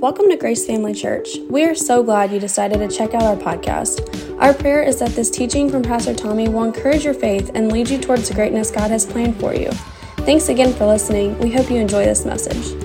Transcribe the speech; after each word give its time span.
Welcome 0.00 0.28
to 0.28 0.36
Grace 0.36 0.64
Family 0.64 0.94
Church. 0.94 1.38
We 1.50 1.64
are 1.64 1.74
so 1.74 2.04
glad 2.04 2.30
you 2.30 2.38
decided 2.38 2.78
to 2.78 2.96
check 2.96 3.14
out 3.14 3.22
our 3.24 3.34
podcast. 3.34 4.40
Our 4.40 4.54
prayer 4.54 4.80
is 4.80 5.00
that 5.00 5.10
this 5.10 5.28
teaching 5.28 5.68
from 5.68 5.82
Pastor 5.82 6.14
Tommy 6.14 6.48
will 6.48 6.62
encourage 6.62 7.04
your 7.04 7.14
faith 7.14 7.50
and 7.54 7.72
lead 7.72 7.90
you 7.90 7.98
towards 7.98 8.28
the 8.28 8.34
greatness 8.34 8.70
God 8.70 8.92
has 8.92 9.04
planned 9.04 9.40
for 9.40 9.56
you. 9.56 9.72
Thanks 10.18 10.50
again 10.50 10.72
for 10.72 10.86
listening. 10.86 11.36
We 11.40 11.50
hope 11.50 11.68
you 11.68 11.78
enjoy 11.78 12.04
this 12.04 12.24
message. 12.24 12.80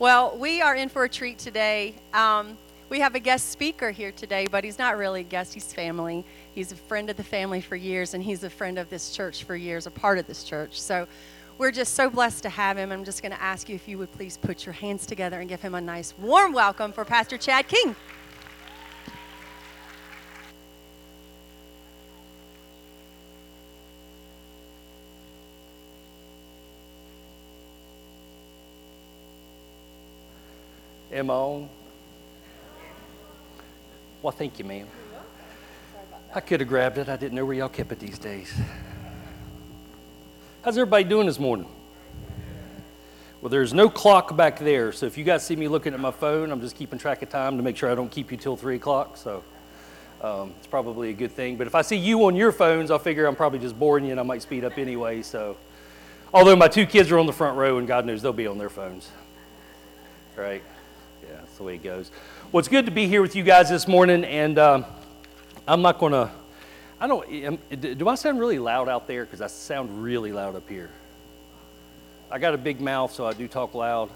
Well, 0.00 0.36
we 0.36 0.60
are 0.60 0.74
in 0.74 0.88
for 0.88 1.04
a 1.04 1.08
treat 1.08 1.38
today. 1.38 1.94
Um, 2.12 2.58
we 2.88 2.98
have 2.98 3.14
a 3.14 3.20
guest 3.20 3.50
speaker 3.50 3.92
here 3.92 4.10
today, 4.10 4.48
but 4.50 4.64
he's 4.64 4.76
not 4.76 4.98
really 4.98 5.20
a 5.20 5.22
guest, 5.22 5.54
he's 5.54 5.72
family. 5.72 6.26
He's 6.52 6.72
a 6.72 6.76
friend 6.76 7.08
of 7.08 7.16
the 7.16 7.22
family 7.22 7.60
for 7.60 7.76
years, 7.76 8.14
and 8.14 8.24
he's 8.24 8.42
a 8.42 8.50
friend 8.50 8.76
of 8.76 8.90
this 8.90 9.12
church 9.12 9.44
for 9.44 9.54
years, 9.54 9.86
a 9.86 9.92
part 9.92 10.18
of 10.18 10.26
this 10.26 10.42
church. 10.42 10.80
So 10.80 11.06
we're 11.60 11.70
just 11.70 11.92
so 11.92 12.08
blessed 12.08 12.42
to 12.42 12.48
have 12.48 12.78
him. 12.78 12.90
I'm 12.90 13.04
just 13.04 13.20
going 13.20 13.32
to 13.32 13.42
ask 13.42 13.68
you 13.68 13.74
if 13.74 13.86
you 13.86 13.98
would 13.98 14.10
please 14.12 14.38
put 14.38 14.64
your 14.64 14.72
hands 14.72 15.04
together 15.04 15.40
and 15.40 15.46
give 15.48 15.60
him 15.60 15.74
a 15.74 15.80
nice, 15.80 16.14
warm 16.16 16.54
welcome 16.54 16.90
for 16.90 17.04
Pastor 17.04 17.36
Chad 17.36 17.68
King. 17.68 17.94
Am 31.12 31.30
I 31.30 31.34
on? 31.34 31.68
Well, 34.22 34.32
thank 34.32 34.58
you, 34.58 34.64
ma'am. 34.64 34.86
I 36.34 36.40
could 36.40 36.60
have 36.60 36.68
grabbed 36.70 36.96
it. 36.96 37.10
I 37.10 37.16
didn't 37.16 37.34
know 37.34 37.44
where 37.44 37.54
y'all 37.54 37.68
kept 37.68 37.92
it 37.92 37.98
these 37.98 38.18
days. 38.18 38.50
How's 40.62 40.76
everybody 40.76 41.04
doing 41.04 41.26
this 41.26 41.38
morning? 41.38 41.66
Well, 43.40 43.48
there's 43.48 43.72
no 43.72 43.88
clock 43.88 44.36
back 44.36 44.58
there, 44.58 44.92
so 44.92 45.06
if 45.06 45.16
you 45.16 45.24
guys 45.24 45.42
see 45.42 45.56
me 45.56 45.68
looking 45.68 45.94
at 45.94 46.00
my 46.00 46.10
phone, 46.10 46.52
I'm 46.52 46.60
just 46.60 46.76
keeping 46.76 46.98
track 46.98 47.22
of 47.22 47.30
time 47.30 47.56
to 47.56 47.62
make 47.62 47.78
sure 47.78 47.90
I 47.90 47.94
don't 47.94 48.10
keep 48.10 48.30
you 48.30 48.36
till 48.36 48.58
3 48.58 48.76
o'clock, 48.76 49.16
so 49.16 49.42
um, 50.20 50.52
it's 50.58 50.66
probably 50.66 51.08
a 51.08 51.12
good 51.14 51.32
thing. 51.32 51.56
But 51.56 51.66
if 51.66 51.74
I 51.74 51.80
see 51.80 51.96
you 51.96 52.26
on 52.26 52.36
your 52.36 52.52
phones, 52.52 52.90
I'll 52.90 52.98
figure 52.98 53.24
I'm 53.24 53.36
probably 53.36 53.58
just 53.58 53.78
boring 53.78 54.04
you 54.04 54.10
and 54.10 54.20
I 54.20 54.22
might 54.22 54.42
speed 54.42 54.62
up 54.62 54.76
anyway, 54.76 55.22
so. 55.22 55.56
Although 56.34 56.56
my 56.56 56.68
two 56.68 56.84
kids 56.84 57.10
are 57.10 57.18
on 57.18 57.24
the 57.24 57.32
front 57.32 57.56
row, 57.56 57.78
and 57.78 57.88
God 57.88 58.04
knows 58.04 58.20
they'll 58.20 58.34
be 58.34 58.46
on 58.46 58.58
their 58.58 58.68
phones. 58.68 59.08
Right? 60.36 60.62
Yeah, 61.22 61.36
that's 61.36 61.56
the 61.56 61.62
way 61.62 61.76
it 61.76 61.82
goes. 61.82 62.10
Well, 62.52 62.58
it's 62.58 62.68
good 62.68 62.84
to 62.84 62.92
be 62.92 63.06
here 63.06 63.22
with 63.22 63.34
you 63.34 63.44
guys 63.44 63.70
this 63.70 63.88
morning, 63.88 64.24
and 64.24 64.58
um, 64.58 64.84
I'm 65.66 65.80
not 65.80 65.98
going 65.98 66.12
to, 66.12 66.30
I 67.00 67.06
don't, 67.06 67.98
do 67.98 68.08
I 68.08 68.14
sound 68.14 68.38
really 68.38 68.58
loud 68.58 68.88
out 68.88 69.06
there? 69.06 69.24
Because 69.24 69.40
I 69.40 69.46
sound 69.46 70.02
really 70.02 70.32
loud 70.32 70.54
up 70.54 70.68
here. 70.68 70.90
I 72.30 72.38
got 72.38 72.52
a 72.52 72.58
big 72.58 72.78
mouth, 72.80 73.12
so 73.12 73.26
I 73.26 73.32
do 73.32 73.48
talk 73.48 73.74
loud. 73.74 74.10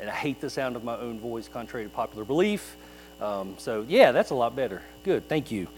And 0.00 0.10
I 0.10 0.12
hate 0.12 0.40
the 0.40 0.50
sound 0.50 0.74
of 0.74 0.82
my 0.82 0.96
own 0.96 1.20
voice, 1.20 1.46
contrary 1.46 1.84
to 1.84 1.90
popular 1.90 2.24
belief. 2.24 2.76
Um, 3.20 3.54
so, 3.58 3.86
yeah, 3.88 4.10
that's 4.10 4.30
a 4.30 4.34
lot 4.34 4.56
better. 4.56 4.82
Good, 5.04 5.28
thank 5.28 5.52
you. 5.52 5.68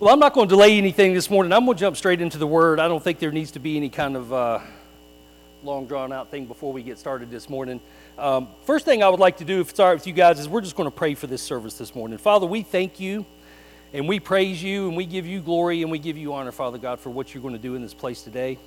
Well, 0.00 0.14
I'm 0.14 0.18
not 0.18 0.32
going 0.32 0.48
to 0.48 0.54
delay 0.54 0.78
anything 0.78 1.12
this 1.12 1.28
morning. 1.28 1.52
I'm 1.52 1.66
going 1.66 1.76
to 1.76 1.80
jump 1.80 1.98
straight 1.98 2.22
into 2.22 2.38
the 2.38 2.46
Word. 2.46 2.80
I 2.80 2.88
don't 2.88 3.04
think 3.04 3.18
there 3.18 3.30
needs 3.30 3.50
to 3.50 3.58
be 3.58 3.76
any 3.76 3.90
kind 3.90 4.16
of 4.16 4.32
uh, 4.32 4.60
long, 5.62 5.86
drawn 5.86 6.10
out 6.10 6.30
thing 6.30 6.46
before 6.46 6.72
we 6.72 6.82
get 6.82 6.98
started 6.98 7.30
this 7.30 7.50
morning. 7.50 7.80
Um, 8.16 8.48
first 8.64 8.86
thing 8.86 9.02
I 9.02 9.10
would 9.10 9.20
like 9.20 9.36
to 9.38 9.44
do, 9.44 9.60
if 9.60 9.70
it's 9.70 9.78
all 9.78 9.88
right 9.88 9.94
with 9.94 10.06
you 10.06 10.14
guys, 10.14 10.40
is 10.40 10.48
we're 10.48 10.62
just 10.62 10.76
going 10.76 10.90
to 10.90 10.96
pray 10.96 11.14
for 11.14 11.26
this 11.26 11.42
service 11.42 11.76
this 11.76 11.94
morning. 11.94 12.16
Father, 12.16 12.46
we 12.46 12.62
thank 12.62 12.98
you 12.98 13.26
and 13.92 14.06
we 14.06 14.20
praise 14.20 14.62
you 14.62 14.88
and 14.88 14.96
we 14.96 15.06
give 15.06 15.26
you 15.26 15.40
glory 15.40 15.82
and 15.82 15.90
we 15.90 15.98
give 15.98 16.18
you 16.18 16.34
honor, 16.34 16.52
Father 16.52 16.78
God, 16.78 17.00
for 17.00 17.10
what 17.10 17.32
you're 17.32 17.42
going 17.42 17.54
to 17.54 17.60
do 17.60 17.74
in 17.74 17.82
this 17.82 17.94
place 17.94 18.22
today. 18.22 18.58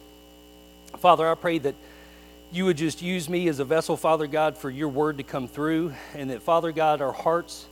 Father, 0.98 1.30
I 1.30 1.36
pray 1.36 1.60
that 1.60 1.76
you 2.52 2.66
would 2.66 2.78
just 2.78 3.02
use 3.02 3.30
me 3.30 3.48
as 3.48 3.60
a 3.60 3.66
vessel, 3.66 3.96
Father 3.96 4.28
God, 4.28 4.58
for 4.58 4.70
your 4.70 4.90
word 4.90 5.18
to 5.18 5.24
come 5.24 5.48
through, 5.48 5.94
and 6.16 6.30
that, 6.30 6.42
Father 6.42 6.72
God, 6.72 7.02
our 7.02 7.14
hearts 7.14 7.68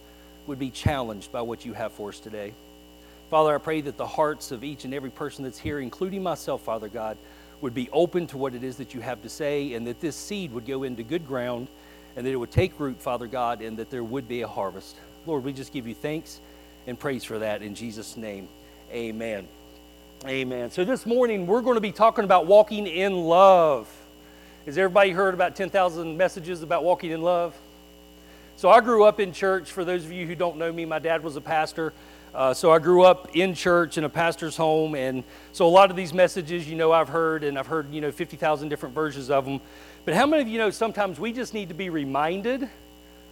would 0.47 0.57
be 0.57 0.69
challenged 0.69 1.31
by 1.31 1.41
what 1.41 1.65
you 1.65 1.73
have 1.73 1.91
for 1.91 2.09
us 2.09 2.19
today. 2.19 2.53
Father, 3.29 3.53
I 3.53 3.57
pray 3.57 3.81
that 3.81 3.97
the 3.97 4.07
hearts 4.07 4.51
of 4.51 4.63
each 4.63 4.85
and 4.85 4.93
every 4.93 5.09
person 5.09 5.43
that's 5.43 5.59
here, 5.59 5.79
including 5.79 6.23
myself, 6.23 6.61
Father 6.61 6.87
God, 6.87 7.17
would 7.61 7.73
be 7.73 7.89
open 7.91 8.25
to 8.27 8.37
what 8.37 8.55
it 8.55 8.63
is 8.63 8.77
that 8.77 8.93
you 8.93 9.01
have 9.01 9.21
to 9.23 9.29
say, 9.29 9.73
and 9.73 9.85
that 9.85 9.99
this 9.99 10.15
seed 10.15 10.53
would 10.53 10.65
go 10.65 10.83
into 10.83 11.03
good 11.03 11.27
ground, 11.27 11.67
and 12.15 12.25
that 12.25 12.31
it 12.31 12.37
would 12.37 12.51
take 12.51 12.79
root, 12.79 13.01
Father 13.01 13.27
God, 13.27 13.61
and 13.61 13.77
that 13.77 13.89
there 13.89 14.03
would 14.03 14.27
be 14.29 14.41
a 14.43 14.47
harvest. 14.47 14.95
Lord, 15.25 15.43
we 15.43 15.51
just 15.51 15.73
give 15.73 15.87
you 15.87 15.93
thanks 15.93 16.39
and 16.89 16.99
praise 16.99 17.23
for 17.23 17.39
that 17.39 17.61
in 17.61 17.75
Jesus' 17.75 18.17
name. 18.17 18.49
Amen. 18.91 19.47
Amen. 20.25 20.71
So 20.71 20.83
this 20.83 21.05
morning 21.05 21.47
we're 21.47 21.61
going 21.61 21.75
to 21.75 21.81
be 21.81 21.91
talking 21.91 22.25
about 22.25 22.47
walking 22.47 22.87
in 22.87 23.15
love. 23.25 23.87
Has 24.65 24.77
everybody 24.77 25.11
heard 25.11 25.33
about 25.33 25.55
10,000 25.55 26.17
messages 26.17 26.63
about 26.63 26.83
walking 26.83 27.11
in 27.11 27.21
love? 27.21 27.55
So 28.57 28.69
I 28.69 28.81
grew 28.81 29.05
up 29.05 29.19
in 29.19 29.31
church. 29.31 29.71
For 29.71 29.85
those 29.85 30.03
of 30.03 30.11
you 30.11 30.25
who 30.25 30.35
don't 30.35 30.57
know 30.57 30.71
me, 30.71 30.83
my 30.83 30.99
dad 30.99 31.23
was 31.23 31.35
a 31.35 31.41
pastor. 31.41 31.93
Uh, 32.33 32.53
so 32.53 32.71
I 32.71 32.79
grew 32.79 33.03
up 33.03 33.35
in 33.35 33.53
church 33.53 33.97
in 33.97 34.03
a 34.03 34.09
pastor's 34.09 34.57
home, 34.57 34.93
and 34.95 35.23
so 35.51 35.65
a 35.65 35.69
lot 35.69 35.89
of 35.89 35.95
these 35.95 36.13
messages, 36.13 36.67
you 36.67 36.75
know, 36.75 36.91
I've 36.91 37.09
heard, 37.09 37.43
and 37.43 37.57
I've 37.57 37.67
heard, 37.67 37.91
you 37.91 38.01
know, 38.01 38.11
50,000 38.11 38.69
different 38.69 38.93
versions 38.93 39.29
of 39.29 39.45
them. 39.45 39.61
But 40.05 40.13
how 40.13 40.27
many 40.27 40.41
of 40.41 40.47
you 40.47 40.57
know 40.57 40.69
sometimes 40.69 41.19
we 41.19 41.33
just 41.33 41.53
need 41.53 41.69
to 41.69 41.73
be 41.73 41.89
reminded 41.89 42.69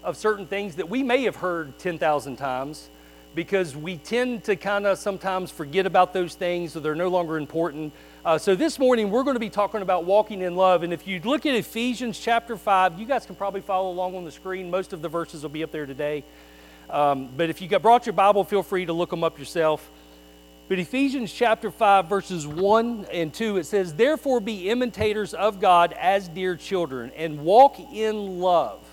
of 0.03 0.15
certain 0.15 0.47
things 0.47 0.75
that 0.75 0.89
we 0.89 1.03
may 1.03 1.23
have 1.23 1.35
heard 1.35 1.77
10,000 1.77 2.37
times, 2.37 2.89
because 3.35 3.75
we 3.75 3.97
tend 3.97 4.43
to 4.45 4.55
kind 4.55 4.85
of 4.85 4.97
sometimes 4.97 5.51
forget 5.51 5.85
about 5.85 6.13
those 6.13 6.35
things 6.35 6.73
so 6.73 6.79
they're 6.79 6.95
no 6.95 7.07
longer 7.07 7.37
important. 7.37 7.93
Uh, 8.25 8.37
so 8.37 8.55
this 8.55 8.79
morning 8.79 9.11
we're 9.11 9.23
going 9.23 9.35
to 9.35 9.39
be 9.39 9.49
talking 9.49 9.81
about 9.81 10.05
walking 10.05 10.41
in 10.41 10.55
love. 10.55 10.83
And 10.83 10.91
if 10.91 11.07
you 11.07 11.19
look 11.23 11.45
at 11.45 11.55
Ephesians 11.55 12.19
chapter 12.19 12.57
5, 12.57 12.99
you 12.99 13.05
guys 13.05 13.25
can 13.25 13.35
probably 13.35 13.61
follow 13.61 13.91
along 13.91 14.15
on 14.15 14.25
the 14.25 14.31
screen. 14.31 14.69
Most 14.71 14.93
of 14.93 15.01
the 15.01 15.09
verses 15.09 15.43
will 15.43 15.49
be 15.49 15.63
up 15.63 15.71
there 15.71 15.85
today. 15.85 16.23
Um, 16.89 17.29
but 17.35 17.49
if 17.49 17.61
you 17.61 17.67
got, 17.67 17.81
brought 17.81 18.05
your 18.05 18.13
Bible, 18.13 18.43
feel 18.43 18.63
free 18.63 18.85
to 18.85 18.93
look 18.93 19.09
them 19.09 19.23
up 19.23 19.37
yourself. 19.37 19.89
But 20.69 20.79
Ephesians 20.79 21.31
chapter 21.31 21.71
5, 21.71 22.07
verses 22.07 22.45
1 22.45 23.07
and 23.11 23.33
2, 23.33 23.57
it 23.57 23.65
says, 23.65 23.93
Therefore 23.93 24.39
be 24.39 24.69
imitators 24.69 25.33
of 25.33 25.61
God 25.61 25.93
as 25.93 26.27
dear 26.27 26.55
children, 26.55 27.11
and 27.15 27.39
walk 27.39 27.79
in 27.79 28.39
love 28.39 28.86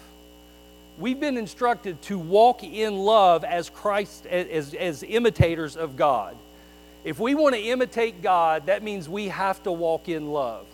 we've 0.98 1.18
been 1.18 1.36
instructed 1.36 2.00
to 2.02 2.18
walk 2.18 2.62
in 2.62 2.96
love 2.96 3.44
as 3.44 3.70
Christ, 3.70 4.26
as, 4.26 4.74
as 4.74 5.02
imitators 5.02 5.76
of 5.76 5.96
God. 5.96 6.36
If 7.04 7.20
we 7.20 7.34
want 7.34 7.54
to 7.54 7.60
imitate 7.60 8.22
God, 8.22 8.66
that 8.66 8.82
means 8.82 9.08
we 9.08 9.28
have 9.28 9.62
to 9.64 9.72
walk 9.72 10.08
in 10.08 10.30
love. 10.30 10.66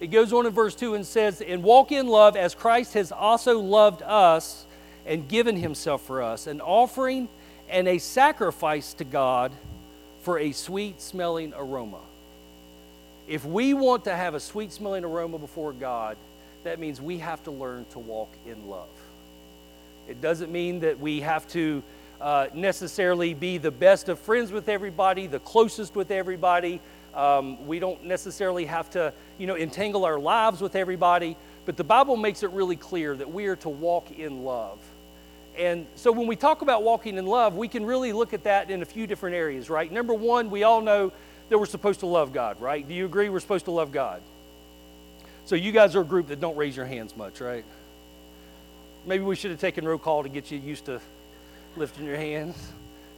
It 0.00 0.08
goes 0.08 0.32
on 0.32 0.46
in 0.46 0.52
verse 0.52 0.74
2 0.74 0.94
and 0.94 1.06
says, 1.06 1.40
And 1.40 1.62
walk 1.62 1.92
in 1.92 2.06
love 2.06 2.36
as 2.36 2.54
Christ 2.54 2.94
has 2.94 3.10
also 3.10 3.58
loved 3.58 4.02
us 4.02 4.66
and 5.06 5.28
given 5.28 5.56
himself 5.56 6.02
for 6.02 6.22
us, 6.22 6.46
an 6.46 6.60
offering 6.60 7.28
and 7.68 7.88
a 7.88 7.98
sacrifice 7.98 8.94
to 8.94 9.04
God 9.04 9.52
for 10.20 10.38
a 10.38 10.52
sweet 10.52 11.00
smelling 11.00 11.52
aroma. 11.56 12.00
If 13.26 13.44
we 13.44 13.74
want 13.74 14.04
to 14.04 14.14
have 14.14 14.34
a 14.34 14.40
sweet 14.40 14.72
smelling 14.72 15.04
aroma 15.04 15.38
before 15.38 15.72
God, 15.72 16.16
that 16.64 16.78
means 16.78 17.00
we 17.00 17.18
have 17.18 17.42
to 17.44 17.50
learn 17.50 17.86
to 17.90 17.98
walk 17.98 18.30
in 18.46 18.68
love. 18.68 18.88
It 20.08 20.20
doesn't 20.20 20.52
mean 20.52 20.80
that 20.80 20.98
we 21.00 21.20
have 21.20 21.46
to 21.48 21.82
uh, 22.20 22.48
necessarily 22.54 23.34
be 23.34 23.58
the 23.58 23.70
best 23.70 24.08
of 24.08 24.18
friends 24.18 24.52
with 24.52 24.68
everybody, 24.68 25.26
the 25.26 25.40
closest 25.40 25.94
with 25.94 26.10
everybody. 26.10 26.80
Um, 27.14 27.66
we 27.66 27.78
don't 27.78 28.04
necessarily 28.04 28.64
have 28.66 28.90
to, 28.90 29.12
you 29.38 29.46
know, 29.46 29.56
entangle 29.56 30.04
our 30.04 30.18
lives 30.18 30.60
with 30.60 30.74
everybody. 30.74 31.36
But 31.64 31.76
the 31.76 31.84
Bible 31.84 32.16
makes 32.16 32.42
it 32.42 32.50
really 32.50 32.76
clear 32.76 33.16
that 33.16 33.32
we 33.32 33.46
are 33.46 33.56
to 33.56 33.68
walk 33.68 34.10
in 34.10 34.44
love. 34.44 34.78
And 35.56 35.86
so 35.94 36.10
when 36.10 36.26
we 36.26 36.34
talk 36.34 36.62
about 36.62 36.82
walking 36.82 37.16
in 37.16 37.26
love, 37.26 37.56
we 37.56 37.68
can 37.68 37.86
really 37.86 38.12
look 38.12 38.34
at 38.34 38.44
that 38.44 38.70
in 38.70 38.82
a 38.82 38.84
few 38.84 39.06
different 39.06 39.36
areas, 39.36 39.70
right? 39.70 39.90
Number 39.90 40.12
one, 40.12 40.50
we 40.50 40.64
all 40.64 40.80
know 40.80 41.12
that 41.48 41.58
we're 41.58 41.66
supposed 41.66 42.00
to 42.00 42.06
love 42.06 42.32
God, 42.32 42.60
right? 42.60 42.86
Do 42.86 42.94
you 42.94 43.04
agree 43.04 43.28
we're 43.28 43.40
supposed 43.40 43.66
to 43.66 43.70
love 43.70 43.92
God? 43.92 44.20
So 45.44 45.54
you 45.54 45.72
guys 45.72 45.94
are 45.94 46.00
a 46.00 46.04
group 46.04 46.28
that 46.28 46.40
don't 46.40 46.56
raise 46.56 46.76
your 46.76 46.86
hands 46.86 47.16
much, 47.16 47.40
right? 47.40 47.64
Maybe 49.06 49.22
we 49.22 49.36
should 49.36 49.50
have 49.50 49.60
taken 49.60 49.86
roll 49.86 49.98
call 49.98 50.22
to 50.22 50.28
get 50.28 50.50
you 50.50 50.58
used 50.58 50.86
to 50.86 51.00
lifting 51.76 52.04
your 52.04 52.16
hands, 52.16 52.56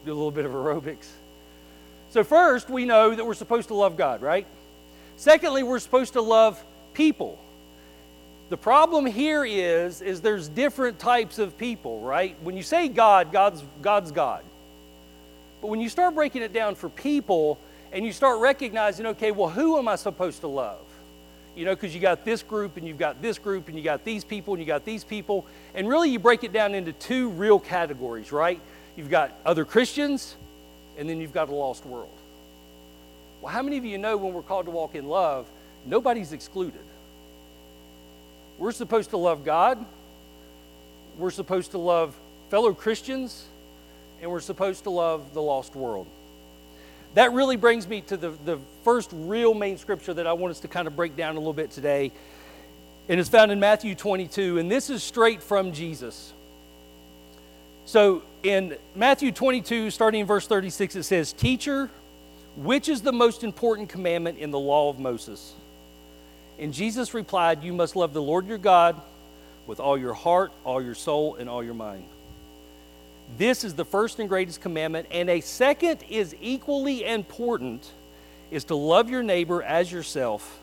do 0.04 0.12
a 0.12 0.14
little 0.14 0.30
bit 0.30 0.44
of 0.44 0.52
aerobics. 0.52 1.06
So, 2.10 2.24
first, 2.24 2.70
we 2.70 2.84
know 2.84 3.14
that 3.14 3.24
we're 3.24 3.34
supposed 3.34 3.68
to 3.68 3.74
love 3.74 3.96
God, 3.96 4.22
right? 4.22 4.46
Secondly, 5.16 5.62
we're 5.62 5.78
supposed 5.78 6.14
to 6.14 6.22
love 6.22 6.62
people. 6.94 7.38
The 8.48 8.56
problem 8.56 9.06
here 9.06 9.44
is, 9.44 10.00
is 10.02 10.20
there's 10.20 10.48
different 10.48 10.98
types 10.98 11.38
of 11.38 11.58
people, 11.58 12.00
right? 12.00 12.36
When 12.42 12.56
you 12.56 12.62
say 12.62 12.88
God, 12.88 13.32
God's, 13.32 13.62
God's 13.82 14.12
God. 14.12 14.44
But 15.60 15.68
when 15.68 15.80
you 15.80 15.88
start 15.88 16.14
breaking 16.14 16.42
it 16.42 16.52
down 16.52 16.76
for 16.76 16.88
people 16.88 17.58
and 17.92 18.04
you 18.04 18.12
start 18.12 18.40
recognizing, 18.40 19.06
okay, 19.06 19.32
well, 19.32 19.48
who 19.48 19.78
am 19.78 19.88
I 19.88 19.96
supposed 19.96 20.40
to 20.42 20.48
love? 20.48 20.85
You 21.56 21.64
know, 21.64 21.74
because 21.74 21.94
you 21.94 22.00
got 22.00 22.24
this 22.24 22.42
group 22.42 22.76
and 22.76 22.86
you've 22.86 22.98
got 22.98 23.22
this 23.22 23.38
group 23.38 23.68
and 23.68 23.78
you 23.78 23.82
got 23.82 24.04
these 24.04 24.22
people 24.22 24.54
and 24.54 24.60
you 24.60 24.66
got 24.66 24.84
these 24.84 25.02
people. 25.02 25.46
And 25.74 25.88
really, 25.88 26.10
you 26.10 26.18
break 26.18 26.44
it 26.44 26.52
down 26.52 26.74
into 26.74 26.92
two 26.92 27.30
real 27.30 27.58
categories, 27.58 28.30
right? 28.30 28.60
You've 28.94 29.10
got 29.10 29.32
other 29.44 29.64
Christians 29.64 30.36
and 30.98 31.08
then 31.08 31.18
you've 31.18 31.32
got 31.32 31.48
a 31.48 31.54
lost 31.54 31.86
world. 31.86 32.12
Well, 33.40 33.52
how 33.52 33.62
many 33.62 33.78
of 33.78 33.84
you 33.84 33.96
know 33.96 34.16
when 34.18 34.34
we're 34.34 34.42
called 34.42 34.66
to 34.66 34.70
walk 34.70 34.94
in 34.94 35.06
love, 35.06 35.46
nobody's 35.86 36.32
excluded? 36.32 36.80
We're 38.58 38.72
supposed 38.72 39.10
to 39.10 39.16
love 39.16 39.44
God, 39.44 39.84
we're 41.18 41.30
supposed 41.30 41.70
to 41.72 41.78
love 41.78 42.14
fellow 42.50 42.74
Christians, 42.74 43.46
and 44.20 44.30
we're 44.30 44.40
supposed 44.40 44.84
to 44.84 44.90
love 44.90 45.34
the 45.34 45.42
lost 45.42 45.74
world. 45.74 46.06
That 47.16 47.32
really 47.32 47.56
brings 47.56 47.88
me 47.88 48.02
to 48.02 48.18
the, 48.18 48.28
the 48.44 48.58
first 48.84 49.08
real 49.10 49.54
main 49.54 49.78
scripture 49.78 50.12
that 50.12 50.26
I 50.26 50.34
want 50.34 50.50
us 50.50 50.60
to 50.60 50.68
kind 50.68 50.86
of 50.86 50.94
break 50.94 51.16
down 51.16 51.36
a 51.36 51.38
little 51.38 51.54
bit 51.54 51.70
today. 51.70 52.12
And 53.08 53.18
it's 53.18 53.30
found 53.30 53.50
in 53.50 53.58
Matthew 53.58 53.94
22, 53.94 54.58
and 54.58 54.70
this 54.70 54.90
is 54.90 55.02
straight 55.02 55.42
from 55.42 55.72
Jesus. 55.72 56.34
So 57.86 58.22
in 58.42 58.76
Matthew 58.94 59.32
22, 59.32 59.90
starting 59.92 60.20
in 60.20 60.26
verse 60.26 60.46
36, 60.46 60.96
it 60.96 61.04
says, 61.04 61.32
Teacher, 61.32 61.88
which 62.54 62.86
is 62.86 63.00
the 63.00 63.12
most 63.12 63.44
important 63.44 63.88
commandment 63.88 64.36
in 64.36 64.50
the 64.50 64.58
law 64.58 64.90
of 64.90 64.98
Moses? 64.98 65.54
And 66.58 66.74
Jesus 66.74 67.14
replied, 67.14 67.64
You 67.64 67.72
must 67.72 67.96
love 67.96 68.12
the 68.12 68.20
Lord 68.20 68.46
your 68.46 68.58
God 68.58 69.00
with 69.66 69.80
all 69.80 69.96
your 69.96 70.12
heart, 70.12 70.52
all 70.64 70.82
your 70.82 70.94
soul, 70.94 71.36
and 71.36 71.48
all 71.48 71.64
your 71.64 71.72
mind. 71.72 72.04
This 73.36 73.64
is 73.64 73.74
the 73.74 73.84
first 73.84 74.18
and 74.18 74.28
greatest 74.28 74.60
commandment, 74.60 75.08
and 75.10 75.28
a 75.28 75.40
second 75.40 76.04
is 76.08 76.34
equally 76.40 77.04
important 77.04 77.90
is 78.50 78.64
to 78.64 78.76
love 78.76 79.10
your 79.10 79.22
neighbor 79.22 79.62
as 79.62 79.90
yourself. 79.90 80.60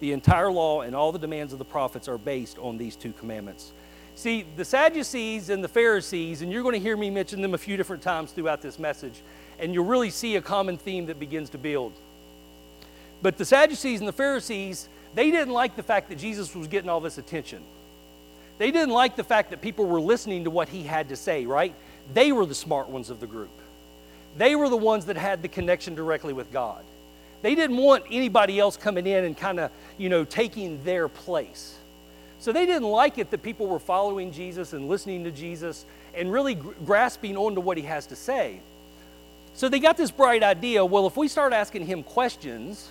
The 0.00 0.12
entire 0.12 0.52
law 0.52 0.82
and 0.82 0.94
all 0.94 1.10
the 1.10 1.18
demands 1.18 1.52
of 1.52 1.58
the 1.58 1.64
prophets 1.64 2.06
are 2.06 2.18
based 2.18 2.58
on 2.58 2.76
these 2.76 2.96
two 2.96 3.12
commandments. 3.12 3.72
See, 4.14 4.44
the 4.56 4.64
Sadducees 4.64 5.48
and 5.48 5.64
the 5.64 5.68
Pharisees, 5.68 6.42
and 6.42 6.52
you're 6.52 6.62
going 6.62 6.74
to 6.74 6.80
hear 6.80 6.96
me 6.96 7.10
mention 7.10 7.40
them 7.40 7.54
a 7.54 7.58
few 7.58 7.76
different 7.76 8.02
times 8.02 8.32
throughout 8.32 8.62
this 8.62 8.78
message, 8.78 9.22
and 9.58 9.72
you'll 9.72 9.86
really 9.86 10.10
see 10.10 10.36
a 10.36 10.42
common 10.42 10.76
theme 10.76 11.06
that 11.06 11.18
begins 11.18 11.50
to 11.50 11.58
build. 11.58 11.92
But 13.22 13.38
the 13.38 13.44
Sadducees 13.44 14.00
and 14.00 14.08
the 14.08 14.12
Pharisees, 14.12 14.88
they 15.14 15.30
didn't 15.30 15.54
like 15.54 15.76
the 15.76 15.82
fact 15.82 16.10
that 16.10 16.18
Jesus 16.18 16.54
was 16.54 16.68
getting 16.68 16.90
all 16.90 17.00
this 17.00 17.18
attention. 17.18 17.62
They 18.58 18.70
didn't 18.70 18.94
like 18.94 19.16
the 19.16 19.24
fact 19.24 19.50
that 19.50 19.60
people 19.60 19.86
were 19.86 20.00
listening 20.00 20.44
to 20.44 20.50
what 20.50 20.68
he 20.68 20.82
had 20.82 21.10
to 21.10 21.16
say, 21.16 21.44
right? 21.46 21.74
They 22.14 22.32
were 22.32 22.46
the 22.46 22.54
smart 22.54 22.88
ones 22.88 23.10
of 23.10 23.20
the 23.20 23.26
group. 23.26 23.50
They 24.36 24.54
were 24.54 24.68
the 24.68 24.76
ones 24.76 25.06
that 25.06 25.16
had 25.16 25.42
the 25.42 25.48
connection 25.48 25.94
directly 25.94 26.32
with 26.32 26.52
God. 26.52 26.84
They 27.42 27.54
didn't 27.54 27.76
want 27.76 28.04
anybody 28.10 28.58
else 28.58 28.76
coming 28.76 29.06
in 29.06 29.24
and 29.24 29.36
kind 29.36 29.60
of, 29.60 29.70
you 29.98 30.08
know, 30.08 30.24
taking 30.24 30.82
their 30.84 31.08
place. 31.08 31.76
So 32.38 32.52
they 32.52 32.66
didn't 32.66 32.88
like 32.88 33.18
it 33.18 33.30
that 33.30 33.42
people 33.42 33.66
were 33.66 33.78
following 33.78 34.30
Jesus 34.32 34.72
and 34.72 34.88
listening 34.88 35.24
to 35.24 35.30
Jesus 35.30 35.86
and 36.14 36.30
really 36.30 36.54
gr- 36.54 36.72
grasping 36.84 37.36
onto 37.36 37.60
what 37.60 37.76
he 37.76 37.82
has 37.84 38.06
to 38.08 38.16
say. 38.16 38.60
So 39.54 39.68
they 39.68 39.80
got 39.80 39.96
this 39.96 40.10
bright 40.10 40.42
idea 40.42 40.84
well, 40.84 41.06
if 41.06 41.16
we 41.16 41.28
start 41.28 41.52
asking 41.52 41.86
him 41.86 42.02
questions, 42.02 42.90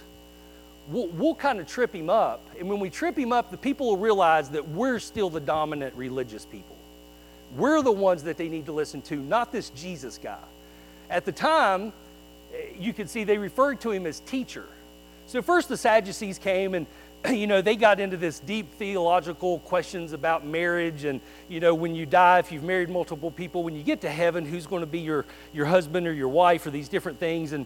we'll, 0.87 1.07
we'll 1.09 1.35
kind 1.35 1.59
of 1.59 1.67
trip 1.67 1.93
him 1.93 2.09
up. 2.09 2.47
And 2.59 2.69
when 2.69 2.79
we 2.79 2.89
trip 2.89 3.17
him 3.17 3.31
up, 3.31 3.51
the 3.51 3.57
people 3.57 3.87
will 3.87 3.97
realize 3.97 4.49
that 4.49 4.67
we're 4.67 4.99
still 4.99 5.29
the 5.29 5.39
dominant 5.39 5.95
religious 5.95 6.45
people. 6.45 6.74
We're 7.55 7.81
the 7.81 7.91
ones 7.91 8.23
that 8.23 8.37
they 8.37 8.49
need 8.49 8.65
to 8.65 8.71
listen 8.71 9.01
to, 9.03 9.15
not 9.15 9.51
this 9.51 9.69
Jesus 9.71 10.17
guy. 10.17 10.43
At 11.09 11.25
the 11.25 11.31
time, 11.31 11.93
eh, 12.53 12.73
you 12.77 12.93
could 12.93 13.09
see 13.09 13.23
they 13.23 13.37
referred 13.37 13.81
to 13.81 13.91
him 13.91 14.05
as 14.05 14.19
teacher. 14.21 14.65
So 15.27 15.41
first 15.41 15.69
the 15.69 15.77
Sadducees 15.77 16.37
came 16.37 16.73
and 16.73 16.85
you 17.29 17.47
know 17.47 17.61
they 17.61 17.75
got 17.75 17.99
into 17.99 18.17
this 18.17 18.39
deep 18.39 18.71
theological 18.73 19.59
questions 19.59 20.13
about 20.13 20.45
marriage 20.45 21.05
and 21.05 21.21
you 21.47 21.59
know 21.59 21.73
when 21.73 21.95
you 21.95 22.05
die 22.05 22.39
if 22.39 22.51
you've 22.51 22.63
married 22.63 22.89
multiple 22.89 23.31
people 23.31 23.63
when 23.63 23.75
you 23.75 23.83
get 23.83 24.01
to 24.01 24.09
heaven 24.09 24.45
who's 24.45 24.67
going 24.67 24.81
to 24.81 24.87
be 24.87 24.99
your 24.99 25.25
your 25.53 25.65
husband 25.65 26.07
or 26.07 26.13
your 26.13 26.29
wife 26.29 26.65
or 26.65 26.71
these 26.71 26.89
different 26.89 27.19
things 27.19 27.53
and 27.53 27.65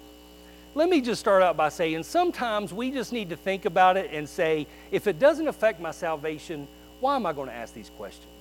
let 0.75 0.87
me 0.87 1.01
just 1.01 1.19
start 1.19 1.41
out 1.41 1.57
by 1.57 1.67
saying 1.67 2.03
sometimes 2.03 2.71
we 2.73 2.91
just 2.91 3.11
need 3.11 3.29
to 3.29 3.35
think 3.35 3.65
about 3.65 3.97
it 3.97 4.11
and 4.13 4.27
say 4.29 4.67
if 4.91 5.07
it 5.07 5.19
doesn't 5.19 5.47
affect 5.47 5.79
my 5.81 5.91
salvation 5.91 6.67
why 6.99 7.15
am 7.15 7.25
I 7.25 7.33
going 7.33 7.49
to 7.49 7.55
ask 7.55 7.73
these 7.73 7.89
questions 7.89 8.38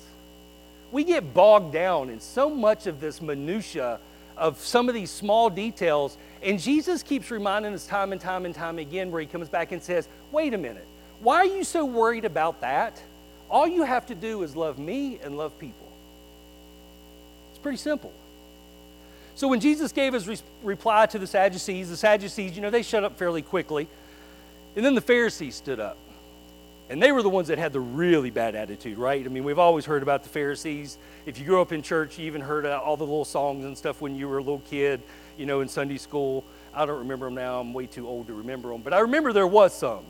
we 0.91 1.05
get 1.05 1.35
bogged 1.35 1.73
down 1.73 2.11
in 2.11 2.21
so 2.21 2.49
much 2.49 2.87
of 2.87 3.01
this 3.01 3.21
minutia 3.21 4.01
of 4.37 4.59
some 4.61 4.89
of 4.89 4.95
these 4.95 5.11
small 5.11 5.51
details. 5.51 6.17
And 6.43 6.61
Jesus 6.61 7.03
keeps 7.03 7.31
reminding 7.31 7.75
us 7.75 7.87
time 7.87 8.13
and 8.13 8.21
time 8.21 8.47
and 8.47 8.55
time 8.55 8.79
again 8.79 9.11
where 9.11 9.21
he 9.21 9.27
comes 9.27 9.49
back 9.49 9.73
and 9.73 9.83
says, 9.83 10.09
wait 10.31 10.55
a 10.55 10.59
minute, 10.59 10.87
why 11.21 11.37
are 11.37 11.45
you 11.45 11.65
so 11.65 11.85
worried 11.85 12.25
about 12.25 12.61
that? 12.61 13.03
All 13.51 13.67
you 13.67 13.83
have 13.83 14.07
to 14.07 14.15
do 14.15 14.43
is 14.43 14.55
love 14.55 14.79
me 14.79 15.19
and 15.23 15.37
love 15.37 15.59
people. 15.59 15.89
It's 17.51 17.59
pretty 17.59 17.79
simple. 17.79 18.13
So 19.35 19.49
when 19.49 19.61
Jesus 19.61 19.93
gave 19.93 20.13
his 20.13 20.27
re- 20.29 20.39
reply 20.63 21.07
to 21.07 21.19
the 21.19 21.27
Sadducees, 21.27 21.89
the 21.91 21.97
Sadducees, 21.97 22.55
you 22.55 22.63
know, 22.63 22.71
they 22.71 22.83
shut 22.83 23.05
up 23.05 23.19
fairly 23.19 23.43
quickly. 23.43 23.89
And 24.77 24.85
then 24.85 24.95
the 24.95 25.01
Pharisees 25.01 25.55
stood 25.55 25.81
up. 25.81 25.97
And 26.91 27.03
they 27.03 27.13
were 27.13 27.23
the 27.23 27.29
ones 27.29 27.49
that 27.49 27.59
had 27.59 27.73
the 27.73 27.81
really 27.81 28.31
bad 28.31 28.55
attitude, 28.55 28.97
right? 28.97 29.25
I 29.25 29.29
mean, 29.29 29.45
we've 29.45 29.59
always 29.59 29.85
heard 29.85 30.03
about 30.03 30.23
the 30.23 30.31
Pharisees. 30.31 30.97
If 31.27 31.39
you 31.39 31.45
grew 31.45 31.61
up 31.61 31.71
in 31.73 31.83
church, 31.83 32.19
you 32.19 32.27
even 32.27 32.41
heard 32.41 32.65
uh, 32.65 32.81
all 32.83 32.97
the 32.97 33.05
little 33.05 33.27
songs 33.27 33.65
and 33.65 33.77
stuff 33.77 34.01
when 34.01 34.17
you 34.17 34.27
were 34.27 34.39
a 34.39 34.43
little 34.43 34.63
kid, 34.71 35.03
you 35.37 35.45
know, 35.45 35.61
in 35.61 35.69
Sunday 35.69 35.99
school. 35.99 36.45
I 36.73 36.87
don't 36.87 37.01
remember 37.01 37.27
them 37.27 37.35
now. 37.35 37.61
I'm 37.61 37.75
way 37.75 37.87
too 37.87 38.09
old 38.09 38.29
to 38.29 38.35
remember 38.35 38.71
them. 38.71 38.81
But 38.81 38.95
I 38.95 39.01
remember 39.01 39.35
there 39.35 39.47
was 39.47 39.75
some. 39.75 40.05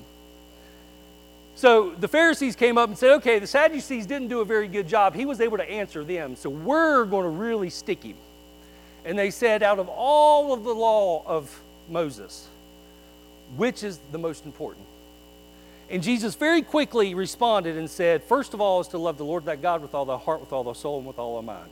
So 1.57 1.91
the 1.91 2.07
Pharisees 2.07 2.55
came 2.55 2.79
up 2.79 2.89
and 2.89 2.97
said, 2.97 3.11
okay, 3.15 3.41
the 3.41 3.47
Sadducees 3.49 4.07
didn't 4.07 4.29
do 4.29 4.41
a 4.41 4.45
very 4.45 4.69
good 4.69 4.87
job. 4.87 5.17
He 5.17 5.27
was 5.27 5.41
able 5.41 5.57
to 5.57 5.69
answer 5.69 6.05
them. 6.05 6.37
So 6.37 6.49
we're 6.49 7.05
going 7.05 7.25
to 7.25 7.31
really 7.31 7.71
stick 7.71 8.05
him. 8.05 8.17
And 9.05 9.19
they 9.19 9.33
said, 9.33 9.65
out 9.65 9.81
of 9.81 9.89
all 9.89 10.53
of 10.53 10.63
the 10.63 10.73
law 10.73 11.25
of 11.27 11.61
Moses, 11.89 12.47
which 13.57 13.83
is 13.83 13.99
the 14.13 14.19
most 14.19 14.45
important? 14.45 14.87
And 15.91 16.03
Jesus 16.03 16.35
very 16.35 16.63
quickly 16.63 17.15
responded 17.15 17.77
and 17.77 17.89
said, 17.89 18.23
First 18.23 18.53
of 18.53 18.61
all, 18.61 18.81
is 18.81 18.89
to 18.89 18.99
love 18.99 19.17
the 19.17 19.25
Lord 19.25 19.45
thy 19.45 19.57
God 19.57 19.81
with 19.81 19.95
all 19.95 20.05
thy 20.05 20.19
heart, 20.19 20.41
with 20.41 20.53
all 20.53 20.65
thy 20.65 20.75
soul, 20.75 20.99
and 20.99 21.07
with 21.07 21.19
all 21.19 21.41
thy 21.41 21.47
mind. 21.47 21.71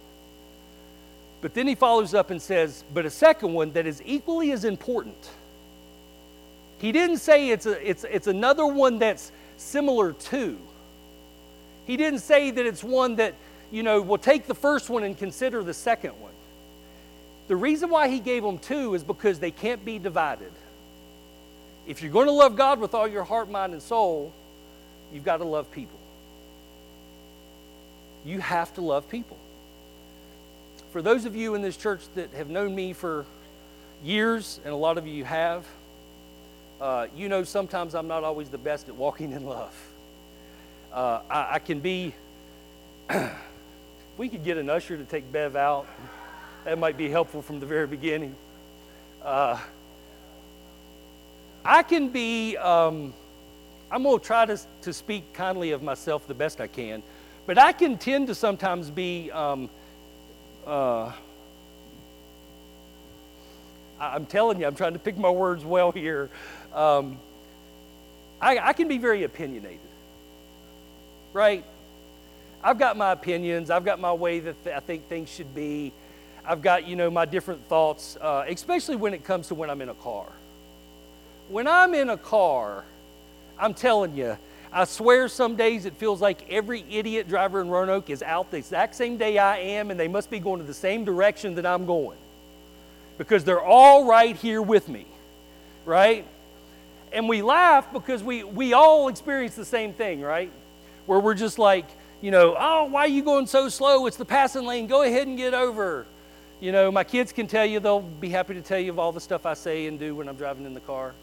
But 1.42 1.52
then 1.52 1.66
he 1.66 1.74
follows 1.74 2.14
up 2.14 2.30
and 2.30 2.40
says, 2.40 2.82
But 2.94 3.04
a 3.04 3.10
second 3.10 3.52
one 3.52 3.72
that 3.72 3.86
is 3.86 4.02
equally 4.06 4.52
as 4.52 4.64
important. 4.64 5.30
He 6.78 6.92
didn't 6.92 7.18
say 7.18 7.50
it's, 7.50 7.66
a, 7.66 7.88
it's, 7.88 8.04
it's 8.04 8.26
another 8.26 8.66
one 8.66 8.98
that's 8.98 9.32
similar 9.58 10.12
to. 10.12 10.58
He 11.86 11.96
didn't 11.96 12.20
say 12.20 12.50
that 12.50 12.66
it's 12.66 12.82
one 12.82 13.16
that, 13.16 13.34
you 13.70 13.82
know, 13.82 14.00
will 14.00 14.18
take 14.18 14.46
the 14.46 14.54
first 14.54 14.88
one 14.88 15.02
and 15.02 15.16
consider 15.16 15.62
the 15.62 15.74
second 15.74 16.12
one. 16.20 16.32
The 17.48 17.56
reason 17.56 17.90
why 17.90 18.08
he 18.08 18.18
gave 18.18 18.42
them 18.42 18.58
two 18.58 18.94
is 18.94 19.04
because 19.04 19.38
they 19.38 19.50
can't 19.50 19.84
be 19.84 19.98
divided 19.98 20.52
if 21.86 22.02
you're 22.02 22.12
going 22.12 22.26
to 22.26 22.32
love 22.32 22.56
God 22.56 22.80
with 22.80 22.94
all 22.94 23.06
your 23.06 23.24
heart, 23.24 23.50
mind, 23.50 23.72
and 23.72 23.82
soul, 23.82 24.32
you've 25.12 25.24
got 25.24 25.38
to 25.38 25.44
love 25.44 25.70
people. 25.70 25.98
You 28.24 28.40
have 28.40 28.74
to 28.74 28.80
love 28.80 29.08
people. 29.08 29.38
For 30.90 31.00
those 31.00 31.26
of 31.26 31.36
you 31.36 31.54
in 31.54 31.62
this 31.62 31.76
church 31.76 32.00
that 32.14 32.32
have 32.32 32.48
known 32.48 32.74
me 32.74 32.92
for 32.92 33.24
years, 34.02 34.60
and 34.64 34.72
a 34.72 34.76
lot 34.76 34.98
of 34.98 35.06
you 35.06 35.24
have, 35.24 35.64
uh, 36.80 37.06
you 37.14 37.28
know 37.28 37.44
sometimes 37.44 37.94
I'm 37.94 38.08
not 38.08 38.24
always 38.24 38.48
the 38.48 38.58
best 38.58 38.88
at 38.88 38.96
walking 38.96 39.32
in 39.32 39.46
love. 39.46 39.74
Uh, 40.92 41.20
I, 41.30 41.54
I, 41.54 41.58
can 41.58 41.80
be, 41.80 42.14
we 44.18 44.28
could 44.28 44.44
get 44.44 44.56
an 44.56 44.68
usher 44.68 44.96
to 44.96 45.04
take 45.04 45.30
Bev 45.30 45.54
out. 45.54 45.86
That 46.64 46.78
might 46.78 46.96
be 46.96 47.08
helpful 47.08 47.42
from 47.42 47.60
the 47.60 47.66
very 47.66 47.86
beginning. 47.86 48.34
Uh, 49.22 49.58
I 51.68 51.82
can 51.82 52.10
be, 52.10 52.56
um, 52.58 53.12
I'm 53.90 54.04
going 54.04 54.20
to 54.20 54.24
try 54.24 54.46
to, 54.46 54.56
to 54.82 54.92
speak 54.92 55.32
kindly 55.32 55.72
of 55.72 55.82
myself 55.82 56.28
the 56.28 56.34
best 56.34 56.60
I 56.60 56.68
can, 56.68 57.02
but 57.44 57.58
I 57.58 57.72
can 57.72 57.98
tend 57.98 58.28
to 58.28 58.36
sometimes 58.36 58.88
be, 58.88 59.32
um, 59.32 59.68
uh, 60.64 61.10
I'm 63.98 64.26
telling 64.26 64.60
you, 64.60 64.66
I'm 64.66 64.76
trying 64.76 64.92
to 64.92 65.00
pick 65.00 65.18
my 65.18 65.30
words 65.30 65.64
well 65.64 65.90
here. 65.90 66.30
Um, 66.72 67.18
I, 68.40 68.58
I 68.58 68.72
can 68.72 68.86
be 68.86 68.98
very 68.98 69.24
opinionated, 69.24 69.80
right? 71.32 71.64
I've 72.62 72.78
got 72.78 72.96
my 72.96 73.10
opinions. 73.10 73.70
I've 73.70 73.84
got 73.84 73.98
my 73.98 74.12
way 74.12 74.38
that 74.38 74.62
th- 74.62 74.76
I 74.76 74.80
think 74.80 75.08
things 75.08 75.28
should 75.28 75.52
be. 75.52 75.92
I've 76.44 76.62
got, 76.62 76.86
you 76.86 76.94
know, 76.94 77.10
my 77.10 77.24
different 77.24 77.66
thoughts, 77.66 78.16
uh, 78.20 78.44
especially 78.48 78.94
when 78.94 79.14
it 79.14 79.24
comes 79.24 79.48
to 79.48 79.56
when 79.56 79.68
I'm 79.68 79.80
in 79.80 79.88
a 79.88 79.94
car. 79.94 80.26
When 81.48 81.68
I'm 81.68 81.94
in 81.94 82.10
a 82.10 82.16
car, 82.16 82.84
I'm 83.58 83.72
telling 83.72 84.16
you, 84.16 84.36
I 84.72 84.84
swear 84.84 85.28
some 85.28 85.54
days 85.56 85.86
it 85.86 85.94
feels 85.94 86.20
like 86.20 86.50
every 86.50 86.84
idiot 86.90 87.28
driver 87.28 87.60
in 87.60 87.68
Roanoke 87.68 88.10
is 88.10 88.22
out 88.22 88.50
the 88.50 88.56
exact 88.56 88.96
same 88.96 89.16
day 89.16 89.38
I 89.38 89.58
am, 89.58 89.90
and 89.90 89.98
they 89.98 90.08
must 90.08 90.28
be 90.28 90.40
going 90.40 90.60
to 90.60 90.66
the 90.66 90.74
same 90.74 91.04
direction 91.04 91.54
that 91.54 91.64
I'm 91.64 91.86
going. 91.86 92.18
Because 93.16 93.44
they're 93.44 93.62
all 93.62 94.04
right 94.04 94.36
here 94.36 94.60
with 94.60 94.88
me, 94.88 95.06
right? 95.84 96.26
And 97.12 97.28
we 97.28 97.42
laugh 97.42 97.90
because 97.92 98.22
we, 98.22 98.42
we 98.42 98.72
all 98.72 99.08
experience 99.08 99.54
the 99.54 99.64
same 99.64 99.92
thing, 99.92 100.20
right? 100.20 100.50
Where 101.06 101.20
we're 101.20 101.34
just 101.34 101.58
like, 101.58 101.86
you 102.20 102.32
know, 102.32 102.56
oh, 102.58 102.86
why 102.86 103.02
are 103.02 103.08
you 103.08 103.22
going 103.22 103.46
so 103.46 103.68
slow? 103.68 104.06
It's 104.06 104.16
the 104.16 104.24
passing 104.24 104.66
lane. 104.66 104.88
Go 104.88 105.02
ahead 105.02 105.28
and 105.28 105.36
get 105.36 105.54
over. 105.54 106.06
You 106.60 106.72
know, 106.72 106.90
my 106.90 107.04
kids 107.04 107.32
can 107.32 107.46
tell 107.46 107.64
you, 107.64 107.78
they'll 107.78 108.00
be 108.00 108.30
happy 108.30 108.54
to 108.54 108.62
tell 108.62 108.78
you 108.78 108.90
of 108.90 108.98
all 108.98 109.12
the 109.12 109.20
stuff 109.20 109.46
I 109.46 109.54
say 109.54 109.86
and 109.86 109.98
do 109.98 110.16
when 110.16 110.28
I'm 110.28 110.36
driving 110.36 110.66
in 110.66 110.74
the 110.74 110.80
car. 110.80 111.14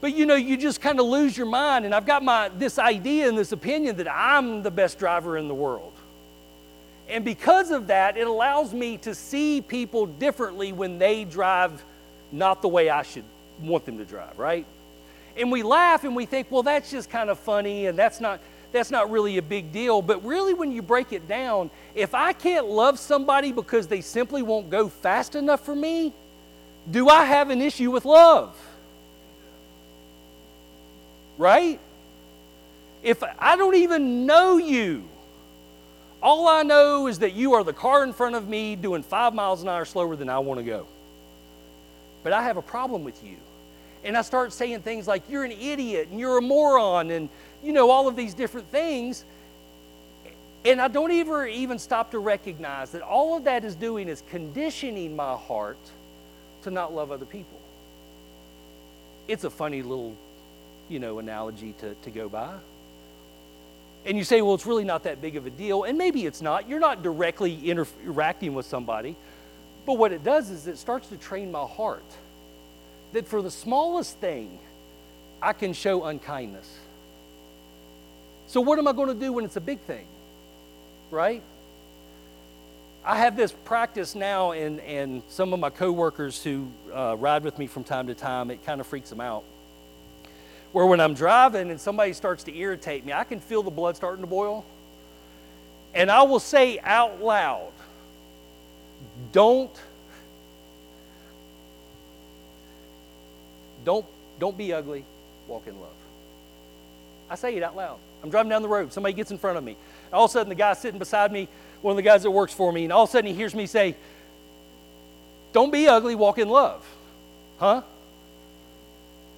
But 0.00 0.14
you 0.14 0.26
know, 0.26 0.34
you 0.34 0.56
just 0.56 0.80
kind 0.80 1.00
of 1.00 1.06
lose 1.06 1.36
your 1.36 1.46
mind, 1.46 1.84
and 1.84 1.94
I've 1.94 2.06
got 2.06 2.22
my 2.22 2.48
this 2.50 2.78
idea 2.78 3.28
and 3.28 3.36
this 3.36 3.52
opinion 3.52 3.96
that 3.96 4.12
I'm 4.12 4.62
the 4.62 4.70
best 4.70 4.98
driver 4.98 5.36
in 5.36 5.48
the 5.48 5.54
world. 5.54 5.92
And 7.08 7.24
because 7.24 7.70
of 7.70 7.86
that, 7.86 8.16
it 8.16 8.26
allows 8.26 8.74
me 8.74 8.98
to 8.98 9.14
see 9.14 9.60
people 9.60 10.06
differently 10.06 10.72
when 10.72 10.98
they 10.98 11.24
drive 11.24 11.84
not 12.32 12.62
the 12.62 12.68
way 12.68 12.90
I 12.90 13.02
should 13.02 13.24
want 13.60 13.84
them 13.84 13.98
to 13.98 14.04
drive, 14.04 14.38
right? 14.38 14.66
And 15.36 15.52
we 15.52 15.62
laugh 15.62 16.04
and 16.04 16.16
we 16.16 16.26
think, 16.26 16.50
well, 16.50 16.62
that's 16.62 16.90
just 16.90 17.10
kind 17.10 17.30
of 17.30 17.38
funny 17.38 17.86
and 17.86 17.98
that's 17.98 18.20
not 18.20 18.40
that's 18.72 18.90
not 18.90 19.10
really 19.10 19.38
a 19.38 19.42
big 19.42 19.72
deal. 19.72 20.02
But 20.02 20.24
really 20.24 20.52
when 20.52 20.72
you 20.72 20.82
break 20.82 21.12
it 21.12 21.28
down, 21.28 21.70
if 21.94 22.14
I 22.14 22.32
can't 22.32 22.66
love 22.66 22.98
somebody 22.98 23.52
because 23.52 23.86
they 23.86 24.00
simply 24.00 24.42
won't 24.42 24.70
go 24.70 24.88
fast 24.88 25.34
enough 25.34 25.64
for 25.64 25.74
me, 25.74 26.12
do 26.90 27.08
I 27.08 27.24
have 27.24 27.50
an 27.50 27.62
issue 27.62 27.90
with 27.90 28.04
love? 28.04 28.54
Right? 31.38 31.80
If 33.02 33.22
I 33.38 33.56
don't 33.56 33.76
even 33.76 34.26
know 34.26 34.56
you, 34.56 35.04
all 36.22 36.48
I 36.48 36.62
know 36.62 37.06
is 37.06 37.20
that 37.20 37.34
you 37.34 37.54
are 37.54 37.62
the 37.62 37.72
car 37.72 38.02
in 38.02 38.12
front 38.12 38.34
of 38.34 38.48
me 38.48 38.74
doing 38.74 39.02
five 39.02 39.34
miles 39.34 39.62
an 39.62 39.68
hour 39.68 39.84
slower 39.84 40.16
than 40.16 40.28
I 40.28 40.38
want 40.38 40.58
to 40.58 40.64
go. 40.64 40.86
But 42.22 42.32
I 42.32 42.42
have 42.42 42.56
a 42.56 42.62
problem 42.62 43.04
with 43.04 43.22
you. 43.22 43.36
And 44.02 44.16
I 44.16 44.22
start 44.22 44.52
saying 44.52 44.80
things 44.80 45.06
like, 45.06 45.22
you're 45.28 45.44
an 45.44 45.52
idiot 45.52 46.08
and 46.10 46.18
you're 46.18 46.38
a 46.38 46.42
moron 46.42 47.10
and, 47.10 47.28
you 47.62 47.72
know, 47.72 47.90
all 47.90 48.08
of 48.08 48.16
these 48.16 48.34
different 48.34 48.68
things. 48.68 49.24
And 50.64 50.80
I 50.80 50.88
don't 50.88 51.12
ever 51.12 51.46
even 51.46 51.78
stop 51.78 52.10
to 52.10 52.18
recognize 52.18 52.90
that 52.92 53.02
all 53.02 53.36
of 53.36 53.44
that 53.44 53.64
is 53.64 53.76
doing 53.76 54.08
is 54.08 54.22
conditioning 54.30 55.14
my 55.14 55.34
heart 55.34 55.78
to 56.62 56.70
not 56.70 56.92
love 56.92 57.12
other 57.12 57.24
people. 57.24 57.60
It's 59.28 59.44
a 59.44 59.50
funny 59.50 59.82
little, 59.82 60.16
you 60.88 60.98
know, 60.98 61.18
analogy 61.18 61.74
to, 61.80 61.94
to 61.94 62.10
go 62.10 62.28
by. 62.28 62.54
And 64.04 64.16
you 64.16 64.22
say, 64.22 64.40
well, 64.40 64.54
it's 64.54 64.66
really 64.66 64.84
not 64.84 65.02
that 65.02 65.20
big 65.20 65.36
of 65.36 65.46
a 65.46 65.50
deal. 65.50 65.82
And 65.82 65.98
maybe 65.98 66.26
it's 66.26 66.40
not. 66.40 66.68
You're 66.68 66.80
not 66.80 67.02
directly 67.02 67.68
interacting 67.68 68.54
with 68.54 68.66
somebody. 68.66 69.16
But 69.84 69.98
what 69.98 70.12
it 70.12 70.22
does 70.22 70.50
is 70.50 70.66
it 70.66 70.78
starts 70.78 71.08
to 71.08 71.16
train 71.16 71.50
my 71.50 71.64
heart 71.64 72.04
that 73.12 73.26
for 73.26 73.42
the 73.42 73.50
smallest 73.50 74.16
thing, 74.18 74.58
I 75.42 75.52
can 75.52 75.72
show 75.72 76.04
unkindness. 76.04 76.72
So, 78.48 78.60
what 78.60 78.78
am 78.78 78.86
I 78.86 78.92
going 78.92 79.08
to 79.08 79.14
do 79.14 79.32
when 79.32 79.44
it's 79.44 79.56
a 79.56 79.60
big 79.60 79.80
thing? 79.80 80.06
Right? 81.10 81.42
I 83.04 83.18
have 83.18 83.36
this 83.36 83.52
practice 83.52 84.14
now, 84.14 84.52
and, 84.52 84.80
and 84.80 85.22
some 85.28 85.52
of 85.52 85.60
my 85.60 85.70
coworkers 85.70 86.42
who 86.42 86.68
uh, 86.92 87.16
ride 87.18 87.44
with 87.44 87.58
me 87.58 87.66
from 87.66 87.84
time 87.84 88.08
to 88.08 88.14
time, 88.14 88.50
it 88.50 88.64
kind 88.64 88.80
of 88.80 88.86
freaks 88.86 89.10
them 89.10 89.20
out 89.20 89.44
where 90.72 90.86
when 90.86 91.00
I'm 91.00 91.14
driving 91.14 91.70
and 91.70 91.80
somebody 91.80 92.12
starts 92.12 92.44
to 92.44 92.56
irritate 92.56 93.04
me, 93.04 93.12
I 93.12 93.24
can 93.24 93.40
feel 93.40 93.62
the 93.62 93.70
blood 93.70 93.96
starting 93.96 94.22
to 94.22 94.26
boil. 94.26 94.64
And 95.94 96.10
I 96.10 96.22
will 96.22 96.40
say 96.40 96.78
out 96.80 97.22
loud, 97.22 97.72
don't 99.32 99.70
don't 103.84 104.04
don't 104.38 104.58
be 104.58 104.72
ugly, 104.72 105.04
walk 105.48 105.66
in 105.66 105.80
love. 105.80 105.90
I 107.30 107.34
say 107.36 107.56
it 107.56 107.62
out 107.62 107.76
loud. 107.76 107.98
I'm 108.22 108.30
driving 108.30 108.50
down 108.50 108.62
the 108.62 108.68
road, 108.68 108.92
somebody 108.92 109.14
gets 109.14 109.30
in 109.30 109.38
front 109.38 109.56
of 109.56 109.64
me. 109.64 109.76
All 110.12 110.24
of 110.24 110.30
a 110.30 110.32
sudden 110.32 110.48
the 110.48 110.54
guy 110.54 110.74
sitting 110.74 110.98
beside 110.98 111.32
me, 111.32 111.48
one 111.80 111.92
of 111.92 111.96
the 111.96 112.02
guys 112.02 112.22
that 112.24 112.30
works 112.30 112.52
for 112.52 112.72
me, 112.72 112.84
and 112.84 112.92
all 112.92 113.04
of 113.04 113.08
a 113.08 113.12
sudden 113.12 113.28
he 113.28 113.34
hears 113.34 113.54
me 113.54 113.66
say, 113.66 113.96
Don't 115.52 115.72
be 115.72 115.88
ugly, 115.88 116.14
walk 116.14 116.38
in 116.38 116.48
love. 116.48 116.84
Huh? 117.58 117.82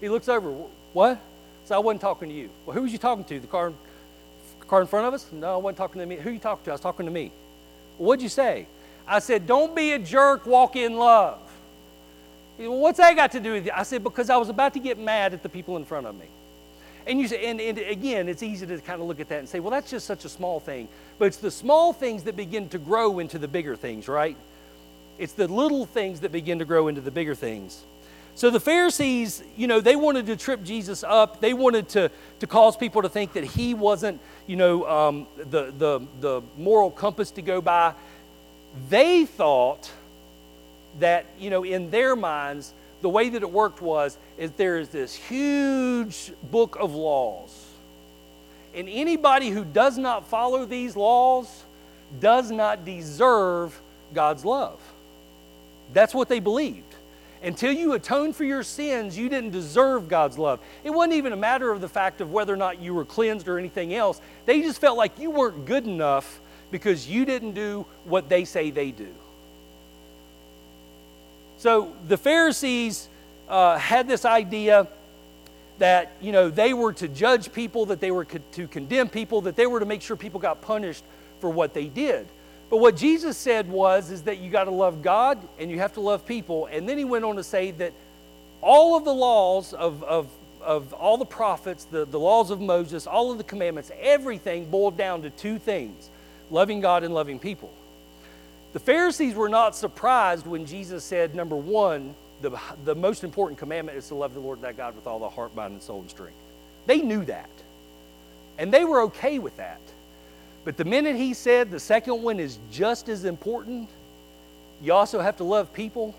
He 0.01 0.09
looks 0.09 0.29
over, 0.29 0.53
what? 0.93 1.21
So 1.67 1.75
I 1.75 1.79
wasn't 1.79 2.01
talking 2.01 2.29
to 2.29 2.35
you. 2.35 2.51
Well, 2.65 2.75
who 2.75 2.83
was 2.83 2.93
you 2.93 2.99
talking 2.99 3.25
to? 3.25 3.41
The 3.41 3.47
car, 3.47 3.73
car 4.67 4.81
in 4.81 4.87
front 4.87 5.07
of 5.07 5.15
us? 5.15 5.27
No, 5.33 5.55
I 5.55 5.57
wasn't 5.57 5.79
talking 5.79 6.01
to 6.01 6.07
me. 6.07 6.17
Who 6.17 6.31
you 6.31 6.39
talking 6.39 6.65
to? 6.65 6.71
I 6.71 6.75
was 6.75 6.81
talking 6.81 7.07
to 7.07 7.13
me. 7.13 7.31
Well, 7.99 8.09
what'd 8.09 8.23
you 8.23 8.29
say? 8.29 8.67
I 9.07 9.19
said, 9.21 9.47
don't 9.47 9.75
be 9.75 9.93
a 9.93 9.99
jerk, 9.99 10.47
walk 10.47 10.77
in 10.77 10.97
love. 10.97 11.41
Said, 12.59 12.69
well, 12.69 12.79
what's 12.79 12.99
that 12.99 13.15
got 13.17 13.33
to 13.33 13.41
do 13.41 13.53
with 13.53 13.67
you? 13.67 13.73
I 13.75 13.83
said, 13.83 14.03
because 14.03 14.31
I 14.31 14.37
was 14.37 14.49
about 14.49 14.75
to 14.75 14.81
get 14.81 14.99
mad 14.99 15.33
at 15.33 15.43
the 15.43 15.49
people 15.49 15.77
in 15.77 15.85
front 15.85 16.07
of 16.07 16.15
me. 16.15 16.27
And 17.07 17.19
you 17.19 17.27
say, 17.27 17.47
and, 17.47 17.59
and 17.59 17.79
again, 17.79 18.29
it's 18.29 18.43
easy 18.43 18.67
to 18.67 18.79
kind 18.79 19.01
of 19.01 19.09
look 19.09 19.19
at 19.19 19.29
that 19.31 19.39
and 19.39 19.49
say, 19.49 19.61
well, 19.61 19.71
that's 19.71 19.91
just 19.91 20.07
such 20.07 20.27
a 20.27 20.29
small 20.29 20.61
thing. 20.61 20.89
But 21.19 21.27
it's 21.27 21.39
the 21.39 21.51
small 21.51 21.95
things 21.95 22.25
that 22.25 22.37
begin 22.37 22.69
to 22.71 22.79
grow 22.79 23.19
into 23.19 23.39
the 23.39 23.49
bigger 23.49 23.77
things, 23.77 24.09
right? 24.09 24.37
It's 25.19 25.33
the 25.33 25.49
little 25.49 25.87
things 25.87 26.21
that 26.21 26.33
begin 26.33 26.59
to 26.59 26.67
grow 26.67 26.89
into 26.89 27.01
the 27.01 27.11
bigger 27.11 27.35
things. 27.35 27.83
So 28.39 28.51
the 28.51 28.61
Pharisees, 28.61 29.43
you 29.57 29.67
know, 29.67 29.81
they 29.81 29.97
wanted 29.97 30.27
to 30.27 30.37
trip 30.37 30.63
Jesus 30.63 31.03
up. 31.03 31.41
They 31.41 31.55
wanted 31.55 31.89
to, 31.89 32.09
to 32.39 32.47
cause 32.47 32.77
people 32.77 33.03
to 33.03 33.09
think 33.09 33.33
that 33.33 33.43
he 33.43 33.75
wasn't, 33.75 34.21
you 34.47 34.55
know, 34.55 34.89
um, 34.89 35.27
the, 35.37 35.73
the, 35.77 36.07
the 36.21 36.43
moral 36.57 36.93
compass 36.93 37.33
to 37.33 37.43
go 37.43 37.61
by. 37.61 37.95
They 38.89 39.27
thought 39.27 39.91
that, 41.01 41.27
you 41.37 41.51
know, 41.51 41.65
in 41.65 41.91
their 41.91 42.15
minds, 42.15 42.75
the 43.01 43.09
way 43.09 43.29
that 43.29 43.43
it 43.43 43.51
worked 43.51 43.83
was 43.83 44.17
is 44.37 44.53
there 44.53 44.79
is 44.79 44.91
this 44.91 45.17
huge 45.17 46.31
book 46.45 46.77
of 46.79 46.95
laws. 46.95 47.67
And 48.73 48.89
anybody 48.89 49.51
who 49.51 49.65
does 49.65 49.99
not 49.99 50.29
follow 50.29 50.65
these 50.65 50.95
laws 50.95 51.65
does 52.21 52.53
not 52.53 52.85
deserve 52.85 53.81
God's 54.15 54.45
love. 54.45 54.79
That's 55.93 56.15
what 56.15 56.29
they 56.29 56.39
believed. 56.39 56.88
Until 57.43 57.73
you 57.73 57.93
atoned 57.93 58.35
for 58.35 58.45
your 58.45 58.63
sins, 58.63 59.17
you 59.17 59.29
didn't 59.29 59.51
deserve 59.51 60.09
God's 60.09 60.39
love. 60.39 60.61
It 60.83 60.91
wasn't 60.91 61.15
even 61.15 61.33
a 61.33 61.37
matter 61.37 61.71
of 61.71 61.81
the 61.81 61.89
fact 61.89 62.21
of 62.21 62.33
whether 62.33 62.53
or 62.53 62.57
not 62.57 62.81
you 62.81 62.95
were 62.95 63.05
cleansed 63.05 63.49
or 63.49 63.59
anything 63.59 63.95
else. 63.95 64.21
They 64.47 64.61
just 64.61 64.81
felt 64.81 64.99
like 64.99 65.19
you 65.19 65.31
weren't 65.31 65.65
good 65.65 65.87
enough 65.87 66.41
because 66.71 67.09
you 67.09 67.25
didn't 67.25 67.53
do 67.53 67.87
what 68.05 68.29
they 68.29 68.45
say 68.45 68.71
they 68.71 68.91
do. 68.91 69.15
So 71.59 71.93
the 72.07 72.17
Pharisees 72.17 73.09
uh, 73.49 73.79
had 73.79 74.07
this 74.07 74.25
idea 74.25 74.87
that 75.79 76.13
you 76.21 76.33
know 76.33 76.51
they 76.51 76.75
were 76.75 76.93
to 76.95 77.09
judge 77.09 77.53
people, 77.53 77.87
that 77.87 78.01
they 78.01 78.11
were 78.11 78.25
co- 78.25 78.39
to 78.53 78.67
condemn 78.69 79.09
people, 79.09 79.43
that 79.43 79.57
they 79.57 79.67
were 79.67 79.81
to 79.81 79.87
make 79.87 80.03
sure 80.03 80.17
people 80.17 80.41
got 80.41 80.61
punished 80.61 81.05
for 81.41 81.51
what 81.51 81.75
they 81.75 81.87
did. 81.87 82.27
But 82.71 82.79
what 82.79 82.97
Jesus 82.97 83.37
said 83.39 83.69
was 83.69 84.11
is 84.11 84.23
that 84.23 84.39
you 84.39 84.51
got 84.51 84.65
to 84.65 84.71
love 84.71 85.03
God 85.03 85.39
and 85.59 85.71
you 85.71 85.79
have 85.79 85.95
to 85.95 86.01
love 86.01 86.27
people. 86.27 86.67
And 86.67 86.89
then 86.89 86.99
he 86.99 87.05
went 87.05 87.25
on 87.25 87.37
to 87.37 87.45
say 87.45 87.71
that 87.73 87.93
all 88.61 88.97
of 88.97 89.05
the 89.05 89.15
laws 89.15 89.73
of, 89.73 90.03
of, 90.05 90.29
of 90.61 90.93
all 90.93 91.17
the 91.17 91.25
prophets, 91.25 91.85
the, 91.85 92.05
the 92.05 92.19
laws 92.21 92.51
of 92.51 92.61
Moses, 92.61 93.07
all 93.07 93.33
of 93.33 93.39
the 93.39 93.45
commandments, 93.45 93.91
everything 93.99 94.69
boiled 94.71 94.97
down 94.97 95.23
to 95.23 95.31
two 95.31 95.59
things 95.59 96.11
loving 96.51 96.81
God 96.81 97.05
and 97.05 97.15
loving 97.15 97.39
people. 97.39 97.73
The 98.73 98.81
Pharisees 98.81 99.35
were 99.35 99.49
not 99.49 99.75
surprised 99.75 100.47
when 100.47 100.67
Jesus 100.67 101.05
said, 101.05 101.35
number 101.35 101.57
one, 101.57 102.15
the, 102.43 102.59
the 102.85 102.95
most 102.95 103.25
important 103.25 103.59
commandment 103.59 103.99
is 103.99 104.09
to 104.09 104.15
love 104.15 104.35
the 104.35 104.41
Lord 104.41 104.61
thy 104.61 104.73
God 104.73 104.95
with 104.95 105.07
all 105.07 105.19
the 105.19 105.29
heart, 105.29 105.55
mind, 105.55 105.73
and 105.73 105.83
soul 105.83 106.01
and 106.01 106.11
strength. 106.11 106.37
They 106.87 106.99
knew 106.99 107.25
that. 107.25 107.51
And 108.59 108.73
they 108.73 108.85
were 108.85 109.03
okay 109.03 109.39
with 109.39 109.57
that. 109.57 109.81
But 110.65 110.77
the 110.77 110.85
minute 110.85 111.17
he 111.17 111.35
said 111.35 111.71
the 111.71 111.81
second 111.81 112.23
one 112.23 112.41
is 112.41 112.59
just 112.71 113.09
as 113.09 113.25
important, 113.25 113.89
you 114.83 114.93
also 114.93 115.21
have 115.21 115.37
to 115.39 115.45
love 115.45 115.73
people, 115.73 116.15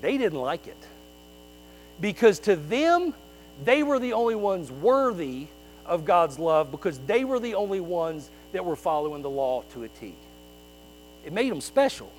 they 0.00 0.18
didn't 0.18 0.38
like 0.38 0.66
it. 0.66 0.76
Because 2.00 2.38
to 2.40 2.56
them, 2.56 3.14
they 3.64 3.82
were 3.82 3.98
the 3.98 4.12
only 4.12 4.36
ones 4.36 4.70
worthy 4.70 5.46
of 5.84 6.04
God's 6.04 6.38
love 6.38 6.70
because 6.70 6.98
they 7.00 7.24
were 7.24 7.40
the 7.40 7.54
only 7.54 7.80
ones 7.80 8.30
that 8.52 8.64
were 8.64 8.76
following 8.76 9.22
the 9.22 9.30
law 9.30 9.62
to 9.72 9.84
a 9.84 9.88
T. 9.88 10.14
It 11.24 11.32
made 11.32 11.50
them 11.50 11.60
special. 11.60 12.12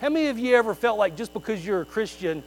How 0.00 0.08
many 0.08 0.28
of 0.28 0.38
you 0.38 0.56
ever 0.56 0.74
felt 0.74 0.98
like 0.98 1.16
just 1.16 1.32
because 1.32 1.64
you're 1.64 1.82
a 1.82 1.86
Christian 1.86 2.42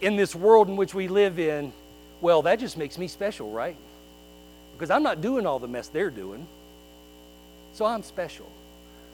in 0.00 0.16
this 0.16 0.34
world 0.34 0.68
in 0.68 0.76
which 0.76 0.94
we 0.94 1.08
live 1.08 1.38
in, 1.38 1.72
well, 2.20 2.42
that 2.42 2.60
just 2.60 2.76
makes 2.76 2.98
me 2.98 3.08
special, 3.08 3.50
right? 3.50 3.76
Because 4.74 4.90
I'm 4.90 5.02
not 5.02 5.20
doing 5.20 5.46
all 5.46 5.58
the 5.58 5.68
mess 5.68 5.88
they're 5.88 6.10
doing. 6.10 6.46
So 7.72 7.86
I'm 7.86 8.02
special. 8.02 8.50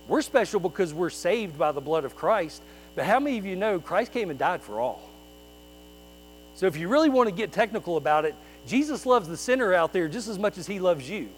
We're 0.08 0.22
special 0.22 0.60
because 0.60 0.92
we're 0.92 1.10
saved 1.10 1.56
by 1.58 1.72
the 1.72 1.80
blood 1.80 2.04
of 2.04 2.16
Christ. 2.16 2.62
But 2.94 3.04
how 3.04 3.20
many 3.20 3.38
of 3.38 3.46
you 3.46 3.56
know 3.56 3.78
Christ 3.78 4.12
came 4.12 4.30
and 4.30 4.38
died 4.38 4.62
for 4.62 4.80
all? 4.80 5.08
So 6.56 6.66
if 6.66 6.76
you 6.76 6.88
really 6.88 7.08
want 7.08 7.28
to 7.28 7.34
get 7.34 7.52
technical 7.52 7.96
about 7.96 8.24
it, 8.24 8.34
Jesus 8.66 9.06
loves 9.06 9.28
the 9.28 9.36
sinner 9.36 9.72
out 9.72 9.92
there 9.92 10.08
just 10.08 10.28
as 10.28 10.38
much 10.38 10.58
as 10.58 10.66
he 10.66 10.80
loves 10.80 11.08
you. 11.08 11.28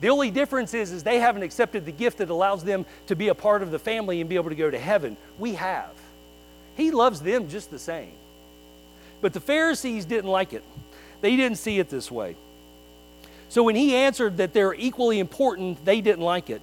The 0.00 0.08
only 0.08 0.30
difference 0.30 0.74
is, 0.74 0.92
is 0.92 1.02
they 1.02 1.18
haven't 1.18 1.42
accepted 1.42 1.84
the 1.84 1.92
gift 1.92 2.18
that 2.18 2.30
allows 2.30 2.64
them 2.64 2.86
to 3.06 3.16
be 3.16 3.28
a 3.28 3.34
part 3.34 3.62
of 3.62 3.70
the 3.70 3.78
family 3.78 4.20
and 4.20 4.28
be 4.28 4.36
able 4.36 4.50
to 4.50 4.56
go 4.56 4.70
to 4.70 4.78
heaven. 4.78 5.16
We 5.38 5.54
have. 5.54 5.92
He 6.76 6.90
loves 6.90 7.20
them 7.20 7.48
just 7.48 7.70
the 7.70 7.78
same. 7.78 8.12
But 9.20 9.34
the 9.34 9.40
Pharisees 9.40 10.06
didn't 10.06 10.30
like 10.30 10.52
it. 10.52 10.64
They 11.20 11.36
didn't 11.36 11.58
see 11.58 11.78
it 11.78 11.90
this 11.90 12.10
way. 12.10 12.36
So 13.50 13.64
when 13.64 13.74
he 13.74 13.96
answered 13.96 14.36
that 14.36 14.52
they're 14.52 14.74
equally 14.74 15.18
important, 15.18 15.84
they 15.84 16.00
didn't 16.00 16.24
like 16.24 16.50
it. 16.50 16.62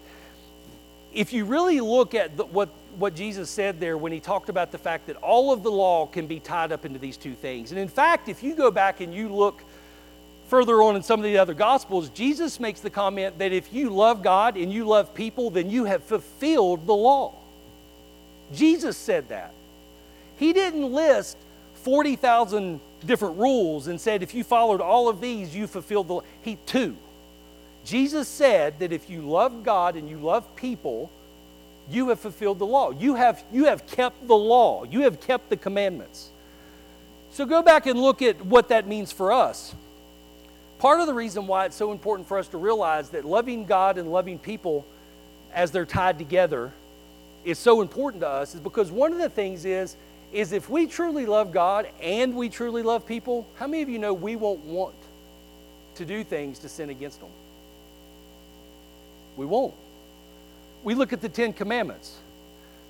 If 1.14 1.34
you 1.34 1.44
really 1.44 1.82
look 1.82 2.16
at 2.16 2.38
the, 2.38 2.46
what, 2.46 2.70
what 2.98 3.14
Jesus 3.14 3.50
said 3.50 3.82
there 3.82 3.98
when 3.98 4.14
he 4.14 4.22
talked 4.22 4.48
about 4.48 4.72
the 4.72 4.78
fact 4.78 5.08
that 5.08 5.18
all 5.18 5.52
of 5.52 5.64
the 5.64 5.72
law 5.72 6.06
can 6.06 6.28
be 6.28 6.40
tied 6.40 6.72
up 6.72 6.86
into 6.86 6.98
these 6.98 7.18
two 7.18 7.34
things. 7.34 7.72
And 7.72 7.80
in 7.80 7.90
fact, 7.90 8.30
if 8.30 8.42
you 8.42 8.56
go 8.56 8.72
back 8.72 9.02
and 9.02 9.14
you 9.14 9.28
look 9.28 9.62
further 10.48 10.82
on 10.82 10.96
in 10.96 11.04
some 11.04 11.20
of 11.20 11.26
the 11.26 11.38
other 11.38 11.54
gospels, 11.54 12.08
Jesus 12.10 12.58
makes 12.58 12.80
the 12.80 12.90
comment 12.90 13.38
that 13.40 13.52
if 13.52 13.74
you 13.74 13.90
love 13.90 14.24
God 14.24 14.56
and 14.56 14.72
you 14.72 14.86
love 14.86 15.14
people, 15.14 15.50
then 15.50 15.70
you 15.70 15.84
have 15.84 16.06
fulfilled 16.06 16.88
the 16.88 16.96
law. 16.96 17.36
Jesus 18.54 18.96
said 18.96 19.28
that. 19.28 19.54
He 20.38 20.54
didn't 20.54 20.90
list 20.90 21.36
40,000 21.84 22.80
different 23.06 23.38
rules 23.38 23.88
and 23.88 24.00
said 24.00 24.24
if 24.24 24.34
you 24.34 24.44
followed 24.44 24.82
all 24.82 25.10
of 25.10 25.22
these, 25.22 25.56
you 25.56 25.68
fulfilled 25.68 26.08
the 26.08 26.22
he 26.42 26.58
two. 26.66 26.96
Jesus 27.86 28.28
said 28.28 28.80
that 28.80 28.92
if 28.92 29.10
you 29.10 29.22
love 29.22 29.64
God 29.64 29.96
and 29.96 30.10
you 30.10 30.18
love 30.18 30.56
people, 30.56 31.10
you 31.90 32.10
have 32.10 32.20
fulfilled 32.20 32.60
the 32.60 32.66
law. 32.66 32.92
You 32.92 33.16
have, 33.16 33.44
you 33.52 33.66
have 33.66 33.88
kept 33.88 34.28
the 34.28 34.36
law. 34.36 34.84
You 34.84 35.02
have 35.02 35.22
kept 35.22 35.50
the 35.50 35.56
commandments. 35.56 36.30
So 37.32 37.46
go 37.46 37.62
back 37.62 37.86
and 37.86 38.00
look 38.00 38.22
at 38.22 38.46
what 38.46 38.70
that 38.70 38.88
means 38.88 39.12
for 39.12 39.32
us. 39.32 39.74
Part 40.80 41.00
of 41.00 41.08
the 41.08 41.14
reason 41.14 41.48
why 41.48 41.66
it's 41.66 41.76
so 41.76 41.92
important 41.92 42.28
for 42.28 42.38
us 42.38 42.48
to 42.50 42.58
realize 42.58 43.10
that 43.12 43.26
loving 43.26 43.66
God 43.66 43.98
and 43.98 44.12
loving 44.12 44.38
people 44.38 44.86
as 45.54 45.72
they're 45.72 45.86
tied 45.86 46.18
together 46.18 46.72
is 47.46 47.58
so 47.58 47.82
important 47.82 48.22
to 48.22 48.28
us 48.28 48.54
is 48.54 48.60
because 48.60 48.92
one 48.92 49.14
of 49.14 49.18
the 49.18 49.30
things 49.30 49.64
is 49.66 49.96
is 50.34 50.52
if 50.52 50.70
we 50.70 50.88
truly 50.88 51.26
love 51.26 51.52
God 51.52 51.88
and 52.02 52.36
we 52.36 52.50
truly 52.50 52.84
love 52.84 53.06
people, 53.06 53.48
how 53.56 53.68
many 53.68 53.82
of 53.84 53.90
you 53.90 54.00
know 54.00 54.14
we 54.14 54.36
won't 54.36 54.64
want 54.66 54.96
to 55.96 56.06
do 56.06 56.24
things 56.24 56.60
to 56.60 56.70
sin 56.70 56.90
against 56.90 57.20
them? 57.20 57.30
We 59.36 59.46
won't 59.46 59.74
we 60.84 60.96
look 60.96 61.14
at 61.14 61.22
the 61.22 61.28
Ten 61.28 61.52
Commandments. 61.52 62.18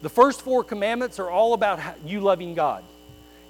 The 0.04 0.10
first 0.10 0.42
four 0.42 0.64
commandments 0.64 1.18
are 1.18 1.32
all 1.32 1.54
about 1.54 1.80
you 2.06 2.22
loving 2.22 2.54
God. 2.54 2.84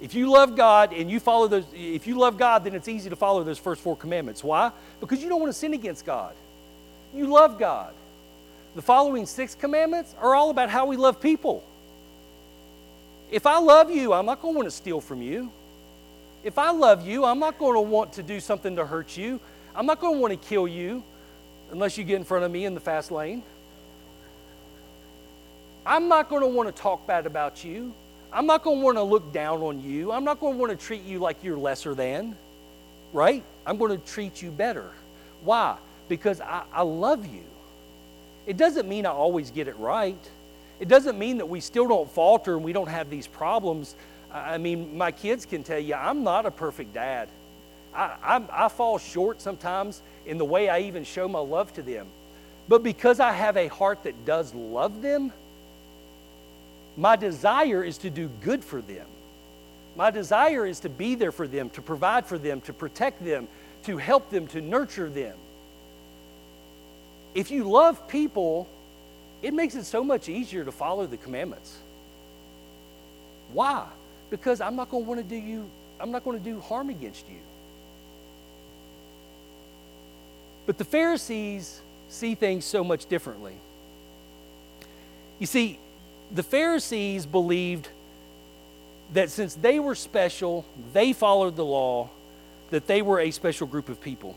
If 0.00 0.14
you 0.14 0.30
love 0.30 0.56
God 0.56 0.94
and 0.94 1.10
you 1.10 1.20
follow 1.20 1.48
those, 1.48 1.64
if 1.74 2.06
you 2.06 2.16
love 2.16 2.38
God, 2.38 2.64
then 2.64 2.74
it's 2.74 2.88
easy 2.88 3.10
to 3.10 3.16
follow 3.16 3.44
those 3.44 3.58
first 3.58 3.82
four 3.82 3.94
commandments. 3.94 4.42
Why? 4.42 4.70
Because 5.00 5.22
you 5.22 5.28
don't 5.28 5.38
want 5.38 5.52
to 5.52 5.58
sin 5.58 5.74
against 5.74 6.06
God. 6.06 6.34
You 7.14 7.26
love 7.26 7.58
God. 7.58 7.92
The 8.74 8.80
following 8.80 9.26
six 9.26 9.54
commandments 9.54 10.14
are 10.18 10.34
all 10.34 10.50
about 10.50 10.70
how 10.70 10.86
we 10.86 10.96
love 10.96 11.20
people. 11.20 11.62
If 13.30 13.46
I 13.46 13.58
love 13.58 13.90
you, 13.90 14.12
I'm 14.12 14.26
not 14.26 14.40
going 14.40 14.54
to 14.54 14.58
want 14.58 14.66
to 14.66 14.74
steal 14.74 15.00
from 15.00 15.20
you. 15.20 15.52
If 16.42 16.56
I 16.58 16.70
love 16.70 17.06
you, 17.06 17.24
I'm 17.24 17.38
not 17.38 17.58
going 17.58 17.74
to 17.74 17.80
want 17.80 18.14
to 18.14 18.22
do 18.22 18.40
something 18.40 18.76
to 18.76 18.86
hurt 18.86 19.16
you. 19.16 19.40
I'm 19.74 19.86
not 19.86 20.00
going 20.00 20.14
to 20.14 20.20
want 20.20 20.40
to 20.40 20.48
kill 20.48 20.66
you 20.66 21.02
unless 21.70 21.98
you 21.98 22.04
get 22.04 22.16
in 22.16 22.24
front 22.24 22.44
of 22.44 22.50
me 22.50 22.64
in 22.64 22.74
the 22.74 22.80
fast 22.80 23.10
lane. 23.10 23.42
I'm 25.84 26.08
not 26.08 26.28
going 26.28 26.42
to 26.42 26.48
want 26.48 26.74
to 26.74 26.82
talk 26.82 27.06
bad 27.06 27.26
about 27.26 27.64
you. 27.64 27.92
I'm 28.32 28.46
not 28.46 28.62
going 28.62 28.78
to 28.78 28.84
want 28.84 28.96
to 28.98 29.02
look 29.02 29.32
down 29.32 29.62
on 29.62 29.82
you. 29.82 30.12
I'm 30.12 30.24
not 30.24 30.40
going 30.40 30.54
to 30.54 30.58
want 30.58 30.70
to 30.70 30.86
treat 30.86 31.02
you 31.02 31.18
like 31.18 31.42
you're 31.42 31.56
lesser 31.56 31.94
than, 31.94 32.36
right? 33.12 33.42
I'm 33.66 33.78
going 33.78 33.98
to 33.98 34.06
treat 34.06 34.42
you 34.42 34.50
better. 34.50 34.90
Why? 35.42 35.76
Because 36.08 36.40
I, 36.40 36.62
I 36.72 36.82
love 36.82 37.26
you. 37.26 37.44
It 38.46 38.56
doesn't 38.56 38.88
mean 38.88 39.06
I 39.06 39.10
always 39.10 39.50
get 39.50 39.68
it 39.68 39.78
right. 39.78 40.18
It 40.80 40.88
doesn't 40.88 41.18
mean 41.18 41.38
that 41.38 41.46
we 41.46 41.60
still 41.60 41.88
don't 41.88 42.10
falter 42.10 42.54
and 42.54 42.64
we 42.64 42.72
don't 42.72 42.88
have 42.88 43.10
these 43.10 43.26
problems. 43.26 43.94
I 44.32 44.58
mean, 44.58 44.96
my 44.96 45.10
kids 45.10 45.46
can 45.46 45.62
tell 45.62 45.78
you 45.78 45.94
I'm 45.94 46.22
not 46.22 46.46
a 46.46 46.50
perfect 46.50 46.94
dad. 46.94 47.28
I, 47.94 48.14
I, 48.22 48.66
I 48.66 48.68
fall 48.68 48.98
short 48.98 49.40
sometimes 49.40 50.02
in 50.26 50.38
the 50.38 50.44
way 50.44 50.68
I 50.68 50.80
even 50.80 51.04
show 51.04 51.26
my 51.28 51.40
love 51.40 51.72
to 51.74 51.82
them. 51.82 52.06
But 52.68 52.82
because 52.82 53.18
I 53.18 53.32
have 53.32 53.56
a 53.56 53.68
heart 53.68 54.04
that 54.04 54.24
does 54.26 54.54
love 54.54 55.00
them, 55.00 55.32
my 56.96 57.16
desire 57.16 57.82
is 57.82 57.98
to 57.98 58.10
do 58.10 58.28
good 58.42 58.62
for 58.62 58.82
them. 58.82 59.06
My 59.96 60.10
desire 60.10 60.66
is 60.66 60.80
to 60.80 60.88
be 60.88 61.14
there 61.14 61.32
for 61.32 61.48
them, 61.48 61.70
to 61.70 61.82
provide 61.82 62.26
for 62.26 62.38
them, 62.38 62.60
to 62.62 62.72
protect 62.72 63.24
them, 63.24 63.48
to 63.84 63.96
help 63.96 64.30
them, 64.30 64.46
to 64.48 64.60
nurture 64.60 65.08
them. 65.08 65.36
If 67.34 67.50
you 67.50 67.68
love 67.68 68.06
people, 68.08 68.68
it 69.42 69.54
makes 69.54 69.74
it 69.74 69.84
so 69.84 70.02
much 70.02 70.28
easier 70.28 70.64
to 70.64 70.72
follow 70.72 71.06
the 71.06 71.16
commandments. 71.16 71.76
Why? 73.52 73.86
Because 74.30 74.60
I'm 74.60 74.76
not 74.76 74.90
going 74.90 75.04
to 75.04 75.08
want 75.08 75.20
to 75.20 75.26
do 75.26 75.36
you, 75.36 75.68
I'm 76.00 76.10
not 76.10 76.24
going 76.24 76.38
to 76.38 76.44
do 76.44 76.60
harm 76.60 76.90
against 76.90 77.28
you. 77.28 77.38
But 80.66 80.76
the 80.76 80.84
Pharisees 80.84 81.80
see 82.08 82.34
things 82.34 82.64
so 82.64 82.84
much 82.84 83.06
differently. 83.06 83.54
You 85.38 85.46
see, 85.46 85.78
the 86.30 86.42
Pharisees 86.42 87.24
believed 87.24 87.88
that 89.14 89.30
since 89.30 89.54
they 89.54 89.78
were 89.78 89.94
special, 89.94 90.66
they 90.92 91.12
followed 91.12 91.56
the 91.56 91.64
law, 91.64 92.10
that 92.70 92.86
they 92.86 93.00
were 93.00 93.20
a 93.20 93.30
special 93.30 93.66
group 93.66 93.88
of 93.88 94.00
people. 94.00 94.36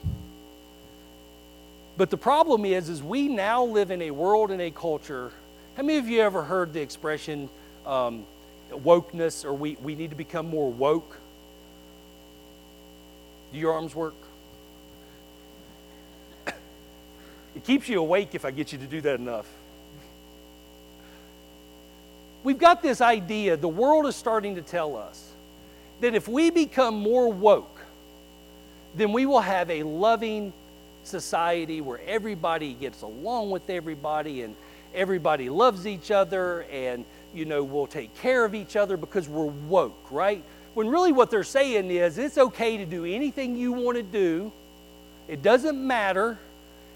But 1.98 2.10
the 2.10 2.18
problem 2.18 2.66
is, 2.66 2.90
is 2.90 3.04
we 3.04 3.28
now 3.28 3.64
live 3.64 3.92
in 3.92 4.02
a 4.02 4.12
world 4.12 4.52
and 4.52 4.62
a 4.62 4.72
culture. 4.72 5.32
How 5.76 5.84
many 5.84 6.00
of 6.00 6.08
you 6.08 6.22
ever 6.22 6.44
heard 6.44 6.74
the 6.74 6.82
expression 6.82 7.50
um, 7.86 8.26
wokeness 8.72 9.46
or 9.46 9.54
we, 9.54 9.76
we 9.84 9.96
need 9.96 10.10
to 10.10 10.16
become 10.16 10.48
more 10.48 10.72
woke? 10.72 11.18
Do 13.54 13.60
your 13.60 13.74
arms 13.74 13.94
work? 13.94 14.16
it 16.48 17.64
keeps 17.66 17.90
you 17.90 18.00
awake 18.00 18.34
if 18.34 18.46
I 18.46 18.52
get 18.52 18.72
you 18.72 18.78
to 18.80 18.88
do 18.88 19.02
that 19.02 19.20
enough 19.20 19.48
we've 22.44 22.58
got 22.58 22.82
this 22.82 23.02
idea, 23.02 23.58
the 23.58 23.68
world 23.68 24.06
is 24.06 24.16
starting 24.16 24.56
to 24.56 24.62
tell 24.62 24.96
us 24.96 25.32
that 26.00 26.16
if 26.16 26.28
we 26.28 26.50
become 26.50 26.96
more 26.96 27.32
woke, 27.32 27.80
then 28.96 29.14
we 29.14 29.26
will 29.26 29.42
have 29.42 29.70
a 29.70 29.84
loving 29.84 30.52
society 31.04 31.82
where 31.82 32.00
everybody 32.06 32.74
gets 32.74 33.02
along 33.02 33.52
with 33.52 33.70
everybody 33.70 34.44
and 34.44 34.56
everybody 34.94 35.50
loves 35.50 35.88
each 35.88 36.12
other 36.12 36.64
and 36.72 37.06
you 37.34 37.46
know 37.46 37.64
we'll 37.64 37.88
take 37.88 38.14
care 38.18 38.44
of 38.44 38.54
each 38.54 38.76
other 38.76 38.98
because 38.98 39.28
we're 39.28 39.46
woke, 39.46 40.12
right? 40.12 40.44
When 40.74 40.88
really 40.88 41.12
what 41.12 41.30
they're 41.30 41.44
saying 41.44 41.92
is 41.92 42.18
it's 42.18 42.38
okay 42.38 42.78
to 42.78 42.86
do 42.86 43.06
anything 43.06 43.56
you 43.56 43.72
want 43.72 43.98
to 43.98 44.04
do. 44.04 44.52
It 45.28 45.42
doesn't 45.42 45.86
matter 45.86 46.38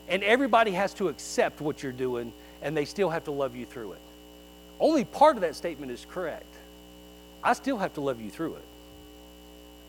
and 0.07 0.23
everybody 0.23 0.71
has 0.71 0.93
to 0.95 1.09
accept 1.09 1.61
what 1.61 1.83
you're 1.83 1.91
doing 1.91 2.31
and 2.61 2.75
they 2.75 2.85
still 2.85 3.09
have 3.09 3.25
to 3.25 3.31
love 3.31 3.55
you 3.55 3.65
through 3.65 3.93
it. 3.93 4.01
Only 4.79 5.05
part 5.05 5.35
of 5.35 5.41
that 5.41 5.55
statement 5.55 5.91
is 5.91 6.05
correct. 6.09 6.53
I 7.43 7.53
still 7.53 7.77
have 7.77 7.93
to 7.93 8.01
love 8.01 8.19
you 8.19 8.29
through 8.29 8.55
it. 8.55 8.65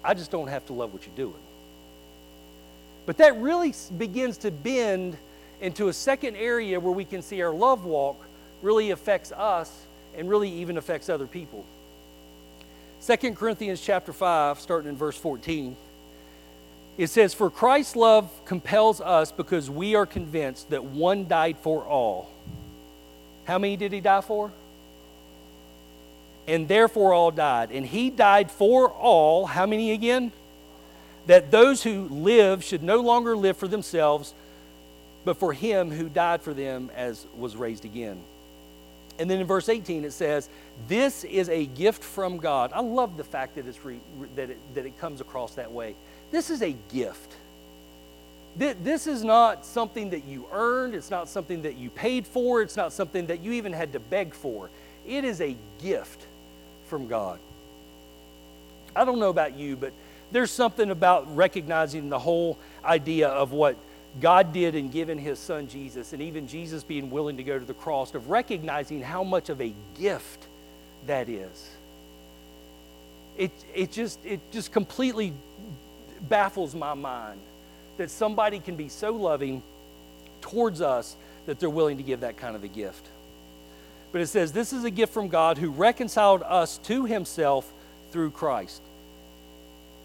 I 0.04 0.14
just 0.14 0.30
don't 0.30 0.48
have 0.48 0.66
to 0.66 0.72
love 0.72 0.92
what 0.92 1.06
you're 1.06 1.16
doing. 1.16 1.42
But 3.06 3.18
that 3.18 3.36
really 3.40 3.74
begins 3.96 4.38
to 4.38 4.50
bend 4.50 5.16
into 5.60 5.88
a 5.88 5.92
second 5.92 6.36
area 6.36 6.78
where 6.78 6.92
we 6.92 7.04
can 7.04 7.22
see 7.22 7.40
our 7.42 7.52
love 7.52 7.84
walk 7.84 8.22
really 8.62 8.90
affects 8.90 9.32
us 9.32 9.86
and 10.16 10.28
really 10.28 10.50
even 10.50 10.76
affects 10.76 11.08
other 11.08 11.26
people. 11.26 11.64
2 13.06 13.34
Corinthians 13.34 13.80
chapter 13.80 14.12
5, 14.12 14.58
starting 14.58 14.90
in 14.90 14.96
verse 14.96 15.16
14. 15.16 15.76
It 16.98 17.08
says, 17.08 17.32
For 17.32 17.50
Christ's 17.50 17.94
love 17.94 18.30
compels 18.44 19.00
us 19.00 19.30
because 19.30 19.70
we 19.70 19.94
are 19.94 20.06
convinced 20.06 20.70
that 20.70 20.84
one 20.84 21.28
died 21.28 21.58
for 21.58 21.84
all. 21.84 22.30
How 23.44 23.58
many 23.58 23.76
did 23.76 23.92
he 23.92 24.00
die 24.00 24.22
for? 24.22 24.50
and 26.46 26.68
therefore 26.68 27.12
all 27.12 27.30
died. 27.30 27.70
And 27.72 27.84
he 27.84 28.10
died 28.10 28.50
for 28.50 28.88
all, 28.90 29.46
how 29.46 29.66
many 29.66 29.92
again? 29.92 30.32
That 31.26 31.50
those 31.50 31.82
who 31.82 32.08
live 32.08 32.62
should 32.62 32.82
no 32.82 33.00
longer 33.00 33.36
live 33.36 33.56
for 33.56 33.68
themselves, 33.68 34.34
but 35.24 35.36
for 35.36 35.52
him 35.52 35.90
who 35.90 36.08
died 36.08 36.42
for 36.42 36.54
them 36.54 36.90
as 36.94 37.26
was 37.36 37.56
raised 37.56 37.84
again. 37.84 38.20
And 39.18 39.30
then 39.30 39.40
in 39.40 39.46
verse 39.46 39.68
18 39.68 40.04
it 40.04 40.12
says, 40.12 40.48
This 40.88 41.24
is 41.24 41.48
a 41.48 41.66
gift 41.66 42.04
from 42.04 42.38
God. 42.38 42.70
I 42.72 42.80
love 42.80 43.16
the 43.16 43.24
fact 43.24 43.56
that, 43.56 43.66
it's 43.66 43.84
re, 43.84 43.98
that, 44.36 44.50
it, 44.50 44.58
that 44.74 44.86
it 44.86 44.98
comes 45.00 45.20
across 45.20 45.54
that 45.54 45.72
way. 45.72 45.94
This 46.30 46.50
is 46.50 46.62
a 46.62 46.76
gift. 46.92 47.34
This 48.56 49.06
is 49.06 49.22
not 49.22 49.66
something 49.66 50.10
that 50.10 50.24
you 50.24 50.46
earned. 50.50 50.94
It's 50.94 51.10
not 51.10 51.28
something 51.28 51.62
that 51.62 51.76
you 51.76 51.90
paid 51.90 52.26
for. 52.26 52.62
It's 52.62 52.76
not 52.76 52.92
something 52.92 53.26
that 53.26 53.42
you 53.42 53.52
even 53.52 53.72
had 53.72 53.92
to 53.92 54.00
beg 54.00 54.32
for. 54.32 54.70
It 55.06 55.24
is 55.24 55.42
a 55.42 55.56
gift 55.82 56.24
from 56.86 57.06
God. 57.06 57.38
I 58.94 59.04
don't 59.04 59.18
know 59.18 59.28
about 59.28 59.58
you, 59.58 59.76
but 59.76 59.92
there's 60.32 60.50
something 60.50 60.90
about 60.90 61.34
recognizing 61.36 62.08
the 62.08 62.18
whole 62.18 62.58
idea 62.84 63.28
of 63.28 63.52
what 63.52 63.76
God 64.20 64.52
did 64.52 64.74
in 64.74 64.88
giving 64.88 65.18
his 65.18 65.38
son 65.38 65.68
Jesus, 65.68 66.12
and 66.12 66.22
even 66.22 66.48
Jesus 66.48 66.82
being 66.82 67.10
willing 67.10 67.36
to 67.36 67.42
go 67.42 67.58
to 67.58 67.64
the 67.64 67.74
cross, 67.74 68.14
of 68.14 68.30
recognizing 68.30 69.02
how 69.02 69.22
much 69.22 69.50
of 69.50 69.60
a 69.60 69.72
gift 69.98 70.46
that 71.06 71.28
is. 71.28 71.70
It, 73.36 73.52
it, 73.74 73.92
just, 73.92 74.24
it 74.24 74.40
just 74.50 74.72
completely 74.72 75.32
baffles 76.22 76.74
my 76.74 76.94
mind 76.94 77.40
that 77.98 78.10
somebody 78.10 78.58
can 78.58 78.76
be 78.76 78.88
so 78.88 79.12
loving 79.12 79.62
towards 80.40 80.80
us 80.80 81.16
that 81.44 81.60
they're 81.60 81.70
willing 81.70 81.98
to 81.98 82.02
give 82.02 82.20
that 82.20 82.38
kind 82.38 82.56
of 82.56 82.64
a 82.64 82.68
gift. 82.68 83.06
But 84.12 84.22
it 84.22 84.28
says, 84.28 84.52
This 84.52 84.72
is 84.72 84.84
a 84.84 84.90
gift 84.90 85.12
from 85.12 85.28
God 85.28 85.58
who 85.58 85.70
reconciled 85.70 86.42
us 86.42 86.78
to 86.78 87.04
himself 87.04 87.70
through 88.10 88.30
Christ 88.30 88.80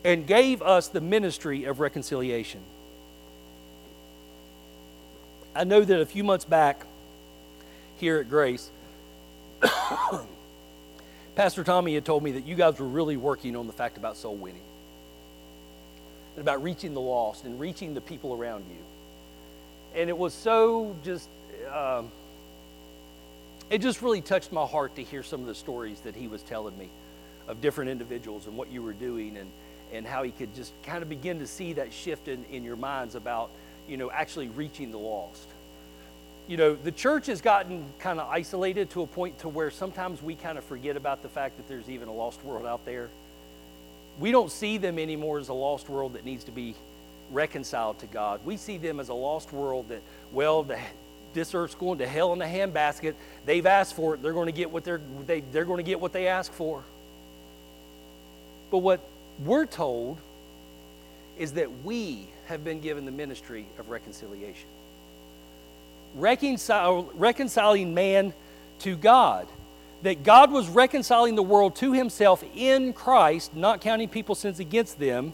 and 0.03 0.25
gave 0.25 0.61
us 0.61 0.87
the 0.87 1.01
ministry 1.01 1.65
of 1.65 1.79
reconciliation. 1.79 2.61
I 5.55 5.63
know 5.63 5.83
that 5.83 5.99
a 5.99 6.05
few 6.05 6.23
months 6.23 6.45
back 6.45 6.85
here 7.97 8.19
at 8.19 8.29
Grace, 8.29 8.69
Pastor 11.35 11.63
Tommy 11.63 11.93
had 11.93 12.05
told 12.05 12.23
me 12.23 12.31
that 12.33 12.45
you 12.45 12.55
guys 12.55 12.79
were 12.79 12.87
really 12.87 13.17
working 13.17 13.55
on 13.55 13.67
the 13.67 13.73
fact 13.73 13.97
about 13.97 14.17
soul 14.17 14.35
winning 14.35 14.61
and 16.35 16.41
about 16.41 16.63
reaching 16.63 16.93
the 16.93 17.01
lost 17.01 17.43
and 17.43 17.59
reaching 17.59 17.93
the 17.93 18.01
people 18.01 18.33
around 18.33 18.65
you. 18.69 19.99
And 19.99 20.09
it 20.09 20.17
was 20.17 20.33
so 20.33 20.95
just, 21.03 21.27
um, 21.71 22.09
it 23.69 23.79
just 23.79 24.01
really 24.01 24.21
touched 24.21 24.51
my 24.51 24.65
heart 24.65 24.95
to 24.95 25.03
hear 25.03 25.21
some 25.21 25.41
of 25.41 25.47
the 25.47 25.55
stories 25.55 25.99
that 26.01 26.15
he 26.15 26.27
was 26.27 26.41
telling 26.41 26.77
me 26.77 26.87
of 27.47 27.61
different 27.61 27.91
individuals 27.91 28.47
and 28.47 28.55
what 28.55 28.71
you 28.71 28.81
were 28.81 28.93
doing 28.93 29.37
and, 29.37 29.49
and 29.93 30.05
how 30.05 30.23
he 30.23 30.31
could 30.31 30.53
just 30.55 30.73
kind 30.83 31.03
of 31.03 31.09
begin 31.09 31.39
to 31.39 31.47
see 31.47 31.73
that 31.73 31.91
shift 31.93 32.27
in, 32.27 32.43
in 32.51 32.63
your 32.63 32.75
minds 32.75 33.15
about, 33.15 33.49
you 33.87 33.97
know, 33.97 34.09
actually 34.11 34.47
reaching 34.49 34.91
the 34.91 34.97
lost. 34.97 35.47
You 36.47 36.57
know, 36.57 36.75
the 36.75 36.91
church 36.91 37.27
has 37.27 37.41
gotten 37.41 37.85
kind 37.99 38.19
of 38.19 38.27
isolated 38.29 38.89
to 38.91 39.03
a 39.03 39.07
point 39.07 39.39
to 39.39 39.49
where 39.49 39.71
sometimes 39.71 40.21
we 40.21 40.35
kind 40.35 40.57
of 40.57 40.63
forget 40.63 40.97
about 40.97 41.21
the 41.21 41.29
fact 41.29 41.57
that 41.57 41.67
there's 41.67 41.89
even 41.89 42.07
a 42.07 42.13
lost 42.13 42.43
world 42.43 42.65
out 42.65 42.85
there. 42.85 43.09
We 44.19 44.31
don't 44.31 44.51
see 44.51 44.77
them 44.77 44.99
anymore 44.99 45.39
as 45.39 45.49
a 45.49 45.53
lost 45.53 45.87
world 45.87 46.13
that 46.13 46.25
needs 46.25 46.43
to 46.45 46.51
be 46.51 46.75
reconciled 47.31 47.99
to 47.99 48.07
God. 48.07 48.41
We 48.45 48.57
see 48.57 48.77
them 48.77 48.99
as 48.99 49.09
a 49.09 49.13
lost 49.13 49.53
world 49.53 49.89
that, 49.89 50.01
well, 50.31 50.63
the, 50.63 50.79
this 51.33 51.55
earth's 51.55 51.75
going 51.75 51.99
to 51.99 52.07
hell 52.07 52.33
in 52.33 52.41
a 52.41 52.45
handbasket. 52.45 53.13
They've 53.45 53.65
asked 53.65 53.95
for 53.95 54.15
it. 54.15 54.21
They're 54.21 54.33
going 54.33 54.47
to 54.47 54.51
get 54.51 54.69
what 54.71 54.83
they're, 54.83 55.01
they, 55.25 55.41
they're 55.41 55.65
going 55.65 55.77
to 55.77 55.89
get 55.89 55.99
what 55.99 56.11
they 56.11 56.27
ask 56.27 56.51
for. 56.51 56.83
But 58.69 58.79
what 58.79 59.01
we're 59.45 59.65
told 59.65 60.17
is 61.37 61.53
that 61.53 61.83
we 61.83 62.27
have 62.45 62.63
been 62.63 62.81
given 62.81 63.05
the 63.05 63.11
ministry 63.11 63.65
of 63.79 63.89
reconciliation. 63.89 64.67
Reconcile, 66.15 67.09
reconciling 67.15 67.93
man 67.93 68.33
to 68.79 68.95
God. 68.95 69.47
That 70.03 70.23
God 70.23 70.51
was 70.51 70.67
reconciling 70.67 71.35
the 71.35 71.43
world 71.43 71.75
to 71.77 71.93
himself 71.93 72.43
in 72.55 72.93
Christ, 72.93 73.55
not 73.55 73.81
counting 73.81 74.09
people's 74.09 74.39
sins 74.39 74.59
against 74.59 74.99
them, 74.99 75.33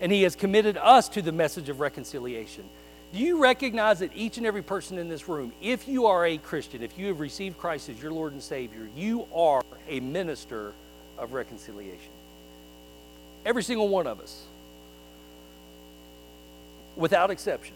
and 0.00 0.10
he 0.10 0.22
has 0.22 0.36
committed 0.36 0.76
us 0.76 1.08
to 1.10 1.22
the 1.22 1.32
message 1.32 1.68
of 1.68 1.80
reconciliation. 1.80 2.64
Do 3.12 3.18
you 3.18 3.42
recognize 3.42 3.98
that 3.98 4.12
each 4.14 4.38
and 4.38 4.46
every 4.46 4.62
person 4.62 4.98
in 4.98 5.08
this 5.08 5.28
room, 5.28 5.52
if 5.60 5.86
you 5.86 6.06
are 6.06 6.24
a 6.24 6.38
Christian, 6.38 6.82
if 6.82 6.96
you 6.96 7.08
have 7.08 7.20
received 7.20 7.58
Christ 7.58 7.88
as 7.88 8.00
your 8.00 8.12
Lord 8.12 8.32
and 8.32 8.42
Savior, 8.42 8.88
you 8.96 9.26
are 9.34 9.62
a 9.88 10.00
minister 10.00 10.72
of 11.18 11.32
reconciliation? 11.34 12.10
Every 13.44 13.62
single 13.62 13.88
one 13.88 14.06
of 14.06 14.20
us, 14.20 14.44
without 16.96 17.30
exception. 17.30 17.74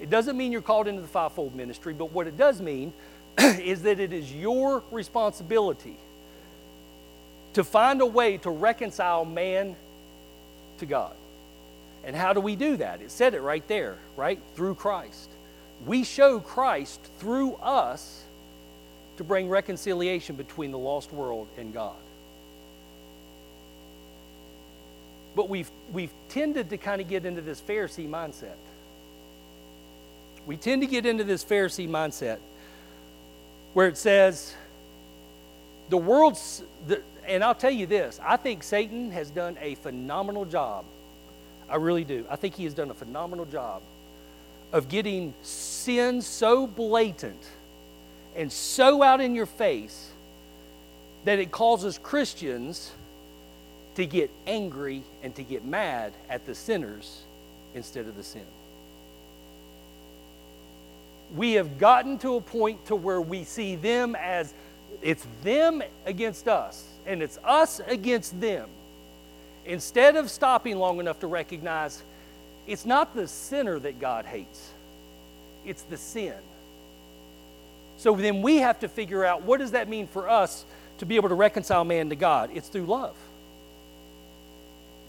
It 0.00 0.10
doesn't 0.10 0.36
mean 0.36 0.52
you're 0.52 0.62
called 0.62 0.88
into 0.88 1.00
the 1.00 1.08
fivefold 1.08 1.54
ministry, 1.54 1.94
but 1.94 2.12
what 2.12 2.26
it 2.26 2.36
does 2.36 2.60
mean 2.60 2.92
is 3.38 3.82
that 3.82 4.00
it 4.00 4.12
is 4.12 4.32
your 4.32 4.82
responsibility 4.90 5.96
to 7.54 7.64
find 7.64 8.00
a 8.00 8.06
way 8.06 8.38
to 8.38 8.50
reconcile 8.50 9.24
man 9.24 9.76
to 10.78 10.86
God. 10.86 11.14
And 12.04 12.16
how 12.16 12.32
do 12.32 12.40
we 12.40 12.56
do 12.56 12.76
that? 12.78 13.00
It 13.00 13.10
said 13.10 13.34
it 13.34 13.40
right 13.40 13.66
there, 13.68 13.98
right? 14.16 14.40
Through 14.54 14.74
Christ. 14.74 15.30
We 15.86 16.04
show 16.04 16.40
Christ 16.40 17.00
through 17.18 17.54
us 17.56 18.24
to 19.18 19.24
bring 19.24 19.48
reconciliation 19.48 20.36
between 20.36 20.72
the 20.72 20.78
lost 20.78 21.12
world 21.12 21.48
and 21.58 21.72
God. 21.72 21.94
But 25.34 25.48
we've, 25.48 25.70
we've 25.92 26.12
tended 26.28 26.70
to 26.70 26.78
kind 26.78 27.00
of 27.00 27.08
get 27.08 27.24
into 27.24 27.40
this 27.40 27.60
Pharisee 27.60 28.08
mindset. 28.08 28.56
We 30.46 30.56
tend 30.56 30.82
to 30.82 30.88
get 30.88 31.06
into 31.06 31.24
this 31.24 31.44
Pharisee 31.44 31.88
mindset 31.88 32.38
where 33.74 33.88
it 33.88 33.96
says, 33.96 34.54
the 35.88 35.96
world's, 35.96 36.62
the, 36.86 37.02
and 37.26 37.42
I'll 37.42 37.54
tell 37.54 37.70
you 37.70 37.86
this, 37.86 38.20
I 38.22 38.36
think 38.36 38.62
Satan 38.62 39.10
has 39.12 39.30
done 39.30 39.56
a 39.60 39.76
phenomenal 39.76 40.44
job. 40.44 40.84
I 41.68 41.76
really 41.76 42.04
do. 42.04 42.26
I 42.28 42.36
think 42.36 42.54
he 42.54 42.64
has 42.64 42.74
done 42.74 42.90
a 42.90 42.94
phenomenal 42.94 43.46
job 43.46 43.82
of 44.72 44.88
getting 44.88 45.32
sin 45.42 46.20
so 46.20 46.66
blatant 46.66 47.42
and 48.34 48.50
so 48.50 49.02
out 49.02 49.20
in 49.20 49.34
your 49.34 49.46
face 49.46 50.10
that 51.24 51.38
it 51.38 51.50
causes 51.50 51.98
Christians 51.98 52.90
to 53.94 54.06
get 54.06 54.30
angry 54.46 55.02
and 55.22 55.34
to 55.34 55.42
get 55.42 55.64
mad 55.64 56.12
at 56.28 56.46
the 56.46 56.54
sinners 56.54 57.22
instead 57.74 58.06
of 58.06 58.16
the 58.16 58.22
sin. 58.22 58.46
We 61.34 61.52
have 61.52 61.78
gotten 61.78 62.18
to 62.18 62.36
a 62.36 62.40
point 62.40 62.86
to 62.86 62.96
where 62.96 63.20
we 63.20 63.44
see 63.44 63.76
them 63.76 64.14
as 64.16 64.52
it's 65.00 65.26
them 65.42 65.82
against 66.06 66.48
us 66.48 66.86
and 67.06 67.22
it's 67.22 67.38
us 67.44 67.80
against 67.86 68.38
them. 68.40 68.68
Instead 69.64 70.16
of 70.16 70.30
stopping 70.30 70.76
long 70.76 71.00
enough 71.00 71.20
to 71.20 71.26
recognize 71.26 72.02
it's 72.66 72.84
not 72.84 73.14
the 73.14 73.26
sinner 73.26 73.78
that 73.78 74.00
God 74.00 74.24
hates, 74.24 74.70
it's 75.64 75.82
the 75.82 75.96
sin. 75.96 76.34
So 77.96 78.14
then 78.14 78.42
we 78.42 78.56
have 78.58 78.80
to 78.80 78.88
figure 78.88 79.24
out 79.24 79.42
what 79.42 79.60
does 79.60 79.72
that 79.72 79.88
mean 79.88 80.06
for 80.06 80.28
us 80.28 80.64
to 80.98 81.06
be 81.06 81.16
able 81.16 81.28
to 81.28 81.34
reconcile 81.34 81.84
man 81.84 82.10
to 82.10 82.16
God? 82.16 82.50
It's 82.52 82.68
through 82.68 82.86
love. 82.86 83.16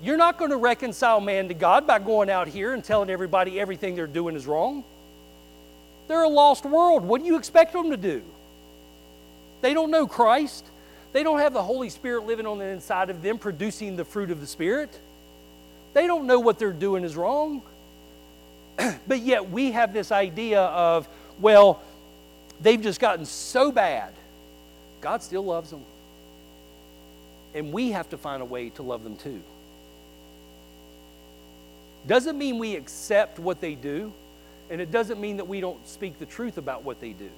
You're 0.03 0.17
not 0.17 0.37
going 0.37 0.51
to 0.51 0.57
reconcile 0.57 1.21
man 1.21 1.47
to 1.47 1.53
God 1.53 1.87
by 1.87 1.97
going 1.97 2.29
out 2.29 2.49
here 2.49 2.73
and 2.73 2.83
telling 2.83 3.09
everybody 3.09 3.57
everything 3.57 3.95
they're 3.95 4.05
doing 4.05 4.35
is 4.35 4.45
wrong. 4.45 4.83
They're 6.09 6.23
a 6.23 6.27
lost 6.27 6.65
world. 6.65 7.05
What 7.05 7.21
do 7.21 7.27
you 7.27 7.37
expect 7.37 7.71
them 7.71 7.89
to 7.89 7.95
do? 7.95 8.21
They 9.61 9.73
don't 9.73 9.91
know 9.91 10.05
Christ. 10.05 10.65
They 11.13 11.23
don't 11.23 11.39
have 11.39 11.53
the 11.53 11.63
Holy 11.63 11.87
Spirit 11.87 12.25
living 12.25 12.45
on 12.45 12.57
the 12.57 12.65
inside 12.65 13.09
of 13.09 13.21
them, 13.21 13.37
producing 13.37 13.95
the 13.95 14.03
fruit 14.03 14.29
of 14.29 14.41
the 14.41 14.45
Spirit. 14.45 14.89
They 15.93 16.05
don't 16.05 16.27
know 16.27 16.41
what 16.41 16.59
they're 16.59 16.73
doing 16.73 17.05
is 17.05 17.15
wrong. 17.15 17.61
but 19.07 19.21
yet 19.21 19.49
we 19.49 19.71
have 19.71 19.93
this 19.93 20.11
idea 20.11 20.63
of, 20.63 21.07
well, 21.39 21.81
they've 22.59 22.81
just 22.81 22.99
gotten 22.99 23.25
so 23.25 23.71
bad. 23.71 24.11
God 24.99 25.23
still 25.23 25.45
loves 25.45 25.69
them. 25.69 25.85
And 27.55 27.71
we 27.71 27.91
have 27.91 28.09
to 28.09 28.17
find 28.17 28.41
a 28.41 28.45
way 28.45 28.67
to 28.71 28.83
love 28.83 29.05
them 29.05 29.15
too. 29.15 29.41
Doesn't 32.05 32.37
mean 32.37 32.59
we 32.59 32.75
accept 32.75 33.39
what 33.39 33.61
they 33.61 33.75
do, 33.75 34.11
and 34.69 34.81
it 34.81 34.91
doesn't 34.91 35.19
mean 35.19 35.37
that 35.37 35.47
we 35.47 35.61
don't 35.61 35.87
speak 35.87 36.19
the 36.19 36.25
truth 36.25 36.57
about 36.57 36.83
what 36.83 36.99
they 36.99 37.13
do. 37.13 37.29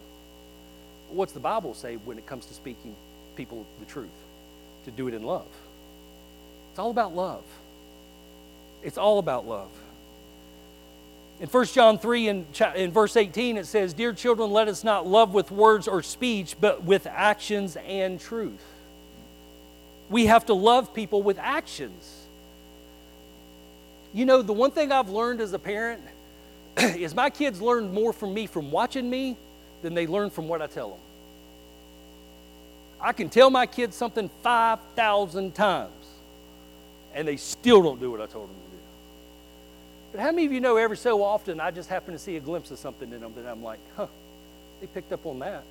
What's 1.09 1.33
the 1.33 1.39
Bible 1.39 1.73
say 1.73 1.97
when 1.97 2.17
it 2.17 2.25
comes 2.25 2.45
to 2.47 2.53
speaking 2.53 2.95
people 3.35 3.65
the 3.79 3.85
truth? 3.85 4.09
To 4.85 4.91
do 4.91 5.07
it 5.07 5.13
in 5.13 5.23
love. 5.23 5.47
It's 6.71 6.79
all 6.79 6.91
about 6.91 7.15
love. 7.15 7.43
It's 8.83 8.97
all 8.97 9.19
about 9.19 9.47
love. 9.47 9.69
In 11.39 11.49
1 11.49 11.65
John 11.67 11.99
3 11.99 12.27
in, 12.27 12.45
in 12.75 12.91
verse 12.91 13.17
18, 13.17 13.57
it 13.57 13.65
says, 13.65 13.93
Dear 13.93 14.13
children, 14.13 14.51
let 14.51 14.67
us 14.67 14.83
not 14.83 15.05
love 15.05 15.33
with 15.33 15.51
words 15.51 15.87
or 15.87 16.01
speech, 16.01 16.55
but 16.59 16.83
with 16.83 17.07
actions 17.07 17.75
and 17.77 18.19
truth. 18.19 18.63
We 20.09 20.27
have 20.27 20.45
to 20.45 20.53
love 20.53 20.93
people 20.93 21.23
with 21.23 21.37
actions. 21.39 22.24
You 24.15 24.23
know, 24.23 24.41
the 24.41 24.53
one 24.53 24.71
thing 24.71 24.93
I've 24.93 25.09
learned 25.09 25.41
as 25.41 25.51
a 25.51 25.59
parent 25.59 26.01
is 26.77 27.13
my 27.13 27.29
kids 27.29 27.61
learn 27.61 27.93
more 27.93 28.13
from 28.13 28.33
me 28.33 28.47
from 28.47 28.71
watching 28.71 29.09
me 29.09 29.35
than 29.81 29.93
they 29.93 30.07
learn 30.07 30.29
from 30.29 30.47
what 30.47 30.61
I 30.61 30.67
tell 30.67 30.91
them. 30.91 30.99
I 33.01 33.11
can 33.11 33.27
tell 33.27 33.49
my 33.49 33.65
kids 33.65 33.93
something 33.93 34.29
5,000 34.41 35.53
times, 35.53 35.91
and 37.13 37.27
they 37.27 37.35
still 37.35 37.83
don't 37.83 37.99
do 37.99 38.09
what 38.09 38.21
I 38.21 38.25
told 38.27 38.47
them 38.47 38.55
to 38.55 38.71
do. 38.71 38.83
But 40.13 40.21
how 40.21 40.31
many 40.31 40.45
of 40.45 40.53
you 40.53 40.61
know 40.61 40.77
every 40.77 40.95
so 40.95 41.21
often 41.21 41.59
I 41.59 41.71
just 41.71 41.89
happen 41.89 42.13
to 42.13 42.19
see 42.19 42.37
a 42.37 42.39
glimpse 42.39 42.71
of 42.71 42.79
something 42.79 43.11
in 43.11 43.19
them 43.19 43.33
that 43.35 43.45
I'm 43.45 43.61
like, 43.61 43.81
huh, 43.97 44.07
they 44.79 44.87
picked 44.87 45.11
up 45.11 45.25
on 45.25 45.39
that. 45.39 45.65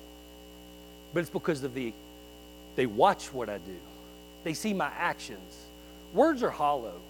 But 1.15 1.21
it's 1.21 1.31
because 1.31 1.63
of 1.63 1.73
the, 1.73 1.93
they 2.75 2.85
watch 2.85 3.33
what 3.33 3.49
I 3.49 3.57
do, 3.57 3.75
they 4.43 4.53
see 4.53 4.71
my 4.71 4.91
actions. 4.99 5.65
Words 6.13 6.43
are 6.43 6.51
hollow 6.51 7.01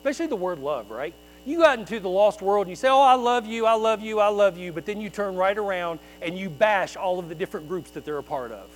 especially 0.00 0.28
the 0.28 0.36
word 0.36 0.58
love, 0.58 0.90
right? 0.90 1.12
You 1.44 1.58
go 1.58 1.66
out 1.66 1.78
into 1.78 2.00
the 2.00 2.08
lost 2.08 2.40
world 2.40 2.66
and 2.66 2.70
you 2.70 2.76
say, 2.76 2.88
Oh, 2.88 3.02
I 3.02 3.14
love 3.14 3.46
you, 3.46 3.66
I 3.66 3.74
love 3.74 4.00
you, 4.00 4.18
I 4.18 4.28
love 4.28 4.56
you, 4.56 4.72
but 4.72 4.86
then 4.86 4.98
you 4.98 5.10
turn 5.10 5.36
right 5.36 5.56
around 5.56 6.00
and 6.22 6.38
you 6.38 6.48
bash 6.48 6.96
all 6.96 7.18
of 7.18 7.28
the 7.28 7.34
different 7.34 7.68
groups 7.68 7.90
that 7.90 8.06
they're 8.06 8.16
a 8.16 8.22
part 8.22 8.50
of. 8.50 8.66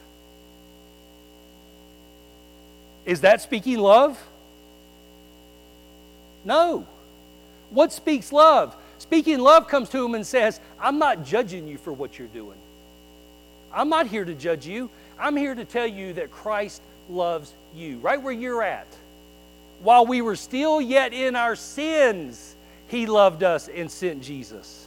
Is 3.06 3.22
that 3.22 3.40
speaking 3.40 3.78
love? 3.78 4.22
No. 6.44 6.86
What 7.70 7.90
speaks 7.90 8.30
love? 8.30 8.76
Speaking 8.98 9.38
love 9.38 9.66
comes 9.66 9.88
to 9.90 10.04
him 10.04 10.14
and 10.14 10.26
says, 10.26 10.60
I'm 10.78 10.98
not 10.98 11.24
judging 11.24 11.66
you 11.66 11.78
for 11.78 11.92
what 11.92 12.18
you're 12.18 12.28
doing. 12.28 12.58
I'm 13.72 13.88
not 13.88 14.08
here 14.08 14.26
to 14.26 14.34
judge 14.34 14.66
you. 14.66 14.90
I'm 15.18 15.36
here 15.36 15.54
to 15.54 15.64
tell 15.64 15.86
you 15.86 16.12
that 16.14 16.30
Christ 16.30 16.82
loves 17.08 17.52
you, 17.74 17.98
right 17.98 18.20
where 18.20 18.32
you're 18.32 18.62
at. 18.62 18.86
While 19.84 20.06
we 20.06 20.22
were 20.22 20.34
still 20.34 20.80
yet 20.80 21.12
in 21.12 21.36
our 21.36 21.54
sins, 21.54 22.56
He 22.88 23.04
loved 23.04 23.42
us 23.42 23.68
and 23.68 23.90
sent 23.90 24.22
Jesus. 24.22 24.86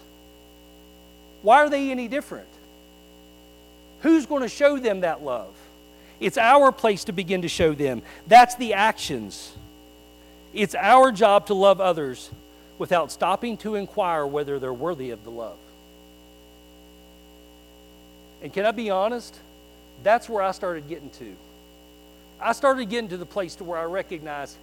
Why 1.44 1.58
are 1.58 1.70
they 1.70 1.92
any 1.92 2.08
different? 2.08 2.48
Who's 4.02 4.26
going 4.26 4.42
to 4.42 4.50
show 4.50 4.80
them 4.80 5.02
that 5.02 5.24
love? 5.24 5.54
It's 6.20 6.40
our 6.40 6.72
place 6.72 7.04
to 7.04 7.12
begin 7.12 7.44
to 7.44 7.48
show 7.48 7.76
them. 7.76 8.02
That's 8.26 8.56
the 8.56 8.74
actions. 8.74 9.56
It's 10.52 10.74
our 10.74 11.12
job 11.12 11.46
to 11.46 11.54
love 11.54 11.80
others 11.80 12.32
without 12.80 13.12
stopping 13.12 13.58
to 13.58 13.76
inquire 13.76 14.26
whether 14.26 14.58
they're 14.58 14.74
worthy 14.74 15.12
of 15.12 15.24
the 15.24 15.30
love. 15.30 15.60
And 18.42 18.52
can 18.52 18.66
I 18.66 18.72
be 18.72 18.90
honest? 18.90 19.38
That's 20.02 20.28
where 20.28 20.42
I 20.42 20.52
started 20.54 20.90
getting 20.90 21.12
to. 21.12 21.36
I 22.42 22.54
started 22.54 22.90
getting 22.90 23.10
to 23.10 23.18
the 23.18 23.28
place 23.28 23.54
to 23.56 23.64
where 23.64 23.78
I 23.78 23.84
recognized 23.84 24.58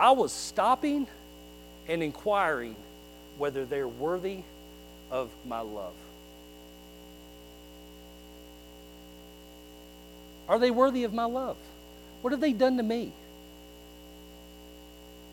I 0.00 0.12
was 0.12 0.32
stopping 0.32 1.06
and 1.86 2.02
inquiring 2.02 2.74
whether 3.36 3.66
they're 3.66 3.86
worthy 3.86 4.38
of 5.10 5.28
my 5.46 5.60
love. 5.60 5.92
Are 10.48 10.58
they 10.58 10.70
worthy 10.70 11.04
of 11.04 11.12
my 11.12 11.26
love? 11.26 11.58
What 12.22 12.30
have 12.30 12.40
they 12.40 12.54
done 12.54 12.78
to 12.78 12.82
me? 12.82 13.12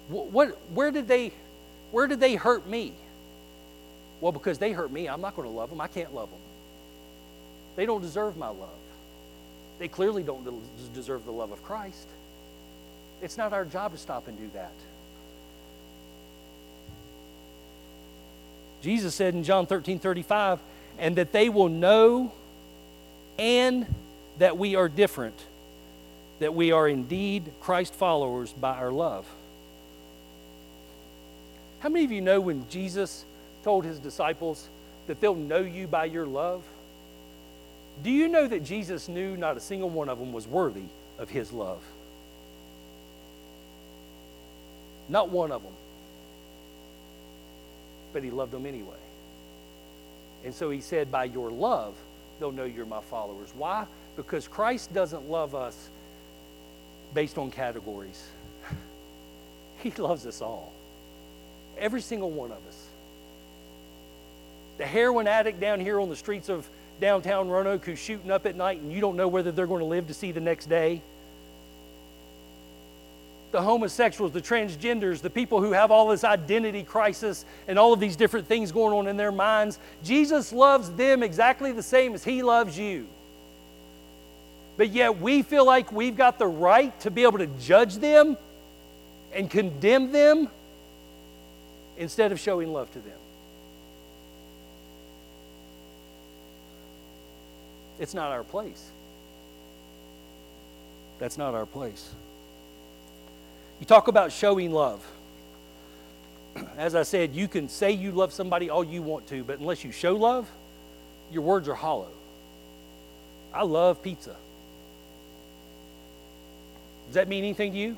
What, 0.09 0.31
what, 0.31 0.57
where, 0.73 0.91
did 0.91 1.07
they, 1.07 1.31
where 1.91 2.07
did 2.07 2.19
they 2.19 2.35
hurt 2.35 2.67
me? 2.67 2.91
Well, 4.19 4.33
because 4.33 4.57
they 4.57 4.73
hurt 4.73 4.91
me, 4.91 5.07
I'm 5.07 5.21
not 5.21 5.37
going 5.37 5.47
to 5.47 5.55
love 5.55 5.69
them. 5.69 5.79
I 5.79 5.87
can't 5.87 6.13
love 6.13 6.29
them. 6.29 6.39
They 7.77 7.85
don't 7.85 8.01
deserve 8.01 8.35
my 8.35 8.49
love. 8.49 8.69
They 9.79 9.87
clearly 9.87 10.23
don't 10.23 10.45
deserve 10.93 11.23
the 11.23 11.31
love 11.31 11.53
of 11.53 11.63
Christ. 11.63 12.09
It's 13.21 13.37
not 13.37 13.53
our 13.53 13.65
job 13.65 13.91
to 13.93 13.97
stop 13.97 14.27
and 14.27 14.37
do 14.37 14.49
that. 14.53 14.71
Jesus 18.81 19.15
said 19.15 19.33
in 19.33 19.43
John 19.43 19.65
13 19.65 19.99
35, 19.99 20.59
and 20.99 21.15
that 21.15 21.31
they 21.31 21.49
will 21.49 21.69
know 21.69 22.31
and 23.39 23.85
that 24.37 24.57
we 24.57 24.75
are 24.75 24.87
different, 24.87 25.39
that 26.39 26.53
we 26.53 26.71
are 26.71 26.87
indeed 26.87 27.51
Christ 27.61 27.93
followers 27.93 28.53
by 28.53 28.77
our 28.77 28.91
love. 28.91 29.25
How 31.79 31.89
many 31.89 32.05
of 32.05 32.11
you 32.11 32.21
know 32.21 32.39
when 32.39 32.67
Jesus 32.69 33.25
told 33.63 33.85
his 33.85 33.99
disciples 33.99 34.67
that 35.07 35.21
they'll 35.21 35.35
know 35.35 35.59
you 35.59 35.87
by 35.87 36.05
your 36.05 36.25
love? 36.25 36.63
Do 38.03 38.11
you 38.11 38.27
know 38.27 38.47
that 38.47 38.63
Jesus 38.63 39.07
knew 39.07 39.37
not 39.37 39.57
a 39.57 39.59
single 39.59 39.89
one 39.89 40.09
of 40.09 40.19
them 40.19 40.33
was 40.33 40.47
worthy 40.47 40.85
of 41.17 41.29
his 41.29 41.51
love? 41.51 41.81
Not 45.09 45.29
one 45.29 45.51
of 45.51 45.63
them. 45.63 45.73
But 48.13 48.23
he 48.23 48.31
loved 48.31 48.51
them 48.51 48.65
anyway. 48.65 48.95
And 50.43 50.53
so 50.53 50.69
he 50.69 50.81
said, 50.81 51.11
By 51.11 51.25
your 51.25 51.51
love, 51.51 51.95
they'll 52.39 52.51
know 52.51 52.65
you're 52.65 52.85
my 52.85 53.01
followers. 53.01 53.49
Why? 53.55 53.85
Because 54.15 54.47
Christ 54.47 54.93
doesn't 54.93 55.29
love 55.29 55.55
us 55.55 55.89
based 57.13 57.37
on 57.37 57.51
categories, 57.51 58.27
He 59.83 59.91
loves 59.91 60.25
us 60.25 60.41
all. 60.41 60.73
Every 61.77 62.01
single 62.01 62.31
one 62.31 62.51
of 62.51 62.57
us. 62.67 62.87
The 64.77 64.85
heroin 64.85 65.27
addict 65.27 65.59
down 65.59 65.79
here 65.79 65.99
on 65.99 66.09
the 66.09 66.15
streets 66.15 66.49
of 66.49 66.67
downtown 66.99 67.49
Roanoke 67.49 67.85
who's 67.85 67.99
shooting 67.99 68.31
up 68.31 68.45
at 68.45 68.55
night 68.55 68.81
and 68.81 68.91
you 68.91 69.01
don't 69.01 69.15
know 69.15 69.27
whether 69.27 69.51
they're 69.51 69.67
going 69.67 69.81
to 69.81 69.85
live 69.85 70.07
to 70.07 70.13
see 70.13 70.31
the 70.31 70.39
next 70.39 70.67
day. 70.67 71.01
The 73.51 73.61
homosexuals, 73.61 74.33
the 74.33 74.41
transgenders, 74.41 75.21
the 75.21 75.29
people 75.29 75.61
who 75.61 75.71
have 75.71 75.89
all 75.89 76.09
this 76.09 76.23
identity 76.23 76.83
crisis 76.83 77.45
and 77.67 77.79
all 77.79 77.93
of 77.93 77.99
these 77.99 78.15
different 78.15 78.45
things 78.45 78.71
going 78.71 78.93
on 78.93 79.07
in 79.07 79.15
their 79.15 79.31
minds, 79.31 79.79
Jesus 80.03 80.51
loves 80.51 80.91
them 80.91 81.23
exactly 81.23 81.71
the 81.71 81.83
same 81.83 82.13
as 82.13 82.23
He 82.23 82.43
loves 82.43 82.77
you 82.77 83.07
but 84.77 84.91
yet 84.91 85.19
we 85.19 85.41
feel 85.41 85.65
like 85.65 85.91
we've 85.91 86.15
got 86.15 86.37
the 86.37 86.47
right 86.47 86.97
to 87.01 87.11
be 87.11 87.23
able 87.23 87.39
to 87.39 87.47
judge 87.47 87.95
them 87.95 88.37
and 89.33 89.49
condemn 89.49 90.11
them 90.11 90.47
instead 91.97 92.31
of 92.31 92.39
showing 92.39 92.71
love 92.71 92.91
to 92.93 92.99
them. 92.99 93.17
It's 97.99 98.13
not 98.13 98.31
our 98.31 98.43
place. 98.43 98.91
That's 101.17 101.39
not 101.39 101.55
our 101.55 101.65
place. 101.65 102.13
You 103.79 103.85
talk 103.85 104.07
about 104.07 104.31
showing 104.31 104.71
love. 104.71 105.05
As 106.77 106.95
I 106.95 107.03
said, 107.03 107.35
you 107.35 107.47
can 107.47 107.69
say 107.69 107.91
you 107.91 108.11
love 108.11 108.33
somebody 108.33 108.69
all 108.69 108.83
you 108.83 109.01
want 109.01 109.27
to, 109.27 109.43
but 109.43 109.59
unless 109.59 109.83
you 109.83 109.91
show 109.91 110.15
love, 110.15 110.49
your 111.31 111.43
words 111.43 111.67
are 111.67 111.75
hollow. 111.75 112.09
I 113.53 113.63
love 113.63 114.01
pizza. 114.01 114.35
Does 117.07 117.15
that 117.15 117.27
mean 117.27 117.43
anything 117.43 117.71
to 117.71 117.77
you? 117.77 117.97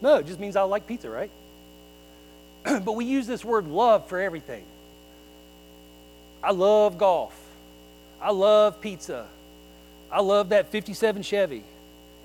No, 0.00 0.16
it 0.16 0.26
just 0.26 0.40
means 0.40 0.56
I 0.56 0.62
like 0.62 0.86
pizza, 0.86 1.08
right? 1.08 1.30
but 2.64 2.92
we 2.92 3.04
use 3.04 3.26
this 3.26 3.44
word 3.44 3.66
love 3.66 4.08
for 4.08 4.20
everything. 4.20 4.64
I 6.42 6.50
love 6.50 6.98
golf. 6.98 7.34
I 8.20 8.30
love 8.30 8.80
pizza. 8.80 9.26
I 10.10 10.20
love 10.20 10.50
that 10.50 10.70
57 10.70 11.22
Chevy. 11.22 11.62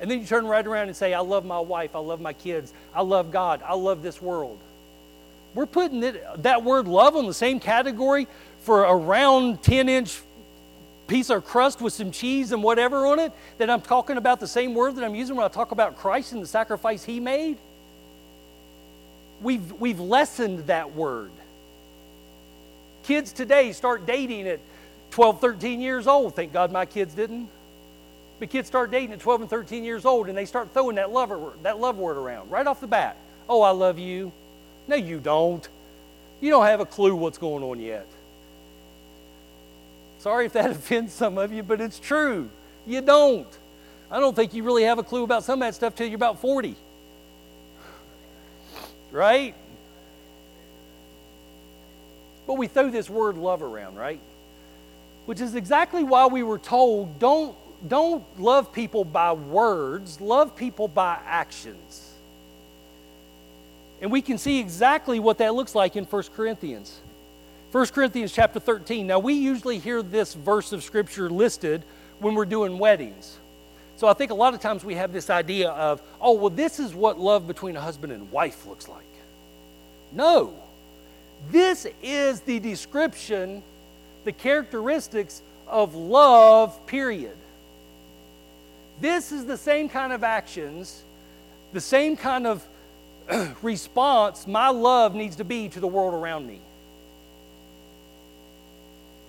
And 0.02 0.10
then 0.10 0.20
you 0.20 0.26
turn 0.26 0.48
right 0.48 0.66
around 0.66 0.88
and 0.88 0.98
say, 0.98 1.14
I 1.14 1.20
love 1.20 1.46
my 1.46 1.60
wife. 1.60 1.96
I 1.96 2.00
love 2.00 2.20
my 2.20 2.34
kids. 2.34 2.74
I 2.94 3.04
love 3.04 3.32
God. 3.32 3.62
I 3.64 3.76
love 3.76 4.02
this 4.02 4.20
world. 4.20 4.60
We're 5.54 5.68
putting 5.68 6.02
it, 6.02 6.44
that 6.44 6.64
word 6.64 6.88
love 6.88 7.16
on 7.16 7.28
the 7.28 7.34
same 7.36 7.60
category 7.60 8.28
for 8.62 8.86
a 8.86 8.96
round 8.96 9.62
10 9.62 9.90
inch 9.90 10.20
piece 11.06 11.30
of 11.30 11.46
crust 11.46 11.82
with 11.82 11.94
some 11.94 12.10
cheese 12.10 12.52
and 12.52 12.64
whatever 12.64 13.06
on 13.06 13.20
it, 13.20 13.32
that 13.60 13.70
I'm 13.70 13.82
talking 13.82 14.18
about 14.18 14.40
the 14.40 14.48
same 14.48 14.74
word 14.74 14.96
that 14.96 15.04
I'm 15.04 15.14
using 15.14 15.36
when 15.36 15.46
I 15.46 15.50
talk 15.50 15.72
about 15.72 15.98
Christ 15.98 16.32
and 16.32 16.42
the 16.42 16.48
sacrifice 16.48 17.04
he 17.04 17.20
made? 17.20 17.58
We've, 19.42 19.72
we've 19.74 20.00
lessened 20.00 20.68
that 20.68 20.96
word. 20.96 21.32
Kids 23.04 23.34
today 23.34 23.72
start 23.74 24.06
dating 24.06 24.48
at 24.48 24.62
12, 25.12 25.42
13 25.42 25.82
years 25.82 26.08
old. 26.08 26.36
Thank 26.36 26.54
God 26.54 26.72
my 26.72 26.86
kids 26.86 27.14
didn't. 27.14 27.50
But 28.42 28.50
kids 28.50 28.68
start 28.68 28.90
dating 28.90 29.12
at 29.12 29.20
12 29.20 29.42
and 29.42 29.50
13 29.52 29.84
years 29.84 30.04
old 30.04 30.28
and 30.28 30.36
they 30.36 30.46
start 30.46 30.72
throwing 30.74 30.96
that 30.96 31.12
love, 31.12 31.32
that 31.62 31.80
love 31.80 32.00
word 32.00 32.18
around 32.18 32.50
right 32.50 32.66
off 32.66 32.82
the 32.82 32.88
bat. 32.88 33.16
Oh, 33.48 33.62
I 33.62 33.70
love 33.70 34.00
you. 34.00 34.32
No, 34.88 34.96
you 34.96 35.20
don't. 35.20 35.70
You 36.40 36.50
don't 36.50 36.66
have 36.66 36.80
a 36.80 36.86
clue 36.88 37.16
what's 37.16 37.38
going 37.38 37.64
on 37.64 37.80
yet. 37.80 38.08
Sorry 40.18 40.48
if 40.48 40.54
that 40.54 40.72
offends 40.72 41.14
some 41.14 41.38
of 41.38 41.54
you, 41.54 41.62
but 41.62 41.80
it's 41.82 42.00
true. 42.00 42.50
You 42.88 43.02
don't. 43.02 43.46
I 44.10 44.20
don't 44.20 44.36
think 44.36 44.56
you 44.56 44.64
really 44.64 44.86
have 44.86 44.98
a 44.98 45.04
clue 45.04 45.24
about 45.24 45.44
some 45.44 45.62
of 45.62 45.68
that 45.68 45.76
stuff 45.76 45.94
till 45.94 46.08
you're 46.08 46.16
about 46.16 46.40
40. 46.40 46.76
Right? 49.12 49.54
But 52.48 52.56
we 52.56 52.66
throw 52.66 52.90
this 52.90 53.08
word 53.08 53.38
love 53.38 53.62
around, 53.62 53.98
right? 53.98 54.20
Which 55.28 55.42
is 55.42 55.54
exactly 55.54 56.04
why 56.04 56.26
we 56.26 56.42
were 56.42 56.58
told 56.58 57.20
don't, 57.20 57.56
don't 57.88 58.24
love 58.40 58.72
people 58.72 59.04
by 59.04 59.34
words, 59.34 60.22
love 60.22 60.56
people 60.56 60.88
by 60.88 61.20
actions. 61.26 62.14
And 64.02 64.12
we 64.12 64.22
can 64.22 64.38
see 64.38 64.60
exactly 64.60 65.20
what 65.20 65.38
that 65.40 65.54
looks 65.54 65.76
like 65.76 65.96
in 65.96 66.06
1 66.06 66.24
Corinthians. 66.36 67.00
1 67.72 67.88
Corinthians 67.88 68.34
chapter 68.34 68.60
13. 68.60 69.08
Now, 69.08 69.20
we 69.20 69.34
usually 69.34 69.78
hear 69.78 70.02
this 70.02 70.34
verse 70.34 70.74
of 70.74 70.84
Scripture 70.84 71.30
listed 71.30 71.84
when 72.20 72.36
we're 72.36 72.46
doing 72.46 72.78
weddings. 72.80 73.38
So 73.96 74.08
I 74.08 74.14
think 74.14 74.32
a 74.32 74.36
lot 74.36 74.54
of 74.54 74.60
times 74.60 74.84
we 74.84 74.96
have 74.96 75.14
this 75.14 75.30
idea 75.30 75.70
of, 75.70 76.02
oh, 76.20 76.34
well, 76.34 76.50
this 76.50 76.80
is 76.80 76.94
what 76.94 77.20
love 77.20 77.48
between 77.48 77.76
a 77.76 77.82
husband 77.82 78.12
and 78.12 78.32
wife 78.32 78.66
looks 78.66 78.88
like. 78.88 79.06
No. 80.12 80.54
This 81.50 81.88
is 82.02 82.42
the 82.42 82.60
description, 82.60 83.62
the 84.24 84.32
characteristics 84.32 85.42
of 85.68 85.96
love, 85.96 86.86
period. 86.88 87.38
This 89.02 89.32
is 89.32 89.46
the 89.46 89.58
same 89.58 89.90
kind 89.90 90.14
of 90.14 90.24
actions, 90.24 91.04
the 91.74 91.82
same 91.82 92.16
kind 92.16 92.46
of 92.46 92.66
response 93.64 94.46
my 94.46 94.70
love 94.70 95.16
needs 95.16 95.38
to 95.38 95.44
be 95.44 95.70
to 95.70 95.80
the 95.80 95.88
world 95.88 96.14
around 96.14 96.46
me. 96.46 96.60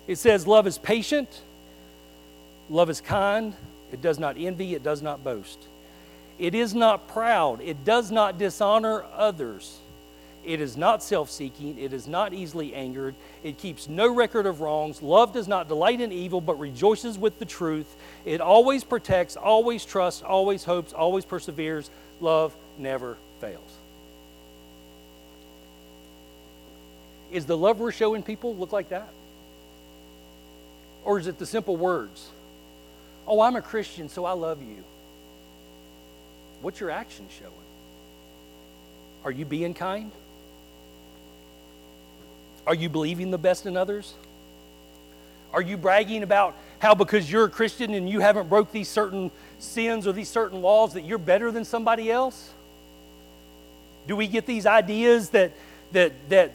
It 0.06 0.16
says, 0.16 0.46
Love 0.46 0.66
is 0.66 0.76
patient, 0.76 1.40
love 2.68 2.90
is 2.90 3.00
kind, 3.00 3.54
it 3.92 4.02
does 4.02 4.18
not 4.18 4.36
envy, 4.38 4.74
it 4.74 4.82
does 4.82 5.00
not 5.00 5.24
boast. 5.24 5.58
It 6.38 6.54
is 6.54 6.74
not 6.74 7.08
proud, 7.08 7.62
it 7.62 7.84
does 7.84 8.10
not 8.10 8.36
dishonor 8.36 9.04
others, 9.14 9.78
It 10.44 10.60
is 10.60 10.76
not 10.76 11.02
self 11.02 11.30
seeking. 11.30 11.78
It 11.78 11.92
is 11.92 12.08
not 12.08 12.32
easily 12.32 12.74
angered. 12.74 13.14
It 13.44 13.58
keeps 13.58 13.88
no 13.88 14.12
record 14.12 14.46
of 14.46 14.60
wrongs. 14.60 15.00
Love 15.00 15.32
does 15.32 15.46
not 15.46 15.68
delight 15.68 16.00
in 16.00 16.10
evil, 16.10 16.40
but 16.40 16.58
rejoices 16.58 17.16
with 17.16 17.38
the 17.38 17.44
truth. 17.44 17.94
It 18.24 18.40
always 18.40 18.82
protects, 18.82 19.36
always 19.36 19.84
trusts, 19.84 20.22
always 20.22 20.64
hopes, 20.64 20.92
always 20.92 21.24
perseveres. 21.24 21.90
Love 22.20 22.54
never 22.76 23.16
fails. 23.40 23.76
Is 27.30 27.46
the 27.46 27.56
love 27.56 27.78
we're 27.80 27.92
showing 27.92 28.22
people 28.22 28.54
look 28.56 28.72
like 28.72 28.90
that? 28.90 29.08
Or 31.04 31.18
is 31.18 31.26
it 31.26 31.38
the 31.38 31.46
simple 31.46 31.76
words? 31.76 32.28
Oh, 33.26 33.40
I'm 33.40 33.56
a 33.56 33.62
Christian, 33.62 34.08
so 34.08 34.24
I 34.24 34.32
love 34.32 34.60
you. 34.60 34.84
What's 36.60 36.80
your 36.80 36.90
action 36.90 37.26
showing? 37.38 37.52
Are 39.24 39.30
you 39.30 39.44
being 39.44 39.74
kind? 39.74 40.10
Are 42.66 42.74
you 42.74 42.88
believing 42.88 43.30
the 43.30 43.38
best 43.38 43.66
in 43.66 43.76
others? 43.76 44.14
Are 45.52 45.62
you 45.62 45.76
bragging 45.76 46.22
about 46.22 46.56
how 46.78 46.94
because 46.94 47.30
you're 47.30 47.44
a 47.44 47.50
Christian 47.50 47.94
and 47.94 48.08
you 48.08 48.20
haven't 48.20 48.48
broke 48.48 48.72
these 48.72 48.88
certain 48.88 49.30
sins 49.58 50.06
or 50.06 50.12
these 50.12 50.28
certain 50.28 50.62
laws 50.62 50.94
that 50.94 51.02
you're 51.02 51.18
better 51.18 51.50
than 51.50 51.64
somebody 51.64 52.10
else? 52.10 52.50
Do 54.06 54.16
we 54.16 54.26
get 54.26 54.46
these 54.46 54.66
ideas 54.66 55.30
that 55.30 55.52
that 55.92 56.12
that 56.30 56.52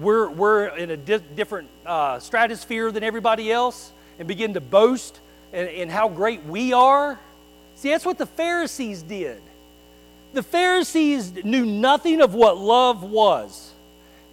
we're 0.00 0.28
we're 0.30 0.68
in 0.68 0.90
a 0.90 0.96
di- 0.96 1.22
different 1.36 1.68
uh, 1.84 2.18
stratosphere 2.18 2.90
than 2.90 3.04
everybody 3.04 3.52
else 3.52 3.92
and 4.18 4.26
begin 4.26 4.54
to 4.54 4.60
boast 4.60 5.20
in 5.52 5.88
how 5.88 6.08
great 6.08 6.44
we 6.44 6.72
are? 6.72 7.18
See, 7.76 7.90
that's 7.90 8.04
what 8.04 8.18
the 8.18 8.26
Pharisees 8.26 9.02
did. 9.02 9.40
The 10.32 10.42
Pharisees 10.42 11.44
knew 11.44 11.64
nothing 11.64 12.20
of 12.20 12.34
what 12.34 12.58
love 12.58 13.02
was. 13.02 13.72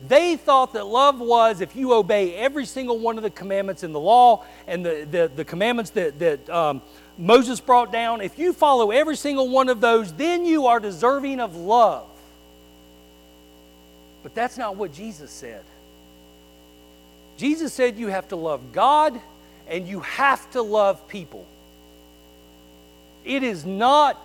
They 0.08 0.36
thought 0.36 0.74
that 0.74 0.86
love 0.86 1.20
was 1.20 1.62
if 1.62 1.76
you 1.76 1.94
obey 1.94 2.36
every 2.36 2.66
single 2.66 3.00
one 3.00 3.18
of 3.18 3.24
the 3.24 3.30
commandments 3.30 3.84
in 3.84 3.94
the 3.94 4.00
law 4.00 4.44
and 4.68 4.86
the, 4.86 5.08
the, 5.10 5.32
the 5.34 5.46
commandments 5.46 5.92
that, 5.92 6.20
that 6.20 6.50
um, 6.50 6.82
Moses 7.18 7.60
brought 7.60 7.92
down, 7.92 8.22
if 8.22 8.38
you 8.38 8.52
follow 8.52 8.92
every 8.92 9.16
single 9.16 9.50
one 9.50 9.70
of 9.70 9.80
those, 9.80 10.12
then 10.14 10.46
you 10.46 10.68
are 10.68 10.80
deserving 10.80 11.40
of 11.40 11.56
love. 11.56 12.08
But 14.22 14.36
that's 14.36 14.58
not 14.58 14.76
what 14.76 14.94
Jesus 14.94 15.32
said. 15.32 15.64
Jesus 17.38 17.74
said 17.74 17.98
you 17.98 18.08
have 18.08 18.28
to 18.30 18.36
love 18.36 18.74
God 18.74 19.20
and 19.68 19.88
you 19.88 20.02
have 20.02 20.50
to 20.52 20.62
love 20.62 21.08
people. 21.08 21.46
It 23.24 23.44
is 23.44 23.66
not 23.66 24.20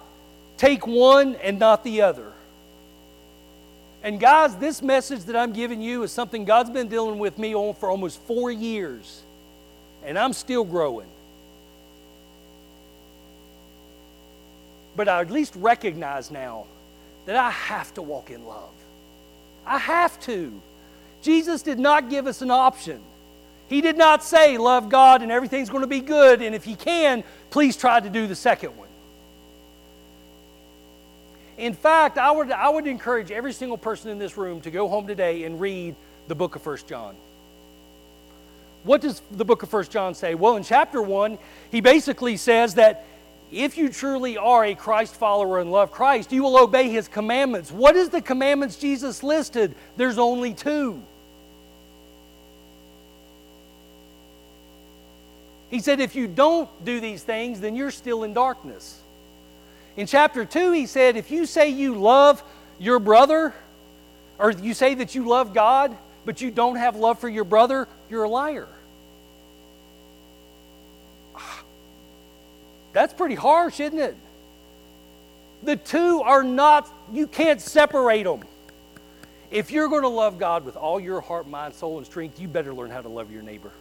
take 0.57 0.87
one 0.87 1.37
and 1.37 1.59
not 1.59 1.85
the 1.85 2.03
other. 2.03 2.33
And 4.03 4.19
guys, 4.19 4.57
this 4.57 4.81
message 4.81 5.25
that 5.25 5.37
I'm 5.37 5.53
giving 5.53 5.83
you 5.83 6.03
is 6.03 6.13
something 6.13 6.45
God's 6.45 6.71
been 6.71 6.89
dealing 6.89 7.19
with 7.19 7.39
me 7.39 7.55
on 7.55 7.75
for 7.75 7.91
almost 7.91 8.21
four 8.23 8.51
years. 8.51 9.23
And 10.05 10.19
I'm 10.19 10.33
still 10.33 10.65
growing. 10.65 11.09
But 14.97 15.09
I 15.09 15.21
at 15.21 15.31
least 15.31 15.55
recognize 15.57 16.31
now 16.31 16.67
that 17.27 17.37
I 17.37 17.51
have 17.51 17.93
to 17.95 18.03
walk 18.03 18.31
in 18.31 18.47
love. 18.47 18.73
I 19.67 19.79
have 19.79 20.19
to. 20.23 20.61
Jesus 21.23 21.63
did 21.63 21.79
not 21.79 22.09
give 22.09 22.27
us 22.27 22.41
an 22.41 22.51
option. 22.51 23.01
He 23.69 23.81
did 23.81 23.97
not 23.97 24.25
say, 24.25 24.59
Love 24.59 24.89
God 24.89 25.23
and 25.23 25.31
everything's 25.31 25.71
going 25.71 25.83
to 25.83 25.87
be 25.87 26.01
good, 26.01 26.43
and 26.43 26.55
if 26.55 26.67
you 26.67 26.77
can, 26.77 27.23
please 27.51 27.77
try 27.77 28.01
to 28.01 28.11
do 28.11 28.27
the 28.27 28.35
second 28.35 28.77
one. 28.77 28.89
In 31.61 31.75
fact, 31.75 32.17
I 32.17 32.31
would, 32.31 32.51
I 32.51 32.71
would 32.71 32.87
encourage 32.87 33.31
every 33.31 33.53
single 33.53 33.77
person 33.77 34.11
in 34.11 34.19
this 34.19 34.39
room 34.39 34.63
to 34.63 34.71
go 34.71 34.89
home 34.89 35.07
today 35.07 35.45
and 35.45 35.61
read 35.61 35.95
the 36.27 36.35
book 36.35 36.57
of 36.57 36.63
First 36.63 36.89
John. 36.89 37.15
What 38.83 39.03
does 39.03 39.21
the 39.31 39.45
book 39.45 39.63
of 39.63 39.69
First 39.69 39.93
John 39.93 40.15
say? 40.15 40.35
Well, 40.35 40.57
in 40.57 40.65
chapter 40.65 41.03
1, 41.03 41.37
he 41.71 41.83
basically 41.83 42.39
says 42.39 42.77
that 42.77 43.05
if 43.53 43.77
you 43.77 43.91
truly 43.91 44.39
are 44.39 44.65
a 44.65 44.75
Christ 44.75 45.17
follower 45.17 45.61
and 45.61 45.71
love 45.71 45.93
Christ, 45.93 46.33
you 46.33 46.43
will 46.43 46.57
obey 46.57 46.89
his 46.89 47.09
commandments. 47.09 47.71
What 47.71 47.95
is 47.95 48.09
the 48.09 48.23
commandments 48.23 48.77
Jesus 48.77 49.23
listed? 49.23 49.75
There's 49.99 50.17
only 50.17 50.55
two. 50.55 51.03
He 55.69 55.81
said, 55.81 56.01
if 56.01 56.17
you 56.17 56.27
don't 56.27 56.71
do 56.87 57.01
these 57.01 57.23
things, 57.23 57.61
then 57.61 57.77
you're 57.77 57.91
still 57.91 58.25
in 58.25 58.33
darkness. 58.33 59.03
In 60.01 60.07
chapter 60.07 60.47
2, 60.47 60.73
he 60.73 60.87
said, 60.87 61.19
if 61.19 61.31
you 61.31 61.45
say 61.45 61.69
you 61.69 61.95
love 61.95 62.43
your 62.79 62.99
brother, 62.99 63.53
or 64.39 64.51
you 64.51 64.73
say 64.73 64.95
that 64.95 65.15
you 65.15 65.29
love 65.29 65.53
God, 65.53 65.95
but 66.25 66.41
you 66.41 66.51
don't 66.51 66.77
have 66.77 66.97
love 66.97 67.19
for 67.19 67.29
your 67.29 67.45
brother, 67.45 67.87
you're 68.09 68.23
a 68.25 68.29
liar. 68.29 68.67
That's 72.95 73.13
pretty 73.13 73.35
harsh, 73.35 73.79
isn't 73.79 73.99
it? 73.99 74.17
The 75.65 75.77
two 75.77 76.23
are 76.23 76.43
not, 76.43 76.91
you 77.13 77.27
can't 77.27 77.61
separate 77.61 78.23
them. 78.23 78.41
If 79.51 79.71
you're 79.71 79.89
going 79.89 80.01
to 80.01 80.09
love 80.09 80.39
God 80.39 80.65
with 80.65 80.77
all 80.77 80.99
your 80.99 81.21
heart, 81.21 81.47
mind, 81.47 81.75
soul, 81.75 81.99
and 81.99 82.07
strength, 82.07 82.41
you 82.41 82.49
better 82.49 82.73
learn 82.73 82.91
how 82.91 83.03
to 83.03 83.11
love 83.11 83.31
your 83.31 83.43
neighbor. 83.43 83.73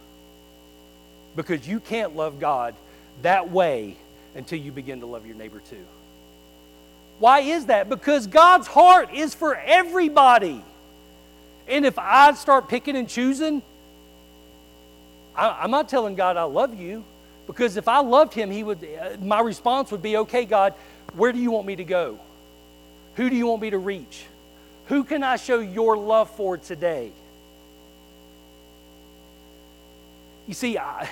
Because 1.34 1.66
you 1.66 1.80
can't 1.80 2.14
love 2.14 2.38
God 2.38 2.74
that 3.22 3.50
way 3.50 3.96
until 4.34 4.58
you 4.58 4.70
begin 4.70 5.00
to 5.00 5.06
love 5.06 5.24
your 5.24 5.36
neighbor 5.36 5.62
too. 5.70 5.86
Why 7.20 7.40
is 7.40 7.66
that? 7.66 7.90
Because 7.90 8.26
God's 8.26 8.66
heart 8.66 9.12
is 9.12 9.34
for 9.34 9.54
everybody. 9.54 10.64
And 11.68 11.84
if 11.84 11.98
I 11.98 12.32
start 12.32 12.68
picking 12.68 12.96
and 12.96 13.06
choosing, 13.06 13.62
I, 15.36 15.64
am 15.64 15.70
not 15.70 15.90
telling 15.90 16.14
God 16.14 16.38
I 16.38 16.44
love 16.44 16.80
you. 16.80 17.04
Because 17.46 17.76
if 17.76 17.88
I 17.88 18.00
loved 18.00 18.32
him, 18.32 18.50
he 18.50 18.62
would, 18.62 18.82
uh, 18.82 19.18
my 19.20 19.40
response 19.40 19.92
would 19.92 20.00
be, 20.00 20.16
okay, 20.16 20.46
God, 20.46 20.72
where 21.14 21.30
do 21.30 21.38
you 21.38 21.50
want 21.50 21.66
me 21.66 21.76
to 21.76 21.84
go? 21.84 22.18
Who 23.16 23.28
do 23.28 23.36
you 23.36 23.46
want 23.46 23.60
me 23.60 23.68
to 23.70 23.78
reach? 23.78 24.24
Who 24.86 25.04
can 25.04 25.22
I 25.22 25.36
show 25.36 25.60
your 25.60 25.98
love 25.98 26.30
for 26.30 26.56
today? 26.56 27.12
You 30.48 30.54
see, 30.54 30.78
I, 30.78 31.08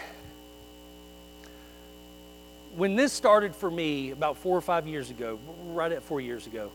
when 2.78 2.94
this 2.94 3.12
started 3.12 3.54
for 3.56 3.68
me 3.68 4.12
about 4.12 4.36
four 4.36 4.56
or 4.56 4.60
five 4.60 4.86
years 4.86 5.10
ago, 5.10 5.40
right 5.66 5.90
at 5.90 6.04
four 6.04 6.20
years 6.20 6.46
ago, 6.46 6.70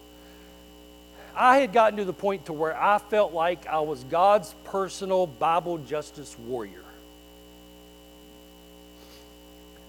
I 1.33 1.59
had 1.59 1.71
gotten 1.71 1.97
to 1.97 2.03
the 2.03 2.11
point 2.11 2.47
to 2.47 2.53
where 2.53 2.79
I 2.79 2.97
felt 2.99 3.33
like 3.33 3.65
I 3.67 3.79
was 3.79 4.03
God's 4.03 4.53
personal 4.65 5.25
Bible 5.25 5.77
justice 5.77 6.37
warrior. 6.37 6.83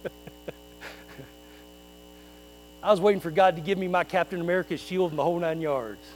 I 2.83 2.91
was 2.93 3.01
waiting 3.01 3.21
for 3.21 3.33
God 3.33 3.57
to 3.57 3.63
give 3.63 3.77
me 3.77 3.89
my 3.89 4.05
Captain 4.05 4.41
America 4.41 4.77
shield 4.77 5.11
and 5.11 5.19
the 5.19 5.25
whole 5.25 5.41
nine 5.41 5.61
yards. 5.61 6.07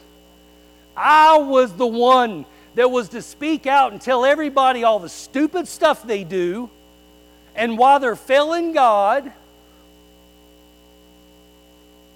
I 0.97 1.39
was 1.39 1.73
the 1.73 1.89
one 1.89 2.47
that 2.77 2.89
was 2.89 3.09
to 3.11 3.21
speak 3.21 3.67
out 3.67 3.91
and 3.91 4.01
tell 4.01 4.25
everybody 4.25 4.85
all 4.85 5.01
the 5.01 5.09
stupid 5.09 5.67
stuff 5.67 6.07
they 6.07 6.23
do 6.23 6.71
and 7.57 7.77
why 7.77 7.99
they're 7.99 8.15
failing 8.15 8.73
God 8.73 9.33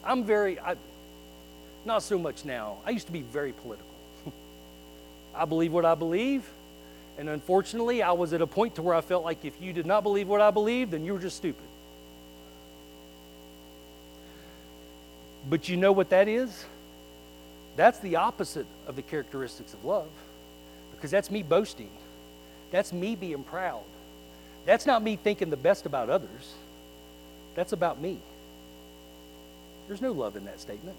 I'm 0.05 0.25
very, 0.25 0.59
I, 0.59 0.77
not 1.85 2.03
so 2.03 2.19
much 2.19 2.45
now. 2.45 2.79
I 2.85 2.91
used 2.91 3.07
to 3.07 3.13
be 3.13 3.23
very 3.23 3.53
political. 3.53 3.87
I 5.35 5.45
believe 5.45 5.73
what 5.73 5.85
I 5.85 5.95
believe, 5.95 6.49
and 7.19 7.29
unfortunately, 7.29 8.03
I 8.03 8.13
was 8.13 8.33
at 8.33 8.41
a 8.41 8.47
point 8.47 8.77
to 8.77 8.83
where 8.83 8.95
I 8.95 9.01
felt 9.01 9.25
like 9.25 9.45
if 9.45 9.61
you 9.61 9.73
did 9.73 9.87
not 9.87 10.03
believe 10.03 10.29
what 10.29 10.41
I 10.41 10.51
believe, 10.51 10.91
then 10.91 11.05
you 11.05 11.13
were 11.13 11.19
just 11.19 11.37
stupid. 11.37 11.65
But 15.49 15.69
you 15.69 15.77
know 15.77 15.93
what 15.93 16.11
that 16.11 16.29
is? 16.29 16.65
That's 17.77 17.99
the 17.99 18.17
opposite 18.17 18.67
of 18.87 18.97
the 18.97 19.03
characteristics 19.03 19.75
of 19.75 19.85
love, 19.85 20.09
because 20.95 21.11
that's 21.11 21.31
me 21.31 21.43
boasting. 21.43 21.91
That's 22.71 22.93
me 22.93 23.17
being 23.17 23.45
proud. 23.45 23.83
That's 24.65 24.87
not 24.87 25.03
me 25.03 25.17
thinking 25.17 25.51
the 25.51 25.57
best 25.57 25.85
about 25.85 26.09
others. 26.09 26.55
That's 27.55 27.73
about 27.73 28.01
me. 28.01 28.21
There's 29.89 30.03
no 30.03 30.13
love 30.13 30.37
in 30.37 30.45
that 30.47 30.61
statement. 30.61 30.97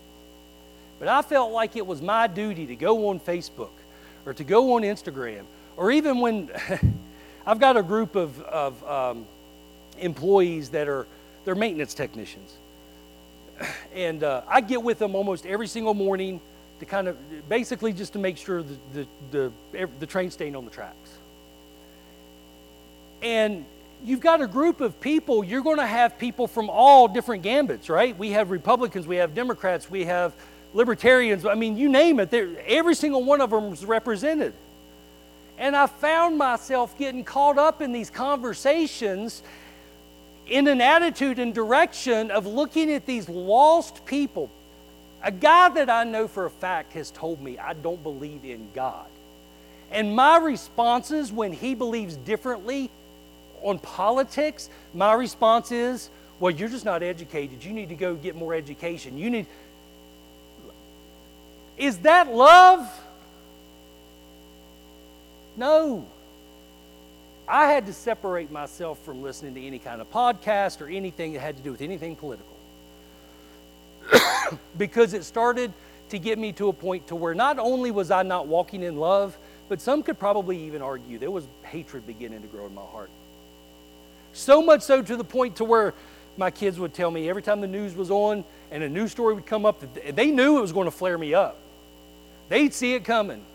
But 0.99 1.07
I 1.07 1.21
felt 1.21 1.51
like 1.51 1.75
it 1.75 1.85
was 1.85 2.01
my 2.01 2.27
duty 2.27 2.65
to 2.67 2.75
go 2.75 3.09
on 3.09 3.19
Facebook 3.19 3.71
or 4.25 4.33
to 4.33 4.43
go 4.43 4.75
on 4.75 4.83
Instagram 4.83 5.43
or 5.77 5.91
even 5.91 6.19
when 6.19 6.49
I've 7.45 7.59
got 7.59 7.77
a 7.77 7.83
group 7.83 8.15
of, 8.15 8.39
of 8.41 8.83
um, 8.87 9.25
employees 9.99 10.69
that 10.69 10.87
are 10.87 11.07
they're 11.45 11.55
maintenance 11.55 11.93
technicians. 11.93 12.53
And 13.93 14.23
uh, 14.23 14.41
I 14.47 14.61
get 14.61 14.81
with 14.81 14.97
them 14.97 15.13
almost 15.13 15.45
every 15.45 15.67
single 15.67 15.93
morning 15.93 16.41
to 16.79 16.85
kind 16.85 17.07
of 17.07 17.15
basically 17.47 17.93
just 17.93 18.13
to 18.13 18.19
make 18.19 18.37
sure 18.37 18.63
the, 18.63 19.07
the, 19.31 19.51
the, 19.71 19.89
the 19.99 20.07
train's 20.07 20.33
staying 20.33 20.55
on 20.55 20.65
the 20.65 20.71
tracks. 20.71 21.11
And 23.21 23.65
you've 24.03 24.19
got 24.19 24.41
a 24.41 24.47
group 24.47 24.81
of 24.81 24.99
people, 24.99 25.43
you're 25.43 25.61
going 25.61 25.77
to 25.77 25.87
have 25.87 26.17
people 26.17 26.47
from 26.47 26.69
all 26.69 27.07
different 27.07 27.41
gambits, 27.41 27.89
right? 27.89 28.17
We 28.17 28.31
have 28.31 28.51
Republicans, 28.51 29.07
we 29.07 29.15
have 29.17 29.33
Democrats, 29.33 29.89
we 29.89 30.05
have 30.05 30.33
libertarians, 30.73 31.45
I 31.45 31.55
mean, 31.55 31.77
you 31.77 31.89
name 31.89 32.19
it, 32.19 32.33
every 32.33 32.95
single 32.95 33.23
one 33.23 33.41
of 33.41 33.49
them 33.49 33.71
is 33.71 33.85
represented. 33.85 34.53
And 35.57 35.75
I 35.75 35.87
found 35.87 36.37
myself 36.37 36.97
getting 36.97 37.23
caught 37.23 37.57
up 37.57 37.81
in 37.81 37.91
these 37.91 38.09
conversations 38.09 39.43
in 40.47 40.67
an 40.67 40.81
attitude 40.81 41.39
and 41.39 41.53
direction 41.53 42.31
of 42.31 42.45
looking 42.45 42.91
at 42.91 43.05
these 43.05 43.29
lost 43.29 44.05
people. 44.05 44.49
A 45.23 45.31
guy 45.31 45.69
that 45.69 45.89
I 45.89 46.03
know 46.03 46.27
for 46.27 46.45
a 46.45 46.49
fact 46.49 46.93
has 46.93 47.11
told 47.11 47.41
me, 47.41 47.57
I 47.57 47.73
don't 47.73 48.01
believe 48.03 48.43
in 48.43 48.67
God. 48.73 49.07
And 49.91 50.15
my 50.15 50.37
responses 50.37 51.31
when 51.31 51.53
he 51.53 51.75
believes 51.75 52.17
differently 52.17 52.89
on 53.63 53.79
politics, 53.79 54.69
my 54.93 55.13
response 55.13 55.71
is, 55.71 56.09
well, 56.39 56.51
you're 56.51 56.69
just 56.69 56.85
not 56.85 57.03
educated. 57.03 57.63
You 57.63 57.73
need 57.73 57.89
to 57.89 57.95
go 57.95 58.15
get 58.15 58.35
more 58.35 58.53
education. 58.53 59.17
You 59.17 59.29
need. 59.29 59.45
Is 61.77 61.99
that 61.99 62.33
love? 62.33 62.87
No. 65.55 66.05
I 67.47 67.67
had 67.67 67.85
to 67.87 67.93
separate 67.93 68.51
myself 68.51 68.99
from 68.99 69.21
listening 69.21 69.53
to 69.55 69.61
any 69.61 69.79
kind 69.79 70.01
of 70.01 70.11
podcast 70.11 70.81
or 70.81 70.87
anything 70.87 71.33
that 71.33 71.39
had 71.39 71.57
to 71.57 71.63
do 71.63 71.71
with 71.71 71.81
anything 71.81 72.15
political. 72.15 72.55
because 74.77 75.13
it 75.13 75.23
started 75.23 75.73
to 76.09 76.19
get 76.19 76.37
me 76.37 76.51
to 76.53 76.69
a 76.69 76.73
point 76.73 77.07
to 77.07 77.15
where 77.15 77.33
not 77.33 77.59
only 77.59 77.91
was 77.91 78.11
I 78.11 78.23
not 78.23 78.47
walking 78.47 78.83
in 78.83 78.97
love, 78.97 79.37
but 79.69 79.81
some 79.81 80.03
could 80.03 80.19
probably 80.19 80.65
even 80.65 80.81
argue 80.81 81.17
there 81.17 81.31
was 81.31 81.47
hatred 81.63 82.05
beginning 82.05 82.41
to 82.41 82.47
grow 82.47 82.65
in 82.65 82.75
my 82.75 82.81
heart. 82.81 83.09
So 84.33 84.61
much 84.61 84.81
so 84.81 85.01
to 85.01 85.15
the 85.15 85.23
point 85.23 85.57
to 85.57 85.63
where 85.63 85.93
my 86.37 86.51
kids 86.51 86.79
would 86.79 86.93
tell 86.93 87.11
me 87.11 87.29
every 87.29 87.41
time 87.41 87.61
the 87.61 87.67
news 87.67 87.95
was 87.95 88.09
on 88.09 88.43
and 88.71 88.83
a 88.83 88.89
news 88.89 89.11
story 89.11 89.35
would 89.35 89.45
come 89.45 89.65
up, 89.65 89.83
they 90.15 90.31
knew 90.31 90.57
it 90.57 90.61
was 90.61 90.73
going 90.73 90.85
to 90.85 90.91
flare 90.91 91.17
me 91.17 91.33
up. 91.33 91.59
They'd 92.49 92.73
see 92.73 92.95
it 92.95 93.05
coming. 93.05 93.45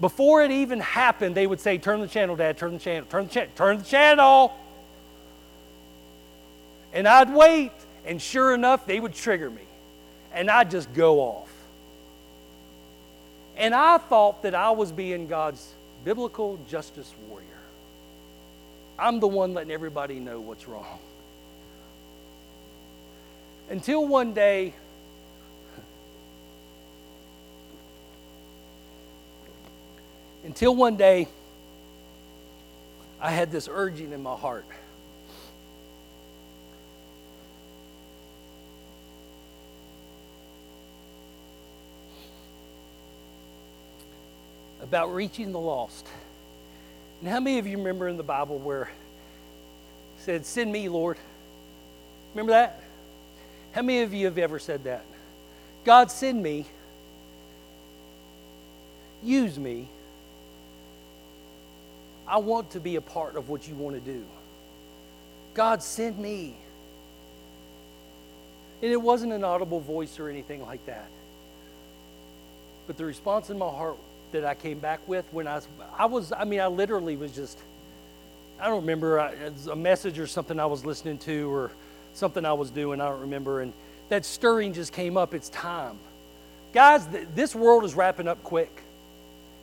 Before 0.00 0.42
it 0.42 0.50
even 0.50 0.80
happened, 0.80 1.34
they 1.34 1.46
would 1.46 1.60
say, 1.60 1.78
Turn 1.78 2.00
the 2.00 2.08
channel, 2.08 2.36
Dad, 2.36 2.58
turn 2.58 2.72
the 2.72 2.78
channel, 2.78 3.06
turn 3.08 3.26
the 3.26 3.32
channel, 3.32 3.50
turn 3.54 3.78
the 3.78 3.84
channel. 3.84 4.52
And 6.92 7.08
I'd 7.08 7.32
wait, 7.32 7.72
and 8.04 8.20
sure 8.20 8.54
enough, 8.54 8.84
they 8.86 9.00
would 9.00 9.14
trigger 9.14 9.50
me. 9.50 9.62
And 10.34 10.50
I'd 10.50 10.70
just 10.70 10.92
go 10.92 11.20
off. 11.20 11.50
And 13.56 13.74
I 13.74 13.98
thought 13.98 14.42
that 14.42 14.54
I 14.54 14.70
was 14.70 14.92
being 14.92 15.26
God's 15.26 15.72
biblical 16.04 16.58
justice 16.68 17.12
warrior. 17.28 17.46
I'm 18.98 19.20
the 19.20 19.28
one 19.28 19.54
letting 19.54 19.72
everybody 19.72 20.20
know 20.20 20.40
what's 20.40 20.68
wrong. 20.68 20.98
Until 23.70 24.06
one 24.06 24.34
day, 24.34 24.74
Until 30.44 30.74
one 30.74 30.96
day, 30.96 31.28
I 33.20 33.30
had 33.30 33.52
this 33.52 33.68
urging 33.70 34.12
in 34.12 34.22
my 34.22 34.34
heart. 34.34 34.64
About 44.82 45.14
reaching 45.14 45.52
the 45.52 45.60
lost. 45.60 46.08
And 47.22 47.30
how 47.30 47.40
many 47.40 47.58
of 47.58 47.66
you 47.66 47.78
remember 47.78 48.08
in 48.08 48.18
the 48.18 48.22
Bible 48.22 48.58
where 48.58 48.90
said, 50.18 50.44
Send 50.44 50.70
me, 50.70 50.90
Lord? 50.90 51.16
Remember 52.34 52.52
that? 52.52 52.82
How 53.72 53.80
many 53.82 54.02
of 54.02 54.12
you 54.12 54.26
have 54.26 54.36
ever 54.36 54.58
said 54.58 54.84
that? 54.84 55.04
God, 55.84 56.10
send 56.10 56.42
me. 56.42 56.66
Use 59.22 59.58
me 59.58 59.88
I 62.32 62.38
want 62.38 62.70
to 62.70 62.80
be 62.80 62.96
a 62.96 63.00
part 63.02 63.36
of 63.36 63.50
what 63.50 63.68
you 63.68 63.74
want 63.74 64.02
to 64.02 64.12
do. 64.12 64.24
God, 65.52 65.82
send 65.82 66.18
me. 66.18 66.56
And 68.80 68.90
it 68.90 69.00
wasn't 69.00 69.34
an 69.34 69.44
audible 69.44 69.80
voice 69.80 70.18
or 70.18 70.30
anything 70.30 70.62
like 70.62 70.84
that. 70.86 71.08
But 72.86 72.96
the 72.96 73.04
response 73.04 73.50
in 73.50 73.58
my 73.58 73.68
heart 73.68 73.98
that 74.32 74.44
I 74.44 74.54
came 74.54 74.78
back 74.78 75.00
with 75.06 75.24
when 75.32 75.46
I 75.46 75.56
was, 75.56 75.68
I 75.96 76.06
was, 76.06 76.32
I 76.32 76.44
mean, 76.44 76.60
I 76.60 76.66
literally 76.66 77.16
was 77.16 77.32
just, 77.32 77.58
I 78.60 78.66
don't 78.66 78.80
remember, 78.80 79.18
a 79.18 79.76
message 79.76 80.18
or 80.18 80.26
something 80.26 80.58
I 80.58 80.66
was 80.66 80.84
listening 80.84 81.18
to 81.18 81.52
or 81.52 81.70
something 82.14 82.44
I 82.44 82.52
was 82.52 82.70
doing, 82.70 83.00
I 83.00 83.08
don't 83.08 83.20
remember. 83.20 83.60
And 83.60 83.72
that 84.08 84.24
stirring 84.24 84.72
just 84.72 84.92
came 84.92 85.16
up. 85.16 85.34
It's 85.34 85.48
time. 85.48 85.98
Guys, 86.72 87.06
this 87.34 87.54
world 87.54 87.84
is 87.84 87.94
wrapping 87.94 88.28
up 88.28 88.42
quick. 88.42 88.82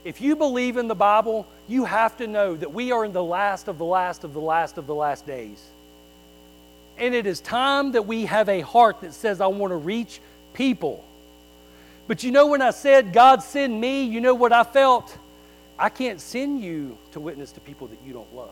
If 0.03 0.21
you 0.21 0.35
believe 0.35 0.77
in 0.77 0.87
the 0.87 0.95
Bible, 0.95 1.47
you 1.67 1.85
have 1.85 2.17
to 2.17 2.27
know 2.27 2.55
that 2.55 2.73
we 2.73 2.91
are 2.91 3.03
in 3.03 3.11
the 3.11 3.23
last 3.23 3.67
of 3.67 3.77
the 3.77 3.85
last 3.85 4.23
of 4.23 4.33
the 4.33 4.39
last 4.39 4.77
of 4.77 4.87
the 4.87 4.95
last 4.95 5.25
days. 5.25 5.63
And 6.97 7.13
it 7.15 7.25
is 7.25 7.41
time 7.41 7.93
that 7.93 8.05
we 8.05 8.25
have 8.25 8.49
a 8.49 8.61
heart 8.61 9.01
that 9.01 9.13
says, 9.13 9.41
I 9.41 9.47
want 9.47 9.71
to 9.71 9.77
reach 9.77 10.19
people. 10.53 11.03
But 12.09 12.23
you 12.23 12.31
know, 12.31 12.47
when 12.47 12.63
I 12.63 12.71
said, 12.71 13.13
God 13.13 13.43
send 13.43 13.79
me, 13.79 14.03
you 14.03 14.19
know 14.19 14.33
what 14.33 14.51
I 14.51 14.63
felt? 14.63 15.15
I 15.77 15.89
can't 15.89 16.19
send 16.19 16.59
you 16.59 16.97
to 17.11 17.19
witness 17.19 17.51
to 17.51 17.59
people 17.59 17.85
that 17.85 17.99
you 18.03 18.13
don't 18.13 18.35
love. 18.35 18.49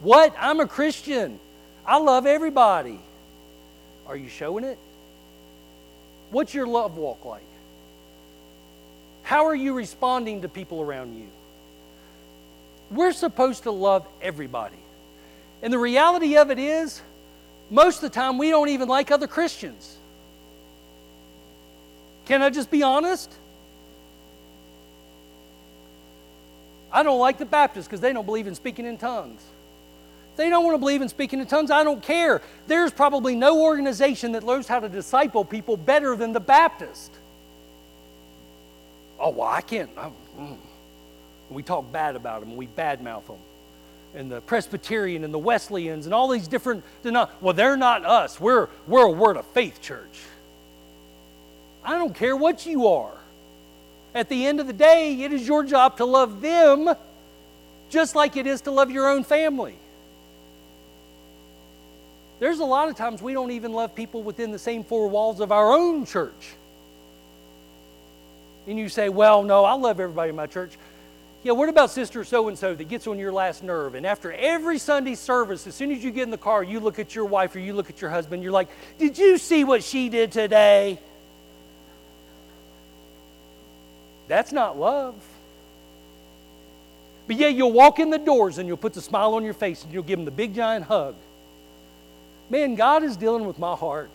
What? 0.00 0.34
I'm 0.38 0.58
a 0.58 0.66
Christian. 0.66 1.38
I 1.84 1.98
love 1.98 2.24
everybody. 2.24 2.98
Are 4.06 4.16
you 4.16 4.30
showing 4.30 4.64
it? 4.64 4.78
What's 6.30 6.54
your 6.54 6.66
love 6.66 6.96
walk 6.96 7.26
like? 7.26 7.42
How 9.22 9.48
are 9.48 9.54
you 9.54 9.74
responding 9.74 10.40
to 10.42 10.48
people 10.48 10.80
around 10.80 11.14
you? 11.14 11.26
We're 12.90 13.12
supposed 13.12 13.64
to 13.64 13.70
love 13.70 14.06
everybody. 14.22 14.78
And 15.62 15.70
the 15.70 15.78
reality 15.78 16.38
of 16.38 16.50
it 16.50 16.58
is, 16.58 17.02
most 17.68 17.96
of 17.96 18.00
the 18.00 18.08
time, 18.08 18.38
we 18.38 18.48
don't 18.48 18.70
even 18.70 18.88
like 18.88 19.10
other 19.10 19.26
Christians. 19.26 19.98
Can 22.26 22.42
I 22.42 22.50
just 22.50 22.70
be 22.70 22.82
honest? 22.82 23.32
I 26.92 27.02
don't 27.02 27.18
like 27.18 27.38
the 27.38 27.46
Baptists 27.46 27.86
because 27.86 28.00
they 28.00 28.12
don't 28.12 28.26
believe 28.26 28.46
in 28.46 28.54
speaking 28.54 28.86
in 28.86 28.98
tongues. 28.98 29.42
They 30.36 30.50
don't 30.50 30.64
want 30.64 30.74
to 30.74 30.78
believe 30.78 31.02
in 31.02 31.08
speaking 31.08 31.40
in 31.40 31.46
tongues. 31.46 31.70
I 31.70 31.82
don't 31.82 32.02
care. 32.02 32.42
There's 32.66 32.92
probably 32.92 33.34
no 33.34 33.62
organization 33.62 34.32
that 34.32 34.42
learns 34.42 34.66
how 34.66 34.80
to 34.80 34.88
disciple 34.88 35.44
people 35.44 35.76
better 35.76 36.14
than 36.14 36.32
the 36.32 36.40
Baptist. 36.40 37.12
Oh, 39.18 39.30
well, 39.30 39.48
I 39.48 39.62
can't. 39.62 39.90
I, 39.96 40.10
mm. 40.38 40.56
We 41.48 41.62
talk 41.62 41.90
bad 41.92 42.16
about 42.16 42.40
them, 42.40 42.56
we 42.56 42.66
badmouth 42.66 43.26
them. 43.26 43.38
And 44.14 44.30
the 44.30 44.40
Presbyterian 44.40 45.24
and 45.24 45.32
the 45.32 45.38
Wesleyans 45.38 46.06
and 46.06 46.14
all 46.14 46.28
these 46.28 46.48
different, 46.48 46.82
well, 47.40 47.54
they're 47.54 47.76
not 47.76 48.04
us. 48.04 48.40
We're, 48.40 48.68
we're 48.86 49.06
a 49.06 49.10
word 49.10 49.36
of 49.36 49.46
faith 49.48 49.80
church. 49.80 50.20
I 51.86 51.96
don't 51.98 52.14
care 52.14 52.36
what 52.36 52.66
you 52.66 52.88
are. 52.88 53.16
At 54.14 54.28
the 54.28 54.46
end 54.46 54.60
of 54.60 54.66
the 54.66 54.72
day, 54.72 55.22
it 55.22 55.32
is 55.32 55.46
your 55.46 55.62
job 55.62 55.98
to 55.98 56.04
love 56.04 56.40
them 56.40 56.94
just 57.88 58.14
like 58.14 58.36
it 58.36 58.46
is 58.46 58.62
to 58.62 58.70
love 58.70 58.90
your 58.90 59.08
own 59.08 59.24
family. 59.24 59.76
There's 62.40 62.58
a 62.58 62.64
lot 62.64 62.88
of 62.88 62.96
times 62.96 63.22
we 63.22 63.32
don't 63.32 63.52
even 63.52 63.72
love 63.72 63.94
people 63.94 64.22
within 64.22 64.50
the 64.52 64.58
same 64.58 64.84
four 64.84 65.08
walls 65.08 65.40
of 65.40 65.52
our 65.52 65.72
own 65.72 66.04
church 66.04 66.56
and 68.66 68.78
you 68.78 68.88
say, 68.88 69.08
Well, 69.08 69.42
no, 69.42 69.64
I 69.64 69.74
love 69.74 70.00
everybody 70.00 70.30
in 70.30 70.36
my 70.36 70.46
church. 70.46 70.72
Yeah, 71.42 71.52
what 71.52 71.68
about 71.68 71.90
sister 71.90 72.24
so 72.24 72.48
and 72.48 72.58
so 72.58 72.74
that 72.74 72.88
gets 72.88 73.06
on 73.06 73.18
your 73.18 73.32
last 73.32 73.62
nerve? 73.62 73.94
And 73.94 74.04
after 74.04 74.32
every 74.32 74.78
Sunday 74.78 75.14
service, 75.14 75.66
as 75.66 75.76
soon 75.76 75.92
as 75.92 76.02
you 76.02 76.10
get 76.10 76.24
in 76.24 76.30
the 76.30 76.38
car, 76.38 76.64
you 76.64 76.80
look 76.80 76.98
at 76.98 77.14
your 77.14 77.24
wife 77.24 77.54
or 77.54 77.60
you 77.60 77.72
look 77.72 77.88
at 77.88 78.00
your 78.00 78.10
husband, 78.10 78.42
you're 78.42 78.52
like, 78.52 78.68
Did 78.98 79.18
you 79.18 79.38
see 79.38 79.64
what 79.64 79.84
she 79.84 80.08
did 80.08 80.32
today? 80.32 80.98
That's 84.28 84.52
not 84.52 84.78
love. 84.78 85.14
But 87.26 87.36
yeah, 87.36 87.48
you'll 87.48 87.72
walk 87.72 87.98
in 87.98 88.10
the 88.10 88.18
doors 88.18 88.58
and 88.58 88.68
you'll 88.68 88.76
put 88.76 88.94
the 88.94 89.02
smile 89.02 89.34
on 89.34 89.44
your 89.44 89.54
face 89.54 89.82
and 89.82 89.92
you'll 89.92 90.02
give 90.02 90.18
them 90.18 90.24
the 90.24 90.30
big 90.30 90.54
giant 90.54 90.84
hug. 90.84 91.14
Man, 92.48 92.76
God 92.76 93.02
is 93.02 93.16
dealing 93.16 93.46
with 93.46 93.58
my 93.58 93.74
heart. 93.74 94.10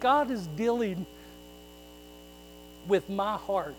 God 0.00 0.30
is 0.30 0.46
dealing 0.48 1.06
with 2.88 3.08
my 3.08 3.36
heart 3.36 3.74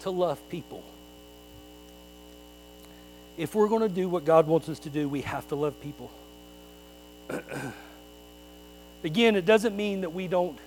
to 0.00 0.10
love 0.10 0.38
people. 0.48 0.82
If 3.36 3.54
we're 3.54 3.68
going 3.68 3.82
to 3.82 3.88
do 3.88 4.08
what 4.08 4.24
God 4.24 4.46
wants 4.46 4.68
us 4.68 4.78
to 4.80 4.90
do, 4.90 5.08
we 5.08 5.22
have 5.22 5.46
to 5.48 5.54
love 5.54 5.80
people. 5.80 6.10
Again, 9.04 9.36
it 9.36 9.46
doesn't 9.46 9.76
mean 9.76 10.02
that 10.02 10.12
we 10.12 10.28
don't 10.28 10.58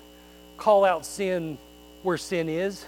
call 0.57 0.85
out 0.85 1.05
sin 1.05 1.57
where 2.01 2.17
sin 2.17 2.49
is. 2.49 2.85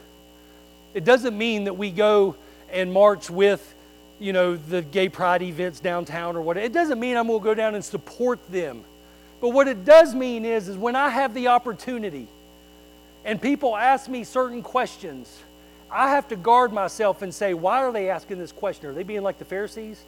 It 0.94 1.04
doesn't 1.04 1.38
mean 1.38 1.66
that 1.66 1.78
we 1.78 1.92
go 1.92 2.36
and 2.72 2.92
march 2.92 3.30
with 3.30 3.74
you 4.20 4.34
know, 4.34 4.56
the 4.56 4.82
gay 4.82 5.10
pride 5.10 5.42
events 5.42 5.80
downtown 5.80 6.36
or 6.36 6.42
what. 6.42 6.58
It 6.58 6.74
doesn't 6.74 7.00
mean 7.00 7.18
I'm 7.18 7.28
going 7.28 7.40
to 7.40 7.44
go 7.44 7.54
down 7.54 7.76
and 7.76 7.84
support 7.84 8.40
them. 8.50 8.84
But 9.42 9.50
what 9.50 9.68
it 9.68 9.84
does 9.84 10.16
mean 10.16 10.46
is, 10.46 10.70
is 10.70 10.78
when 10.78 10.96
I 10.96 11.10
have 11.10 11.34
the 11.34 11.50
opportunity 11.50 12.28
and 13.26 13.42
people 13.42 13.76
ask 13.76 14.10
me 14.10 14.24
certain 14.24 14.62
questions, 14.62 15.42
I 15.92 16.12
have 16.12 16.28
to 16.30 16.36
guard 16.36 16.72
myself 16.72 17.22
and 17.22 17.34
say, 17.34 17.54
why 17.54 17.84
are 17.84 17.92
they 17.92 18.10
asking 18.10 18.40
this 18.40 18.52
question? 18.52 18.88
Are 18.88 18.94
they 18.94 19.04
being 19.04 19.24
like 19.24 19.38
the 19.38 19.46
Pharisees? 19.46 20.02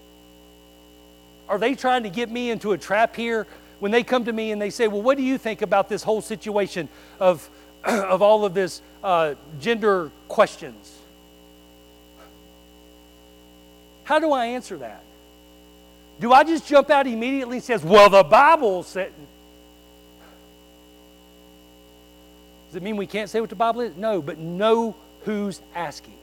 Are 1.49 1.57
they 1.57 1.75
trying 1.75 2.03
to 2.03 2.09
get 2.09 2.29
me 2.29 2.49
into 2.49 2.71
a 2.71 2.77
trap 2.77 3.15
here 3.15 3.47
when 3.79 3.91
they 3.91 4.03
come 4.03 4.25
to 4.25 4.33
me 4.33 4.51
and 4.51 4.61
they 4.61 4.69
say, 4.69 4.87
well, 4.87 5.01
what 5.01 5.17
do 5.17 5.23
you 5.23 5.37
think 5.37 5.61
about 5.61 5.89
this 5.89 6.03
whole 6.03 6.21
situation 6.21 6.89
of, 7.19 7.49
of 7.83 8.21
all 8.21 8.45
of 8.45 8.53
this 8.53 8.81
uh, 9.03 9.35
gender 9.59 10.11
questions? 10.27 10.97
How 14.03 14.19
do 14.19 14.31
I 14.31 14.45
answer 14.45 14.77
that? 14.77 15.03
Do 16.19 16.31
I 16.33 16.43
just 16.43 16.65
jump 16.65 16.89
out 16.89 17.07
immediately 17.07 17.57
and 17.57 17.63
says, 17.63 17.83
"Well, 17.83 18.09
the 18.09 18.23
Bible 18.23 18.83
said"? 18.83 19.11
Does 22.67 22.77
it 22.77 22.83
mean 22.83 22.97
we 22.97 23.05
can't 23.05 23.29
say 23.29 23.39
what 23.39 23.49
the 23.49 23.55
Bible 23.55 23.81
is? 23.81 23.95
No, 23.95 24.21
but 24.21 24.37
know 24.37 24.95
who's 25.25 25.61
asking. 25.75 26.15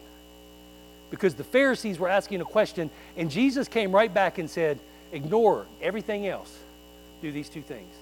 Because 1.11 1.35
the 1.35 1.45
Pharisees 1.45 1.99
were 1.99 2.09
asking 2.09 2.41
a 2.41 2.45
question, 2.45 2.91
and 3.17 3.31
Jesus 3.31 3.69
came 3.69 3.93
right 3.93 4.13
back 4.13 4.39
and 4.39 4.51
said, 4.51 4.81
"Ignore 5.13 5.67
everything 5.81 6.27
else. 6.27 6.59
Do 7.25 7.33
these 7.33 7.49
two 7.49 7.63
things. 7.63 7.95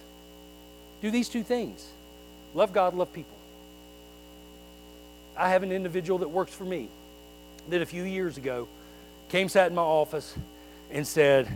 Do 1.00 1.12
these 1.12 1.28
two 1.28 1.44
things. 1.44 1.86
Love 2.54 2.72
God, 2.72 2.92
love 2.92 3.12
people." 3.12 3.36
I 5.36 5.50
have 5.50 5.62
an 5.62 5.70
individual 5.70 6.18
that 6.18 6.28
works 6.28 6.52
for 6.52 6.64
me 6.64 6.88
that 7.68 7.80
a 7.80 7.86
few 7.86 8.02
years 8.02 8.36
ago 8.36 8.66
came, 9.28 9.48
sat 9.48 9.68
in 9.68 9.76
my 9.76 9.82
office, 9.82 10.34
and 10.90 11.06
said, 11.06 11.48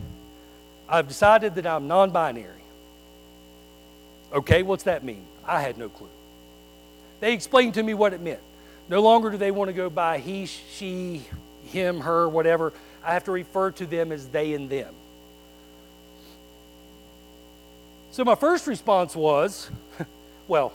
I've 0.89 1.09
decided 1.09 1.57
that 1.57 1.67
I'm 1.67 1.89
non 1.89 2.13
binary. 2.13 2.63
Okay, 4.33 4.63
what's 4.63 4.85
that 4.85 5.03
mean? 5.03 5.27
I 5.45 5.61
had 5.61 5.77
no 5.77 5.89
clue. 5.89 6.09
They 7.19 7.33
explained 7.33 7.75
to 7.75 7.83
me 7.83 7.95
what 7.95 8.13
it 8.13 8.21
meant. 8.21 8.41
No 8.89 9.03
longer 9.03 9.31
do 9.31 9.39
they 9.39 9.51
want 9.51 9.71
to 9.71 9.73
go 9.73 9.91
by 9.91 10.19
he, 10.19 10.47
she, 10.47 11.25
him, 11.65 12.01
her, 12.03 12.29
whatever. 12.29 12.73
I 13.05 13.15
have 13.15 13.25
to 13.25 13.33
refer 13.33 13.73
to 13.73 13.87
them 13.87 14.13
as 14.13 14.29
they 14.29 14.55
and 14.55 14.71
them. 14.71 14.95
So 18.17 18.25
my 18.25 18.35
first 18.35 18.67
response 18.67 19.15
was, 19.15 19.71
well, 20.49 20.73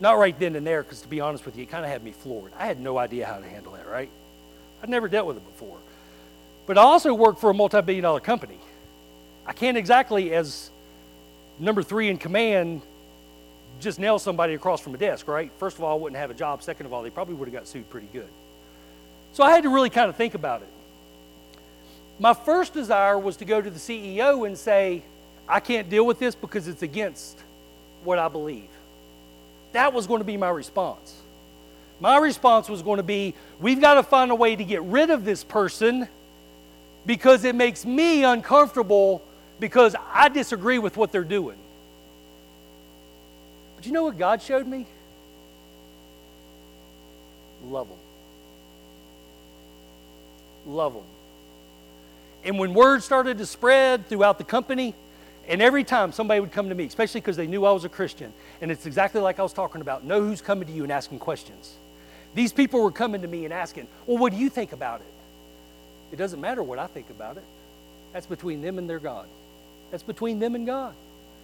not 0.00 0.18
right 0.18 0.36
then 0.36 0.56
and 0.56 0.66
there, 0.66 0.82
because 0.82 1.00
to 1.02 1.06
be 1.06 1.20
honest 1.20 1.46
with 1.46 1.56
you, 1.56 1.62
it 1.62 1.70
kind 1.70 1.84
of 1.84 1.92
had 1.92 2.02
me 2.02 2.10
floored. 2.10 2.50
I 2.58 2.66
had 2.66 2.80
no 2.80 2.98
idea 2.98 3.24
how 3.24 3.38
to 3.38 3.46
handle 3.46 3.74
that, 3.74 3.86
right? 3.86 4.10
I'd 4.82 4.88
never 4.88 5.06
dealt 5.06 5.28
with 5.28 5.36
it 5.36 5.46
before. 5.46 5.78
But 6.66 6.76
I 6.76 6.80
also 6.80 7.14
work 7.14 7.38
for 7.38 7.50
a 7.50 7.54
multi 7.54 7.80
billion 7.82 8.02
dollar 8.02 8.18
company. 8.18 8.58
I 9.46 9.52
can't 9.52 9.76
exactly, 9.76 10.34
as 10.34 10.70
number 11.60 11.84
three 11.84 12.08
in 12.08 12.18
command, 12.18 12.82
just 13.78 14.00
nail 14.00 14.18
somebody 14.18 14.54
across 14.54 14.80
from 14.80 14.92
a 14.96 14.98
desk, 14.98 15.28
right? 15.28 15.52
First 15.58 15.78
of 15.78 15.84
all, 15.84 15.96
I 15.96 16.02
wouldn't 16.02 16.18
have 16.18 16.32
a 16.32 16.34
job. 16.34 16.64
Second 16.64 16.86
of 16.86 16.92
all, 16.92 17.04
they 17.04 17.10
probably 17.10 17.36
would 17.36 17.46
have 17.46 17.54
got 17.54 17.68
sued 17.68 17.88
pretty 17.90 18.08
good. 18.12 18.28
So 19.34 19.44
I 19.44 19.52
had 19.52 19.62
to 19.62 19.68
really 19.68 19.90
kind 19.90 20.10
of 20.10 20.16
think 20.16 20.34
about 20.34 20.62
it. 20.62 20.68
My 22.18 22.34
first 22.34 22.74
desire 22.74 23.16
was 23.16 23.36
to 23.36 23.44
go 23.44 23.62
to 23.62 23.70
the 23.70 23.78
CEO 23.78 24.44
and 24.44 24.58
say, 24.58 25.04
I 25.48 25.60
can't 25.60 25.88
deal 25.88 26.04
with 26.04 26.18
this 26.18 26.34
because 26.34 26.68
it's 26.68 26.82
against 26.82 27.38
what 28.04 28.18
I 28.18 28.28
believe. 28.28 28.68
That 29.72 29.92
was 29.92 30.06
going 30.06 30.20
to 30.20 30.24
be 30.24 30.36
my 30.36 30.48
response. 30.48 31.14
My 32.00 32.18
response 32.18 32.68
was 32.68 32.82
going 32.82 32.98
to 32.98 33.02
be, 33.02 33.34
we've 33.60 33.80
got 33.80 33.94
to 33.94 34.02
find 34.02 34.30
a 34.30 34.34
way 34.34 34.54
to 34.54 34.64
get 34.64 34.82
rid 34.82 35.10
of 35.10 35.24
this 35.24 35.44
person 35.44 36.08
because 37.06 37.44
it 37.44 37.54
makes 37.54 37.84
me 37.84 38.24
uncomfortable 38.24 39.22
because 39.60 39.94
I 40.12 40.28
disagree 40.28 40.78
with 40.78 40.96
what 40.96 41.12
they're 41.12 41.24
doing. 41.24 41.56
But 43.76 43.86
you 43.86 43.92
know 43.92 44.04
what 44.04 44.18
God 44.18 44.42
showed 44.42 44.66
me? 44.66 44.86
Love 47.64 47.88
them. 47.88 47.98
Love 50.66 50.94
them. 50.94 51.04
And 52.44 52.58
when 52.58 52.74
word 52.74 53.02
started 53.02 53.38
to 53.38 53.46
spread 53.46 54.08
throughout 54.08 54.38
the 54.38 54.44
company, 54.44 54.94
and 55.48 55.62
every 55.62 55.84
time 55.84 56.12
somebody 56.12 56.40
would 56.40 56.52
come 56.52 56.68
to 56.68 56.74
me, 56.74 56.84
especially 56.84 57.20
because 57.20 57.36
they 57.36 57.46
knew 57.46 57.64
I 57.64 57.72
was 57.72 57.84
a 57.84 57.88
Christian, 57.88 58.32
and 58.60 58.70
it's 58.70 58.86
exactly 58.86 59.20
like 59.20 59.38
I 59.38 59.42
was 59.42 59.52
talking 59.52 59.80
about 59.80 60.04
know 60.04 60.20
who's 60.20 60.40
coming 60.40 60.66
to 60.66 60.72
you 60.72 60.82
and 60.82 60.92
asking 60.92 61.20
questions. 61.20 61.76
These 62.34 62.52
people 62.52 62.82
were 62.82 62.92
coming 62.92 63.22
to 63.22 63.28
me 63.28 63.44
and 63.44 63.54
asking, 63.54 63.86
Well, 64.06 64.18
what 64.18 64.32
do 64.32 64.38
you 64.38 64.50
think 64.50 64.72
about 64.72 65.00
it? 65.00 65.06
It 66.12 66.16
doesn't 66.16 66.40
matter 66.40 66.62
what 66.62 66.78
I 66.78 66.86
think 66.86 67.10
about 67.10 67.36
it. 67.36 67.44
That's 68.12 68.26
between 68.26 68.60
them 68.60 68.78
and 68.78 68.88
their 68.88 68.98
God. 68.98 69.28
That's 69.90 70.02
between 70.02 70.38
them 70.38 70.54
and 70.54 70.66
God. 70.66 70.94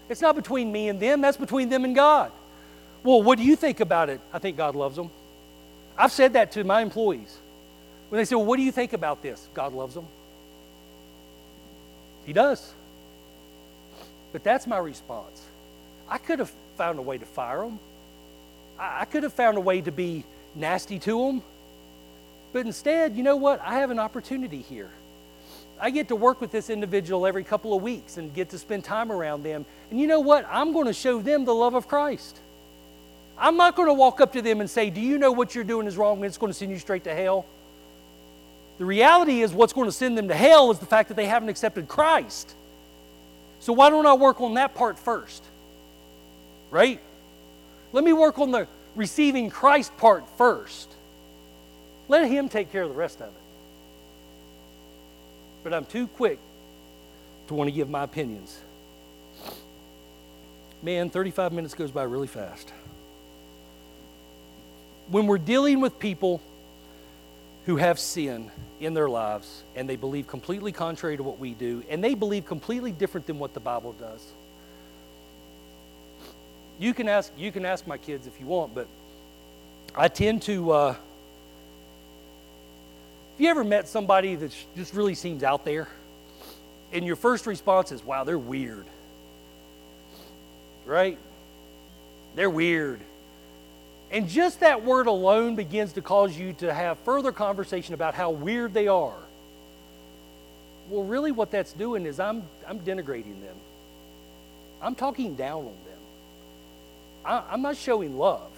It's 0.09 0.21
not 0.21 0.35
between 0.37 0.73
me 0.73 0.89
and 0.89 0.99
them, 0.99 1.21
that's 1.21 1.37
between 1.37 1.69
them 1.69 1.85
and 1.85 1.95
God. 1.95 2.33
Well, 3.05 3.23
what 3.23 3.39
do 3.39 3.45
you 3.45 3.57
think 3.57 3.81
about 3.81 4.11
it? 4.11 4.21
I 4.33 4.39
think 4.39 4.57
God 4.57 4.77
loves 4.77 4.97
them. 4.97 5.11
I've 5.97 6.13
said 6.13 6.35
that 6.35 6.53
to 6.53 6.65
my 6.65 6.83
employees. 6.83 7.37
When 8.09 8.19
they 8.19 8.25
say, 8.25 8.35
Well, 8.35 8.45
what 8.45 8.57
do 8.57 8.63
you 8.63 8.73
think 8.73 8.93
about 8.93 9.23
this? 9.23 9.49
God 9.55 9.73
loves 9.73 9.95
them. 9.95 10.07
He 12.27 12.33
does. 12.33 12.75
But 14.33 14.43
that's 14.43 14.67
my 14.67 14.79
response. 14.79 15.43
I 16.09 16.19
could 16.19 16.39
have 16.39 16.53
found 16.77 16.99
a 16.99 17.03
way 17.03 17.19
to 17.19 17.27
fire 17.27 17.61
them. 17.61 17.79
I 18.79 19.05
could 19.05 19.23
have 19.23 19.33
found 19.33 19.57
a 19.57 19.61
way 19.61 19.81
to 19.81 19.93
be 19.93 20.25
nasty 20.55 20.99
to 21.01 21.27
them. 21.27 21.43
But 22.53 22.67
instead, 22.67 23.17
you 23.17 23.23
know 23.23 23.37
what? 23.37 23.61
I 23.63 23.75
have 23.75 23.91
an 23.91 23.99
opportunity 23.99 24.61
here. 24.61 24.91
I 25.81 25.91
get 25.91 26.09
to 26.09 26.17
work 26.17 26.41
with 26.41 26.53
this 26.53 26.71
individual 26.71 27.27
every 27.27 27.45
couple 27.45 27.75
of 27.75 27.83
weeks 27.83 28.17
and 28.17 28.33
get 28.35 28.51
to 28.51 28.59
spend 28.59 28.85
time 28.85 29.11
around 29.11 29.43
them. 29.43 29.65
And 29.91 30.01
you 30.01 30.07
know 30.07 30.21
what? 30.21 30.47
I'm 30.51 30.73
going 30.73 30.87
to 30.87 30.93
show 30.93 31.21
them 31.21 31.45
the 31.45 31.55
love 31.55 31.75
of 31.75 31.89
Christ. 31.89 32.39
I'm 33.39 33.57
not 33.57 33.75
going 33.75 33.89
to 33.89 33.95
walk 33.95 34.21
up 34.21 34.33
to 34.35 34.43
them 34.43 34.61
and 34.61 34.69
say, 34.69 34.91
Do 34.91 35.01
you 35.01 35.19
know 35.19 35.33
what 35.33 35.55
you're 35.55 35.65
doing 35.65 35.87
is 35.87 35.97
wrong 35.97 36.19
and 36.19 36.27
it's 36.27 36.39
going 36.39 36.53
to 36.53 36.59
send 36.59 36.71
you 36.71 36.79
straight 36.79 37.05
to 37.05 37.15
hell? 37.15 37.47
The 38.79 38.85
reality 38.85 39.43
is, 39.43 39.53
what's 39.53 39.73
going 39.73 39.89
to 39.89 39.93
send 39.93 40.17
them 40.17 40.29
to 40.29 40.35
hell 40.35 40.71
is 40.71 40.79
the 40.79 40.87
fact 40.87 41.09
that 41.09 41.15
they 41.15 41.27
haven't 41.27 41.49
accepted 41.49 41.89
Christ. 41.89 42.55
So 43.63 43.73
why 43.73 43.91
don't 43.91 44.07
I 44.07 44.15
work 44.15 44.41
on 44.41 44.55
that 44.55 44.75
part 44.75 44.99
first? 44.99 45.45
Right? 46.73 46.99
Let 47.93 48.03
me 48.03 48.13
work 48.13 48.41
on 48.41 48.51
the 48.51 48.67
receiving 48.97 49.51
Christ 49.51 49.97
part 49.99 50.25
first. 50.37 50.93
Let 52.09 52.29
Him 52.29 52.49
take 52.49 52.73
care 52.73 52.83
of 52.83 52.89
the 52.89 52.97
rest 52.97 53.21
of 53.21 53.29
it. 53.29 53.41
But 55.63 55.73
I'm 55.73 55.85
too 55.85 56.09
quick 56.09 56.41
to 57.47 57.55
want 57.55 57.69
to 57.69 57.73
give 57.73 57.89
my 57.89 58.03
opinions. 58.03 58.59
Man, 60.83 61.09
35 61.09 61.53
minutes 61.53 61.75
goes 61.75 61.93
by 61.93 62.03
really 62.03 62.27
fast. 62.27 62.73
When 65.09 65.29
we're 65.29 65.39
dealing 65.39 65.81
with 65.81 66.01
people 66.01 66.41
who 67.67 67.77
have 67.77 67.99
sin 67.99 68.51
in 68.81 68.95
their 68.95 69.09
lives 69.09 69.63
and 69.77 69.89
they 69.89 69.97
believe 69.97 70.27
completely 70.27 70.73
contrary 70.73 71.17
to 71.17 71.23
what 71.23 71.39
we 71.39 71.55
do, 71.55 71.85
and 71.89 72.03
they 72.03 72.15
believe 72.15 72.47
completely 72.47 72.93
different 72.93 73.27
than 73.27 73.39
what 73.39 73.55
the 73.55 73.61
Bible 73.61 73.93
does. 73.93 74.33
You 76.79 76.95
can 76.95 77.09
ask, 77.09 77.33
you 77.37 77.53
can 77.53 77.65
ask 77.65 77.87
my 77.87 77.99
kids 77.99 78.27
if 78.27 78.41
you 78.41 78.47
want, 78.47 78.75
but 78.75 78.89
I 79.95 80.09
tend 80.09 80.43
to 80.43 80.71
uh, 80.73 80.95
you 83.43 83.49
ever 83.49 83.65
met 83.65 83.89
somebody 83.89 84.37
that 84.37 84.55
just 84.77 84.95
really 84.95 85.15
seems 85.15 85.43
out 85.43 85.65
there? 85.65 85.89
And 86.93 87.05
your 87.05 87.17
first 87.17 87.47
response 87.47 87.91
is, 87.91 88.05
wow, 88.05 88.25
they're 88.25 88.39
weird. 88.39 88.87
Right? 90.87 91.19
They're 92.37 92.51
weird. 92.51 93.01
And 94.13 94.29
just 94.29 94.61
that 94.61 94.85
word 94.85 95.07
alone 95.07 95.57
begins 95.57 95.95
to 95.95 96.03
cause 96.03 96.37
you 96.37 96.53
to 96.55 96.73
have 96.73 96.99
further 96.99 97.33
conversation 97.33 97.95
about 97.95 98.15
how 98.15 98.31
weird 98.31 98.75
they 98.75 98.87
are. 98.87 99.17
Well, 100.91 101.05
really, 101.05 101.33
what 101.33 101.51
that's 101.51 101.73
doing 101.73 102.05
is 102.05 102.21
I'm, 102.21 102.43
I'm 102.69 102.79
denigrating 102.81 103.41
them. 103.43 103.57
I'm 104.83 104.95
talking 104.95 105.35
down 105.35 105.61
on 105.61 105.65
them. 105.65 105.99
I, 107.25 107.43
I'm 107.51 107.63
not 107.63 107.77
showing 107.77 108.19
love. 108.19 108.51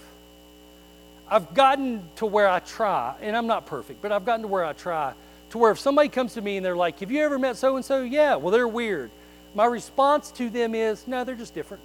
I've 1.28 1.55
gotten 1.55 2.02
to 2.16 2.26
where 2.26 2.48
I 2.48 2.59
try, 2.59 3.14
and 3.20 3.36
I'm 3.36 3.46
not 3.46 3.66
perfect, 3.66 4.02
but 4.02 4.11
I've 4.11 4.24
gotten 4.24 4.42
to 4.42 4.48
where 4.48 4.64
I 4.64 4.72
try 4.72 5.14
to 5.55 5.59
where 5.59 5.70
if 5.70 5.78
somebody 5.78 6.09
comes 6.09 6.34
to 6.34 6.40
me 6.40 6.57
and 6.57 6.66
they're 6.66 6.76
like, 6.76 6.98
Have 6.98 7.12
you 7.12 7.22
ever 7.22 7.38
met 7.38 7.57
so 7.57 7.76
and 7.76 7.84
so? 7.84 8.02
Yeah, 8.02 8.34
well, 8.34 8.50
they're 8.50 8.66
weird. 8.66 9.12
My 9.55 9.66
response 9.66 10.32
to 10.32 10.50
them 10.50 10.74
is, 10.74 11.07
No, 11.07 11.22
they're 11.22 11.36
just 11.36 11.55
different. 11.55 11.82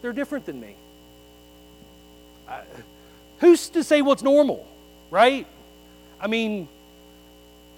They're 0.00 0.14
different 0.14 0.46
than 0.46 0.58
me. 0.58 0.74
Who's 3.38 3.68
to 3.70 3.82
say 3.82 4.02
what's 4.02 4.22
normal, 4.22 4.66
right? 5.10 5.46
I 6.20 6.26
mean, 6.26 6.68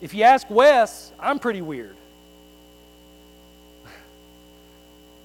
if 0.00 0.12
you 0.12 0.24
ask 0.24 0.48
Wes, 0.50 1.12
I'm 1.18 1.38
pretty 1.38 1.62
weird. 1.62 1.96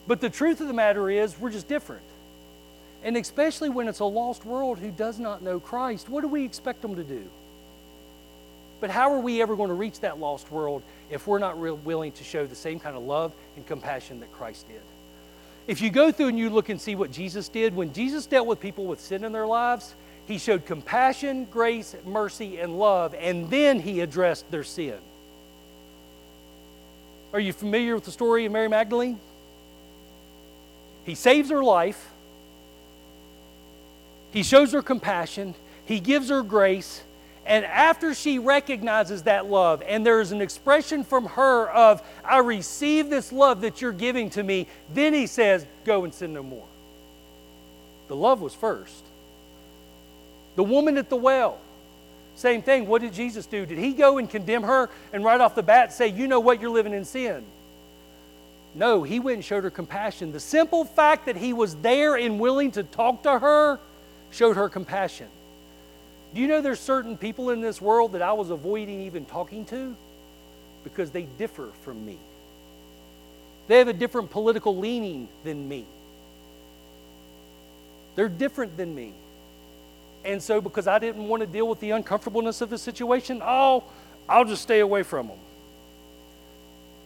But 0.08 0.22
the 0.22 0.30
truth 0.30 0.62
of 0.62 0.68
the 0.68 0.74
matter 0.74 1.10
is, 1.10 1.38
we're 1.39 1.52
just 1.52 1.68
different. 1.68 2.02
And 3.04 3.16
especially 3.16 3.70
when 3.70 3.88
it's 3.88 4.00
a 4.00 4.06
lost 4.06 4.45
world 4.45 4.80
who 4.80 4.91
does 4.91 5.20
not 5.20 5.41
know 5.41 5.60
Christ, 5.60 6.10
what 6.10 6.22
do 6.22 6.28
we 6.28 6.43
expect 6.43 6.82
them 6.82 6.95
to 6.95 7.04
do? 7.04 7.24
But 8.80 8.89
how 8.89 9.14
are 9.14 9.20
we 9.20 9.41
ever 9.41 9.56
going 9.56 9.70
to 9.70 9.76
reach 9.76 10.00
that 10.00 10.20
lost 10.20 10.52
world 10.52 10.84
if 11.10 11.28
we're 11.28 11.39
not 11.39 11.58
willing 11.58 12.12
to 12.14 12.24
show 12.24 12.45
the 12.45 12.56
same 12.56 12.80
kind 12.80 12.95
of 12.95 13.04
love 13.04 13.34
and 13.56 13.66
compassion 13.68 14.22
that 14.22 14.32
Christ 14.32 14.68
did? 14.68 14.82
If 15.70 15.82
you 15.82 15.91
go 15.91 16.11
through 16.11 16.30
and 16.30 16.39
you 16.39 16.49
look 16.49 16.70
and 16.70 16.82
see 16.82 16.95
what 16.95 17.11
Jesus 17.11 17.47
did, 17.47 17.76
when 17.76 17.93
Jesus 17.93 18.26
dealt 18.26 18.47
with 18.47 18.59
people 18.59 18.86
with 18.86 18.99
sin 18.99 19.24
in 19.24 19.32
their 19.32 19.45
lives, 19.45 19.93
he 20.26 20.39
showed 20.39 20.65
compassion, 20.65 21.45
grace, 21.45 21.95
mercy, 22.07 22.57
and 22.57 22.80
love, 22.80 23.13
and 23.13 23.51
then 23.51 23.80
he 23.80 23.99
addressed 23.99 24.49
their 24.49 24.63
sin. 24.63 24.97
Are 27.34 27.39
you 27.39 27.53
familiar 27.53 27.93
with 27.93 28.05
the 28.05 28.11
story 28.11 28.47
of 28.47 28.51
Mary 28.51 28.67
Magdalene? 28.67 29.20
He 31.05 31.13
saves 31.13 31.51
her 31.51 31.63
life, 31.63 32.13
he 34.32 34.41
shows 34.41 34.72
her 34.72 34.82
compassion, 34.82 35.53
he 35.86 35.99
gives 35.99 36.30
her 36.30 36.41
grace, 36.41 37.03
and 37.50 37.66
after 37.66 38.14
she 38.14 38.38
recognizes 38.38 39.24
that 39.24 39.47
love, 39.47 39.82
and 39.82 40.06
there's 40.06 40.32
an 40.32 40.39
expression 40.39 41.04
from 41.04 41.26
her 41.26 41.68
of, 41.72 42.04
I 42.24 42.38
receive 42.38 43.10
this 43.10 43.32
love 43.32 43.62
that 43.62 43.82
you're 43.82 43.91
giving 43.91 44.30
to 44.32 44.43
me, 44.43 44.68
then 44.93 45.16
he 45.16 45.26
says, 45.26 45.66
Go 45.84 46.04
and 46.04 46.14
sin 46.14 46.32
no 46.32 46.43
more. 46.43 46.68
The 48.08 48.16
love 48.16 48.39
was 48.39 48.54
first. 48.54 49.04
The 50.58 50.64
woman 50.64 50.95
at 51.00 51.10
the 51.10 51.16
well, 51.16 51.58
same 52.36 52.62
thing. 52.62 52.86
What 52.86 53.02
did 53.02 53.14
Jesus 53.14 53.47
do? 53.47 53.66
Did 53.66 53.80
he 53.80 53.93
go 53.93 54.20
and 54.20 54.30
condemn 54.30 54.62
her 54.62 54.91
and 55.12 55.26
right 55.26 55.41
off 55.41 55.56
the 55.56 55.64
bat 55.64 55.91
say, 55.91 56.08
You 56.08 56.28
know 56.28 56.39
what, 56.39 56.62
you're 56.62 56.70
living 56.70 56.93
in 56.93 57.04
sin? 57.04 57.43
No, 58.76 59.02
he 59.02 59.20
went 59.20 59.38
and 59.38 59.45
showed 59.45 59.64
her 59.64 59.72
compassion. 59.72 60.34
The 60.34 60.39
simple 60.39 60.86
fact 60.86 61.26
that 61.26 61.36
he 61.36 61.54
was 61.54 61.76
there 61.78 62.16
and 62.16 62.39
willing 62.39 62.70
to 62.74 62.84
talk 62.84 63.24
to 63.24 63.39
her 63.39 63.80
showed 64.30 64.56
her 64.56 64.70
compassion. 64.70 65.30
Do 66.34 66.41
you 66.41 66.47
know 66.47 66.61
there's 66.61 66.80
certain 66.80 67.17
people 67.17 67.49
in 67.49 67.61
this 67.61 67.82
world 67.82 68.11
that 68.11 68.21
I 68.21 68.34
was 68.34 68.49
avoiding 68.51 69.01
even 69.01 69.25
talking 69.25 69.65
to 69.65 69.95
because 70.84 71.11
they 71.11 71.23
differ 71.23 71.69
from 71.82 72.05
me? 72.05 72.17
They 73.67 73.80
have 73.80 73.88
a 73.88 73.93
different 73.93 74.30
political 74.30 74.77
leaning 74.77 75.27
than 75.43 75.67
me. 75.67 75.86
They're 78.15 78.30
different 78.30 78.77
than 78.77 78.93
me. 78.93 79.13
And 80.25 80.43
so, 80.43 80.59
because 80.59 80.88
I 80.88 80.99
didn't 80.99 81.27
want 81.27 81.41
to 81.41 81.47
deal 81.47 81.67
with 81.67 81.80
the 81.80 81.91
uncomfortableness 81.91 82.61
of 82.61 82.69
the 82.69 82.77
situation, 82.77 83.41
oh, 83.43 83.84
I'll 84.27 84.45
just 84.45 84.61
stay 84.61 84.82
away 84.82 85.03
from 85.03 85.30
them. 85.30 85.38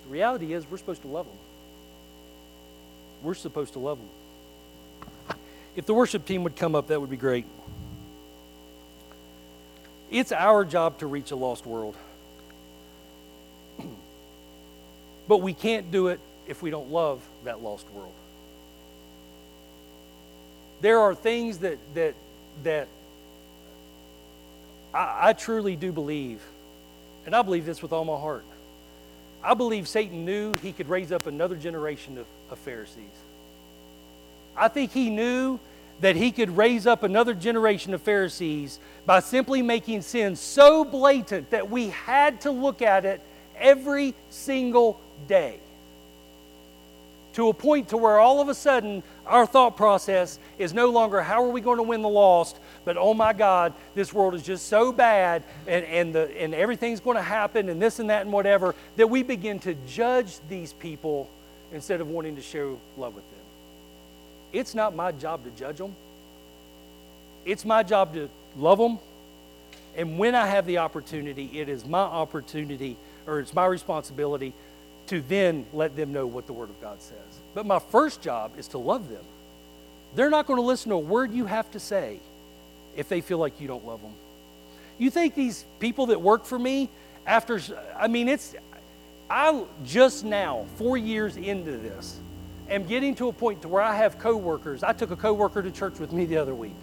The 0.05 0.11
reality 0.11 0.53
is, 0.53 0.69
we're 0.69 0.77
supposed 0.77 1.03
to 1.03 1.07
love 1.07 1.27
them. 1.27 1.37
We're 3.21 3.35
supposed 3.35 3.73
to 3.73 3.79
love 3.79 3.99
them. 3.99 5.37
If 5.75 5.85
the 5.85 5.93
worship 5.93 6.25
team 6.25 6.43
would 6.43 6.55
come 6.55 6.75
up, 6.75 6.87
that 6.87 6.99
would 6.99 7.09
be 7.09 7.17
great. 7.17 7.45
It's 10.13 10.31
our 10.31 10.63
job 10.63 10.99
to 10.99 11.07
reach 11.07 11.31
a 11.31 11.35
lost 11.35 11.65
world. 11.65 11.97
but 15.27 15.37
we 15.37 15.55
can't 15.55 15.91
do 15.91 16.09
it 16.09 16.19
if 16.47 16.61
we 16.61 16.69
don't 16.69 16.91
love 16.91 17.19
that 17.45 17.63
lost 17.63 17.89
world. 17.89 18.13
There 20.81 20.99
are 20.99 21.15
things 21.15 21.57
that, 21.59 21.79
that, 21.95 22.13
that 22.61 22.87
I, 24.93 25.29
I 25.29 25.33
truly 25.33 25.75
do 25.75 25.91
believe, 25.91 26.43
and 27.25 27.35
I 27.35 27.41
believe 27.41 27.65
this 27.65 27.81
with 27.81 27.91
all 27.91 28.05
my 28.05 28.19
heart. 28.19 28.45
I 29.43 29.55
believe 29.55 29.87
Satan 29.87 30.25
knew 30.25 30.53
he 30.61 30.73
could 30.73 30.89
raise 30.89 31.11
up 31.11 31.25
another 31.25 31.55
generation 31.55 32.19
of, 32.19 32.27
of 32.51 32.59
Pharisees. 32.59 33.01
I 34.55 34.67
think 34.67 34.91
he 34.91 35.09
knew 35.09 35.59
that 36.03 36.15
he 36.17 36.31
could 36.31 36.57
raise 36.57 36.85
up 36.85 37.03
another 37.03 37.33
generation 37.33 37.93
of 37.93 38.01
Pharisees 38.01 38.79
by 39.05 39.19
simply 39.19 39.61
making 39.61 40.01
sin 40.01 40.35
so 40.35 40.83
blatant 40.83 41.49
that 41.51 41.69
we 41.69 41.89
had 41.89 42.41
to 42.41 42.51
look 42.51 42.81
at 42.81 43.05
it 43.05 43.21
every 43.57 44.13
single 44.29 44.99
day. 45.27 45.59
To 47.33 47.47
a 47.47 47.53
point 47.53 47.89
to 47.89 47.97
where 47.97 48.19
all 48.19 48.41
of 48.41 48.49
a 48.49 48.53
sudden 48.53 49.01
our 49.25 49.45
thought 49.45 49.77
process 49.77 50.39
is 50.57 50.73
no 50.73 50.89
longer 50.89 51.21
how 51.21 51.43
are 51.43 51.49
we 51.49 51.61
going 51.61 51.77
to 51.77 51.83
win 51.83 52.01
the 52.01 52.09
lost, 52.09 52.59
but 52.85 52.97
oh 52.97 53.13
my 53.13 53.31
God, 53.33 53.73
this 53.95 54.13
world 54.13 54.35
is 54.35 54.43
just 54.43 54.67
so 54.67 54.91
bad 54.91 55.43
and, 55.67 55.85
and, 55.85 56.13
the, 56.13 56.39
and 56.39 56.53
everything's 56.53 56.99
going 56.99 57.17
to 57.17 57.23
happen 57.23 57.69
and 57.69 57.81
this 57.81 57.99
and 57.99 58.09
that 58.09 58.23
and 58.23 58.31
whatever, 58.31 58.75
that 58.97 59.09
we 59.09 59.23
begin 59.23 59.57
to 59.59 59.73
judge 59.87 60.37
these 60.49 60.73
people 60.73 61.29
instead 61.71 62.01
of 62.01 62.09
wanting 62.09 62.35
to 62.35 62.41
show 62.41 62.77
love 62.97 63.15
with 63.15 63.27
them. 63.31 63.32
It's 64.53 64.73
not 64.75 64.95
my 64.95 65.11
job 65.11 65.43
to 65.43 65.49
judge 65.51 65.77
them. 65.77 65.95
It's 67.43 67.65
my 67.65 67.83
job 67.83 68.13
to 68.13 68.29
love 68.55 68.77
them. 68.77 68.99
And 69.97 70.17
when 70.17 70.35
I 70.35 70.47
have 70.47 70.65
the 70.65 70.77
opportunity, 70.77 71.59
it 71.59 71.67
is 71.67 71.85
my 71.85 71.99
opportunity 71.99 72.95
or 73.27 73.39
it's 73.39 73.53
my 73.53 73.65
responsibility 73.65 74.53
to 75.07 75.21
then 75.21 75.65
let 75.73 75.95
them 75.95 76.13
know 76.13 76.25
what 76.25 76.47
the 76.47 76.53
Word 76.53 76.69
of 76.69 76.79
God 76.81 77.01
says. 77.01 77.17
But 77.53 77.65
my 77.65 77.79
first 77.79 78.21
job 78.21 78.53
is 78.57 78.69
to 78.69 78.77
love 78.77 79.09
them. 79.09 79.23
They're 80.15 80.29
not 80.29 80.47
going 80.47 80.57
to 80.57 80.65
listen 80.65 80.89
to 80.89 80.95
a 80.95 80.99
word 80.99 81.33
you 81.33 81.45
have 81.45 81.69
to 81.71 81.79
say 81.79 82.19
if 82.95 83.09
they 83.09 83.21
feel 83.21 83.39
like 83.39 83.59
you 83.59 83.67
don't 83.67 83.85
love 83.85 84.01
them. 84.01 84.13
You 84.97 85.09
think 85.09 85.33
these 85.33 85.65
people 85.79 86.07
that 86.07 86.21
work 86.21 86.45
for 86.45 86.57
me, 86.59 86.89
after, 87.25 87.59
I 87.97 88.07
mean, 88.07 88.29
it's, 88.29 88.55
I 89.29 89.63
just 89.83 90.23
now, 90.23 90.65
four 90.77 90.97
years 90.97 91.35
into 91.35 91.71
this, 91.77 92.19
am 92.73 92.85
getting 92.85 93.15
to 93.15 93.27
a 93.27 93.33
point 93.33 93.61
to 93.61 93.67
where 93.67 93.81
I 93.81 93.95
have 93.95 94.19
coworkers. 94.19 94.83
I 94.83 94.93
took 94.93 95.11
a 95.11 95.15
coworker 95.15 95.61
to 95.61 95.71
church 95.71 95.99
with 95.99 96.11
me 96.11 96.25
the 96.25 96.37
other 96.37 96.55
week. 96.55 96.75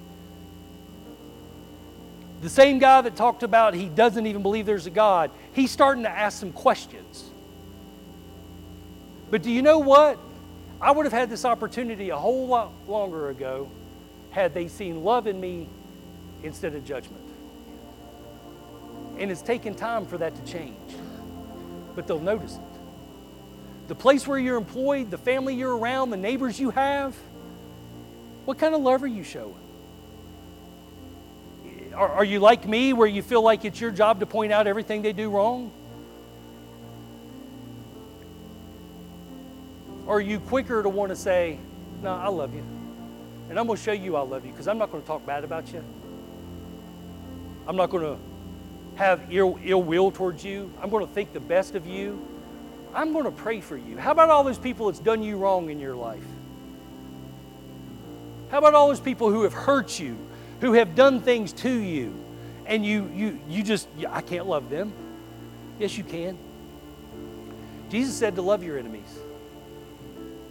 The 2.42 2.48
same 2.48 2.78
guy 2.78 3.02
that 3.02 3.16
talked 3.16 3.42
about 3.42 3.74
he 3.74 3.88
doesn't 3.88 4.26
even 4.26 4.42
believe 4.42 4.66
there's 4.66 4.86
a 4.86 4.90
God, 4.90 5.30
he's 5.52 5.70
starting 5.70 6.04
to 6.04 6.10
ask 6.10 6.38
some 6.38 6.52
questions. 6.52 7.30
But 9.30 9.42
do 9.42 9.50
you 9.50 9.62
know 9.62 9.78
what? 9.78 10.18
I 10.80 10.92
would 10.92 11.04
have 11.04 11.12
had 11.12 11.28
this 11.28 11.44
opportunity 11.44 12.10
a 12.10 12.16
whole 12.16 12.46
lot 12.46 12.72
longer 12.88 13.28
ago 13.28 13.70
had 14.30 14.54
they 14.54 14.68
seen 14.68 15.04
love 15.04 15.26
in 15.26 15.38
me 15.38 15.68
instead 16.42 16.74
of 16.74 16.84
judgment. 16.84 17.22
And 19.18 19.30
it's 19.30 19.42
taken 19.42 19.74
time 19.74 20.06
for 20.06 20.16
that 20.18 20.34
to 20.34 20.50
change. 20.50 20.76
But 21.94 22.06
they'll 22.06 22.18
notice 22.18 22.56
it 22.56 22.69
the 23.90 23.94
place 23.96 24.24
where 24.24 24.38
you're 24.38 24.56
employed, 24.56 25.10
the 25.10 25.18
family 25.18 25.56
you're 25.56 25.76
around, 25.76 26.10
the 26.10 26.16
neighbors 26.16 26.60
you 26.60 26.70
have? 26.70 27.12
What 28.44 28.56
kind 28.56 28.72
of 28.72 28.82
love 28.82 29.02
are 29.02 29.08
you 29.08 29.24
showing? 29.24 29.56
Are, 31.92 32.08
are 32.08 32.24
you 32.24 32.38
like 32.38 32.68
me 32.68 32.92
where 32.92 33.08
you 33.08 33.20
feel 33.20 33.42
like 33.42 33.64
it's 33.64 33.80
your 33.80 33.90
job 33.90 34.20
to 34.20 34.26
point 34.26 34.52
out 34.52 34.68
everything 34.68 35.02
they 35.02 35.12
do 35.12 35.28
wrong? 35.28 35.72
Or 40.06 40.18
are 40.18 40.20
you 40.20 40.38
quicker 40.38 40.84
to 40.84 40.88
want 40.88 41.10
to 41.10 41.16
say, 41.16 41.58
No, 42.00 42.14
I 42.14 42.28
love 42.28 42.54
you. 42.54 42.62
And 43.48 43.58
I'm 43.58 43.66
going 43.66 43.76
to 43.76 43.82
show 43.82 43.90
you 43.90 44.14
I 44.14 44.20
love 44.20 44.46
you 44.46 44.52
because 44.52 44.68
I'm 44.68 44.78
not 44.78 44.92
going 44.92 45.02
to 45.02 45.06
talk 45.08 45.26
bad 45.26 45.42
about 45.42 45.72
you. 45.72 45.82
I'm 47.66 47.74
not 47.74 47.90
going 47.90 48.04
to 48.04 48.18
have 48.94 49.20
ill, 49.32 49.58
ill 49.64 49.82
will 49.82 50.12
towards 50.12 50.44
you. 50.44 50.72
I'm 50.80 50.90
going 50.90 51.04
to 51.04 51.12
think 51.12 51.32
the 51.32 51.40
best 51.40 51.74
of 51.74 51.88
you. 51.88 52.24
I'm 52.94 53.12
going 53.12 53.24
to 53.24 53.30
pray 53.30 53.60
for 53.60 53.76
you. 53.76 53.96
How 53.96 54.10
about 54.12 54.30
all 54.30 54.44
those 54.44 54.58
people 54.58 54.86
that's 54.86 54.98
done 54.98 55.22
you 55.22 55.36
wrong 55.36 55.70
in 55.70 55.78
your 55.78 55.94
life? 55.94 56.24
How 58.50 58.58
about 58.58 58.74
all 58.74 58.88
those 58.88 59.00
people 59.00 59.30
who 59.30 59.44
have 59.44 59.52
hurt 59.52 59.98
you, 60.00 60.16
who 60.60 60.72
have 60.72 60.94
done 60.94 61.20
things 61.20 61.52
to 61.54 61.70
you, 61.70 62.14
and 62.66 62.84
you 62.84 63.10
you 63.14 63.40
you 63.48 63.62
just 63.62 63.88
I 64.08 64.20
can't 64.22 64.46
love 64.46 64.70
them? 64.70 64.92
Yes, 65.78 65.96
you 65.96 66.04
can. 66.04 66.36
Jesus 67.90 68.14
said 68.14 68.34
to 68.36 68.42
love 68.42 68.62
your 68.62 68.78
enemies. 68.78 69.18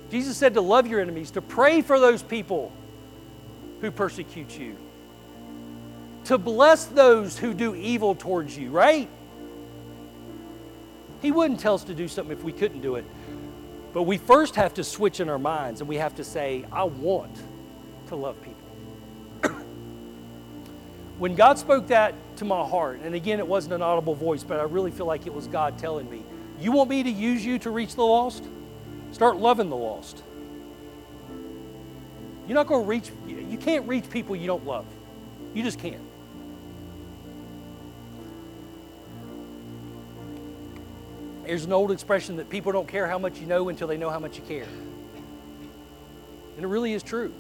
Jesus 0.10 0.38
said 0.38 0.56
to 0.56 0.62
love 0.62 0.88
your 0.88 1.02
enemies, 1.02 1.32
to 1.32 1.42
pray 1.42 1.82
for 1.82 2.00
those 2.00 2.24
people 2.24 2.72
who 3.82 3.92
persecute 3.92 4.58
you, 4.58 4.76
to 6.26 6.38
bless 6.38 6.86
those 6.86 7.38
who 7.38 7.54
do 7.54 7.76
evil 7.76 8.16
towards 8.16 8.58
you, 8.58 8.72
right? 8.72 9.08
He 11.22 11.32
wouldn't 11.32 11.60
tell 11.60 11.76
us 11.76 11.84
to 11.86 11.94
do 11.94 12.08
something 12.08 12.36
if 12.36 12.44
we 12.44 12.52
couldn't 12.52 12.82
do 12.82 12.96
it. 12.96 13.06
But 13.94 14.04
we 14.04 14.18
first 14.18 14.56
have 14.56 14.74
to 14.76 14.84
switch 14.84 15.20
in 15.20 15.30
our 15.30 15.40
minds 15.40 15.82
and 15.82 15.90
we 15.90 15.98
have 15.98 16.16
to 16.16 16.24
say, 16.24 16.66
I 16.72 16.84
want 16.84 17.36
to 18.08 18.16
love 18.16 18.38
people. 18.42 19.56
when 21.18 21.36
God 21.36 21.58
spoke 21.58 21.88
that 21.88 22.14
to 22.38 22.46
my 22.46 22.64
heart, 22.66 23.00
and 23.04 23.16
again, 23.16 23.40
it 23.40 23.48
wasn't 23.48 23.74
an 23.74 23.82
audible 23.82 24.16
voice, 24.16 24.44
but 24.44 24.60
I 24.60 24.64
really 24.64 24.92
feel 24.92 25.06
like 25.06 25.26
it 25.26 25.34
was 25.34 25.48
God 25.48 25.78
telling 25.78 26.10
me, 26.10 26.24
You 26.60 26.72
want 26.72 26.90
me 26.90 27.04
to 27.04 27.10
use 27.10 27.46
you 27.46 27.60
to 27.60 27.72
reach 27.72 27.96
the 27.96 28.06
lost? 28.06 28.44
Start 29.12 29.38
loving 29.38 29.70
the 29.70 29.76
lost. 29.76 30.22
You're 32.48 32.56
not 32.56 32.68
going 32.68 32.84
to 32.84 32.88
reach, 32.88 33.12
you 33.28 33.58
can't 33.58 33.88
reach 33.88 34.10
people 34.10 34.36
you 34.36 34.48
don't 34.48 34.66
love. 34.66 34.86
You 35.54 35.64
just 35.64 35.80
can't. 35.80 36.02
There's 41.50 41.66
an 41.66 41.74
old 41.74 41.90
expression 41.90 42.38
that 42.38 42.48
people 42.48 42.72
don't 42.72 42.88
care 42.88 43.08
how 43.08 43.18
much 43.18 43.40
you 43.40 43.48
know 43.48 43.70
until 43.70 43.88
they 43.88 43.98
know 43.98 44.12
how 44.12 44.20
much 44.20 44.38
you 44.38 44.44
care. 44.44 44.68
And 46.56 46.64
it 46.64 46.68
really 46.68 46.94
is 46.94 47.02
true. 47.02 47.34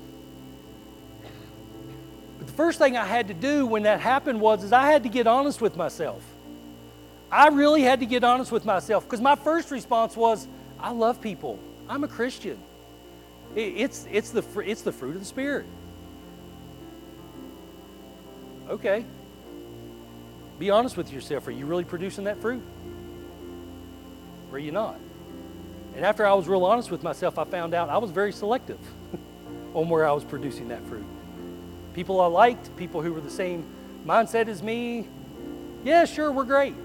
But 2.39 2.47
the 2.47 2.53
first 2.53 2.79
thing 2.79 2.97
I 2.97 3.05
had 3.05 3.27
to 3.27 3.35
do 3.35 3.67
when 3.67 3.83
that 3.83 3.99
happened 3.99 4.41
was 4.41 4.63
is 4.63 4.73
I 4.73 4.91
had 4.91 5.03
to 5.03 5.09
get 5.09 5.27
honest 5.27 5.61
with 5.61 5.77
myself. 5.77 6.23
I 7.31 7.49
really 7.49 7.83
had 7.83 7.99
to 7.99 8.07
get 8.07 8.23
honest 8.23 8.51
with 8.51 8.65
myself 8.65 9.03
because 9.03 9.21
my 9.21 9.35
first 9.35 9.69
response 9.69 10.17
was, 10.17 10.47
I 10.79 10.89
love 10.89 11.21
people. 11.21 11.59
I'm 11.87 12.03
a 12.03 12.07
Christian. 12.07 12.57
It's, 13.55 14.07
it's, 14.09 14.31
the, 14.31 14.43
it's 14.65 14.81
the 14.81 14.91
fruit 14.91 15.17
of 15.17 15.19
the 15.19 15.25
Spirit. 15.27 15.67
Okay. 18.69 19.05
Be 20.57 20.71
honest 20.71 20.97
with 20.97 21.13
yourself. 21.13 21.45
Are 21.47 21.51
you 21.51 21.67
really 21.67 21.85
producing 21.85 22.23
that 22.23 22.41
fruit? 22.41 22.63
Are 24.51 24.59
you 24.59 24.71
not? 24.71 24.99
And 25.95 26.05
after 26.05 26.25
I 26.25 26.33
was 26.33 26.47
real 26.47 26.63
honest 26.65 26.91
with 26.91 27.03
myself, 27.03 27.37
I 27.37 27.43
found 27.43 27.73
out 27.73 27.89
I 27.89 27.97
was 27.97 28.11
very 28.11 28.31
selective 28.31 28.79
on 29.73 29.89
where 29.89 30.07
I 30.07 30.11
was 30.11 30.23
producing 30.23 30.69
that 30.69 30.83
fruit. 30.85 31.05
People 31.93 32.21
I 32.21 32.27
liked, 32.27 32.75
people 32.77 33.01
who 33.01 33.13
were 33.13 33.21
the 33.21 33.29
same 33.29 33.65
mindset 34.05 34.47
as 34.47 34.63
me, 34.63 35.07
yeah, 35.83 36.05
sure, 36.05 36.31
we're 36.31 36.45
great. 36.45 36.75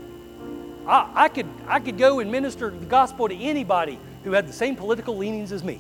I, 0.86 1.10
I, 1.14 1.28
could, 1.28 1.46
I 1.66 1.80
could 1.80 1.98
go 1.98 2.20
and 2.20 2.30
minister 2.30 2.70
the 2.70 2.86
gospel 2.86 3.28
to 3.28 3.36
anybody 3.36 3.98
who 4.22 4.32
had 4.32 4.46
the 4.46 4.52
same 4.52 4.76
political 4.76 5.16
leanings 5.16 5.52
as 5.52 5.64
me. 5.64 5.78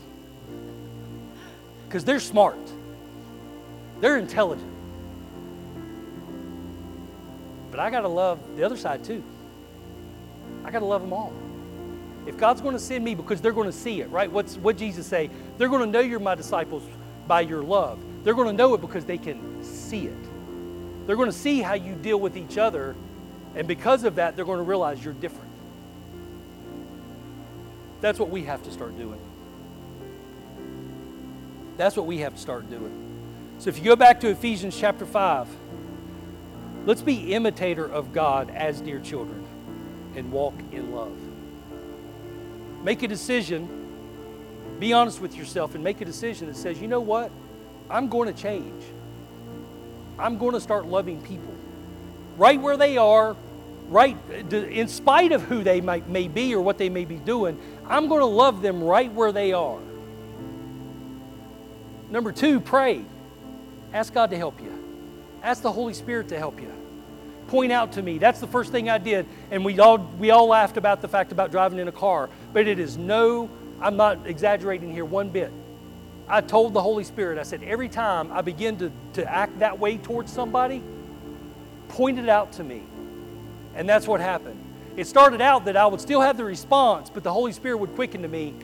Because 1.86 2.04
they're 2.04 2.20
smart, 2.20 2.58
they're 4.00 4.18
intelligent. 4.18 4.70
But 7.70 7.80
I 7.80 7.90
got 7.90 8.02
to 8.02 8.08
love 8.08 8.38
the 8.56 8.64
other 8.64 8.76
side 8.76 9.04
too. 9.04 9.22
I 10.64 10.70
got 10.70 10.78
to 10.78 10.84
love 10.84 11.02
them 11.02 11.12
all. 11.12 11.32
If 12.26 12.38
God's 12.38 12.60
going 12.60 12.74
to 12.74 12.80
send 12.80 13.04
me 13.04 13.14
because 13.14 13.40
they're 13.40 13.52
going 13.52 13.70
to 13.70 13.76
see 13.76 14.00
it, 14.00 14.10
right? 14.10 14.30
What's 14.30 14.56
what 14.56 14.76
Jesus 14.76 15.06
say? 15.06 15.30
They're 15.58 15.68
going 15.68 15.84
to 15.84 15.90
know 15.90 16.00
you're 16.00 16.20
my 16.20 16.34
disciples 16.34 16.82
by 17.26 17.42
your 17.42 17.62
love. 17.62 17.98
They're 18.24 18.34
going 18.34 18.48
to 18.48 18.52
know 18.52 18.74
it 18.74 18.80
because 18.80 19.04
they 19.04 19.18
can 19.18 19.62
see 19.62 20.06
it. 20.06 21.06
They're 21.06 21.16
going 21.16 21.30
to 21.30 21.36
see 21.36 21.60
how 21.60 21.74
you 21.74 21.94
deal 21.94 22.18
with 22.18 22.36
each 22.36 22.56
other, 22.56 22.96
and 23.54 23.68
because 23.68 24.04
of 24.04 24.14
that, 24.14 24.36
they're 24.36 24.44
going 24.44 24.58
to 24.58 24.64
realize 24.64 25.04
you're 25.04 25.12
different. 25.14 25.50
That's 28.00 28.18
what 28.18 28.30
we 28.30 28.44
have 28.44 28.62
to 28.64 28.70
start 28.70 28.96
doing. 28.96 29.20
That's 31.76 31.96
what 31.96 32.06
we 32.06 32.18
have 32.18 32.34
to 32.34 32.40
start 32.40 32.70
doing. 32.70 32.92
So 33.58 33.68
if 33.68 33.78
you 33.78 33.84
go 33.84 33.96
back 33.96 34.20
to 34.20 34.28
Ephesians 34.28 34.78
chapter 34.78 35.06
5, 35.06 35.48
let's 36.86 37.02
be 37.02 37.34
imitator 37.34 37.84
of 37.84 38.12
God 38.12 38.50
as 38.50 38.80
dear 38.80 39.00
children 39.00 39.44
and 40.16 40.30
walk 40.32 40.54
in 40.72 40.92
love. 40.94 41.16
Make 42.84 43.02
a 43.02 43.08
decision, 43.08 43.68
be 44.78 44.92
honest 44.92 45.20
with 45.20 45.34
yourself, 45.34 45.74
and 45.74 45.82
make 45.82 46.00
a 46.00 46.04
decision 46.04 46.46
that 46.46 46.56
says, 46.56 46.80
you 46.80 46.86
know 46.86 47.00
what? 47.00 47.32
I'm 47.90 48.08
going 48.08 48.32
to 48.32 48.40
change. 48.40 48.84
I'm 50.18 50.38
going 50.38 50.52
to 50.52 50.60
start 50.60 50.86
loving 50.86 51.20
people 51.22 51.54
right 52.36 52.60
where 52.60 52.76
they 52.76 52.96
are, 52.96 53.36
right 53.88 54.16
in 54.30 54.88
spite 54.88 55.32
of 55.32 55.42
who 55.42 55.62
they 55.62 55.80
might, 55.80 56.08
may 56.08 56.28
be 56.28 56.54
or 56.54 56.60
what 56.60 56.78
they 56.78 56.88
may 56.88 57.04
be 57.04 57.16
doing. 57.16 57.58
I'm 57.86 58.08
going 58.08 58.20
to 58.20 58.26
love 58.26 58.62
them 58.62 58.82
right 58.82 59.12
where 59.12 59.32
they 59.32 59.52
are. 59.52 59.80
Number 62.10 62.32
two, 62.32 62.60
pray. 62.60 63.04
Ask 63.92 64.12
God 64.12 64.30
to 64.30 64.36
help 64.36 64.60
you. 64.60 64.72
Ask 65.42 65.62
the 65.62 65.72
Holy 65.72 65.94
Spirit 65.94 66.28
to 66.28 66.38
help 66.38 66.60
you. 66.60 66.72
Point 67.48 67.72
out 67.72 67.92
to 67.92 68.02
me. 68.02 68.18
That's 68.18 68.40
the 68.40 68.46
first 68.46 68.72
thing 68.72 68.88
I 68.88 68.98
did. 68.98 69.26
And 69.50 69.64
we 69.64 69.78
all, 69.78 69.98
we 70.18 70.30
all 70.30 70.48
laughed 70.48 70.76
about 70.76 71.02
the 71.02 71.08
fact 71.08 71.30
about 71.30 71.50
driving 71.50 71.78
in 71.78 71.88
a 71.88 71.92
car. 71.92 72.30
But 72.54 72.68
it 72.68 72.78
is 72.78 72.96
no, 72.96 73.50
I'm 73.80 73.96
not 73.96 74.26
exaggerating 74.26 74.90
here 74.90 75.04
one 75.04 75.28
bit. 75.28 75.52
I 76.26 76.40
told 76.40 76.72
the 76.72 76.80
Holy 76.80 77.04
Spirit, 77.04 77.38
I 77.38 77.42
said, 77.42 77.62
every 77.62 77.88
time 77.88 78.32
I 78.32 78.40
begin 78.40 78.78
to, 78.78 78.90
to 79.14 79.30
act 79.30 79.58
that 79.58 79.78
way 79.78 79.98
towards 79.98 80.32
somebody, 80.32 80.82
point 81.88 82.18
it 82.18 82.28
out 82.30 82.52
to 82.52 82.64
me. 82.64 82.82
And 83.74 83.86
that's 83.86 84.06
what 84.06 84.20
happened. 84.20 84.58
It 84.96 85.06
started 85.06 85.40
out 85.40 85.64
that 85.64 85.76
I 85.76 85.86
would 85.86 86.00
still 86.00 86.20
have 86.20 86.36
the 86.36 86.44
response, 86.44 87.10
but 87.10 87.24
the 87.24 87.32
Holy 87.32 87.52
Spirit 87.52 87.78
would 87.78 87.94
quicken 87.96 88.22
to 88.22 88.28
me, 88.28 88.54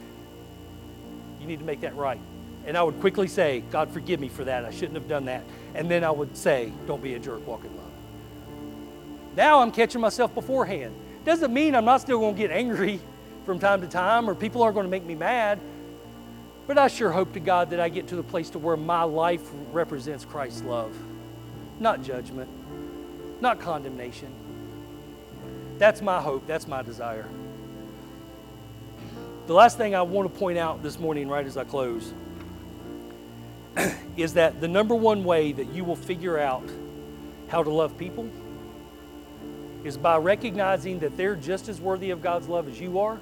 you 1.40 1.46
need 1.46 1.58
to 1.58 1.64
make 1.64 1.80
that 1.80 1.96
right. 1.96 2.20
And 2.66 2.78
I 2.78 2.82
would 2.82 3.00
quickly 3.00 3.26
say, 3.26 3.64
God, 3.70 3.90
forgive 3.90 4.20
me 4.20 4.28
for 4.28 4.44
that. 4.44 4.64
I 4.64 4.70
shouldn't 4.70 4.94
have 4.94 5.08
done 5.08 5.24
that. 5.24 5.42
And 5.74 5.90
then 5.90 6.04
I 6.04 6.10
would 6.10 6.36
say, 6.36 6.72
don't 6.86 7.02
be 7.02 7.14
a 7.14 7.18
jerk, 7.18 7.44
walk 7.46 7.64
in 7.64 7.76
love. 7.76 7.86
Now 9.36 9.60
I'm 9.60 9.72
catching 9.72 10.00
myself 10.00 10.32
beforehand. 10.32 10.94
Doesn't 11.24 11.52
mean 11.52 11.74
I'm 11.74 11.84
not 11.84 12.00
still 12.00 12.20
going 12.20 12.36
to 12.36 12.40
get 12.40 12.50
angry 12.52 13.00
from 13.44 13.58
time 13.58 13.80
to 13.80 13.86
time 13.86 14.28
or 14.28 14.34
people 14.34 14.62
are 14.62 14.72
going 14.72 14.84
to 14.84 14.90
make 14.90 15.04
me 15.04 15.14
mad. 15.14 15.60
But 16.66 16.78
I 16.78 16.88
sure 16.88 17.10
hope 17.10 17.32
to 17.32 17.40
God 17.40 17.70
that 17.70 17.80
I 17.80 17.88
get 17.88 18.08
to 18.08 18.16
the 18.16 18.22
place 18.22 18.50
to 18.50 18.58
where 18.58 18.76
my 18.76 19.02
life 19.02 19.42
represents 19.72 20.24
Christ's 20.24 20.62
love, 20.62 20.94
not 21.80 22.02
judgment, 22.02 22.48
not 23.40 23.60
condemnation. 23.60 24.32
That's 25.78 26.00
my 26.00 26.20
hope. 26.20 26.46
That's 26.46 26.68
my 26.68 26.82
desire. 26.82 27.28
The 29.46 29.54
last 29.54 29.78
thing 29.78 29.96
I 29.96 30.02
want 30.02 30.32
to 30.32 30.38
point 30.38 30.58
out 30.58 30.82
this 30.82 30.98
morning, 30.98 31.28
right 31.28 31.44
as 31.44 31.56
I 31.56 31.64
close, 31.64 32.12
is 34.16 34.34
that 34.34 34.60
the 34.60 34.68
number 34.68 34.94
one 34.94 35.24
way 35.24 35.50
that 35.52 35.72
you 35.72 35.82
will 35.82 35.96
figure 35.96 36.38
out 36.38 36.70
how 37.48 37.64
to 37.64 37.70
love 37.70 37.98
people 37.98 38.30
is 39.82 39.96
by 39.96 40.18
recognizing 40.18 41.00
that 41.00 41.16
they're 41.16 41.34
just 41.34 41.68
as 41.68 41.80
worthy 41.80 42.10
of 42.10 42.22
God's 42.22 42.46
love 42.46 42.68
as 42.68 42.78
you 42.78 43.00
are 43.00 43.18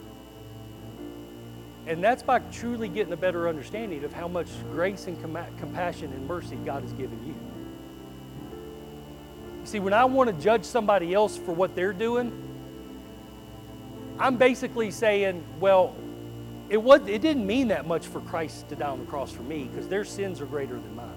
and 1.88 2.04
that's 2.04 2.22
by 2.22 2.38
truly 2.38 2.86
getting 2.86 3.14
a 3.14 3.16
better 3.16 3.48
understanding 3.48 4.04
of 4.04 4.12
how 4.12 4.28
much 4.28 4.48
grace 4.70 5.06
and 5.06 5.18
com- 5.22 5.56
compassion 5.58 6.12
and 6.12 6.28
mercy 6.28 6.56
God 6.56 6.82
has 6.82 6.92
given 6.92 7.18
you. 7.26 7.34
See, 9.64 9.80
when 9.80 9.94
I 9.94 10.04
want 10.04 10.28
to 10.28 10.44
judge 10.44 10.64
somebody 10.64 11.14
else 11.14 11.38
for 11.38 11.52
what 11.52 11.74
they're 11.74 11.94
doing, 11.94 12.30
I'm 14.18 14.36
basically 14.36 14.90
saying, 14.90 15.42
well, 15.60 15.94
it, 16.68 16.76
was, 16.76 17.00
it 17.08 17.22
didn't 17.22 17.46
mean 17.46 17.68
that 17.68 17.86
much 17.86 18.06
for 18.06 18.20
Christ 18.20 18.68
to 18.68 18.76
die 18.76 18.88
on 18.88 18.98
the 18.98 19.06
cross 19.06 19.32
for 19.32 19.42
me 19.42 19.64
because 19.64 19.88
their 19.88 20.04
sins 20.04 20.42
are 20.42 20.46
greater 20.46 20.74
than 20.74 20.94
mine. 20.94 21.08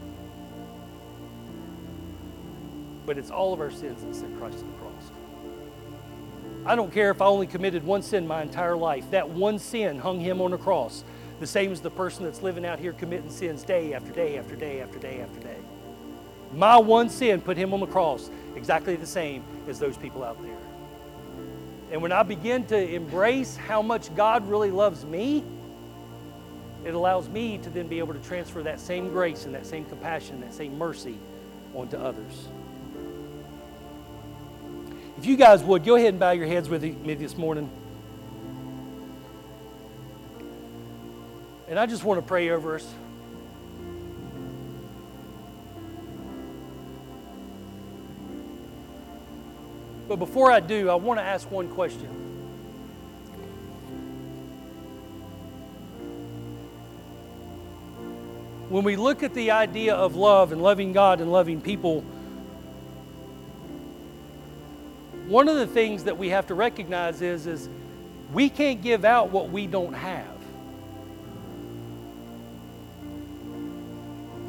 But 3.05 3.17
it's 3.17 3.29
all 3.29 3.51
of 3.53 3.59
our 3.59 3.71
sins 3.71 4.03
that 4.03 4.15
sent 4.15 4.39
Christ 4.39 4.59
to 4.59 4.63
the 4.63 4.71
cross. 4.73 5.11
I 6.65 6.75
don't 6.75 6.93
care 6.93 7.09
if 7.09 7.21
I 7.21 7.25
only 7.25 7.47
committed 7.47 7.83
one 7.83 8.03
sin 8.03 8.27
my 8.27 8.41
entire 8.41 8.77
life. 8.77 9.09
That 9.11 9.27
one 9.29 9.57
sin 9.57 9.97
hung 9.97 10.19
him 10.19 10.41
on 10.41 10.53
a 10.53 10.57
cross, 10.57 11.03
the 11.39 11.47
same 11.47 11.71
as 11.71 11.81
the 11.81 11.89
person 11.89 12.23
that's 12.23 12.43
living 12.43 12.65
out 12.65 12.79
here 12.79 12.93
committing 12.93 13.31
sins 13.31 13.63
day 13.63 13.93
after 13.93 14.11
day 14.11 14.37
after 14.37 14.55
day 14.55 14.79
after 14.81 14.99
day 14.99 15.21
after 15.21 15.39
day. 15.39 15.57
My 16.53 16.77
one 16.77 17.09
sin 17.09 17.41
put 17.41 17.57
him 17.57 17.73
on 17.73 17.79
the 17.79 17.87
cross, 17.87 18.29
exactly 18.55 18.95
the 18.95 19.07
same 19.07 19.43
as 19.67 19.79
those 19.79 19.97
people 19.97 20.23
out 20.23 20.41
there. 20.43 20.57
And 21.91 22.01
when 22.01 22.11
I 22.11 22.23
begin 22.23 22.65
to 22.67 22.77
embrace 22.77 23.57
how 23.57 23.81
much 23.81 24.13
God 24.15 24.47
really 24.47 24.71
loves 24.71 25.03
me, 25.03 25.43
it 26.85 26.93
allows 26.93 27.27
me 27.27 27.57
to 27.59 27.69
then 27.69 27.87
be 27.87 27.99
able 27.99 28.13
to 28.13 28.21
transfer 28.21 28.61
that 28.63 28.79
same 28.79 29.09
grace 29.09 29.45
and 29.45 29.55
that 29.55 29.65
same 29.65 29.85
compassion, 29.85 30.41
that 30.41 30.53
same 30.53 30.77
mercy 30.77 31.17
onto 31.73 31.97
others. 31.97 32.47
If 35.21 35.27
you 35.27 35.37
guys 35.37 35.61
would, 35.61 35.83
go 35.83 35.97
ahead 35.97 36.09
and 36.09 36.19
bow 36.19 36.31
your 36.31 36.47
heads 36.47 36.67
with 36.67 36.81
me 36.81 37.13
this 37.13 37.37
morning. 37.37 37.69
And 41.67 41.77
I 41.77 41.85
just 41.85 42.03
want 42.03 42.19
to 42.19 42.25
pray 42.25 42.49
over 42.49 42.73
us. 42.73 42.91
But 50.07 50.15
before 50.15 50.51
I 50.51 50.59
do, 50.59 50.89
I 50.89 50.95
want 50.95 51.19
to 51.19 51.23
ask 51.23 51.51
one 51.51 51.69
question. 51.69 52.07
When 58.69 58.83
we 58.83 58.95
look 58.95 59.21
at 59.21 59.35
the 59.35 59.51
idea 59.51 59.93
of 59.93 60.15
love 60.15 60.51
and 60.51 60.63
loving 60.63 60.93
God 60.93 61.21
and 61.21 61.31
loving 61.31 61.61
people, 61.61 62.03
one 65.31 65.47
of 65.47 65.55
the 65.55 65.65
things 65.65 66.03
that 66.03 66.17
we 66.17 66.27
have 66.27 66.45
to 66.47 66.53
recognize 66.53 67.21
is, 67.21 67.47
is 67.47 67.69
we 68.33 68.49
can't 68.49 68.81
give 68.81 69.05
out 69.05 69.31
what 69.31 69.49
we 69.49 69.65
don't 69.65 69.93
have. 69.93 70.27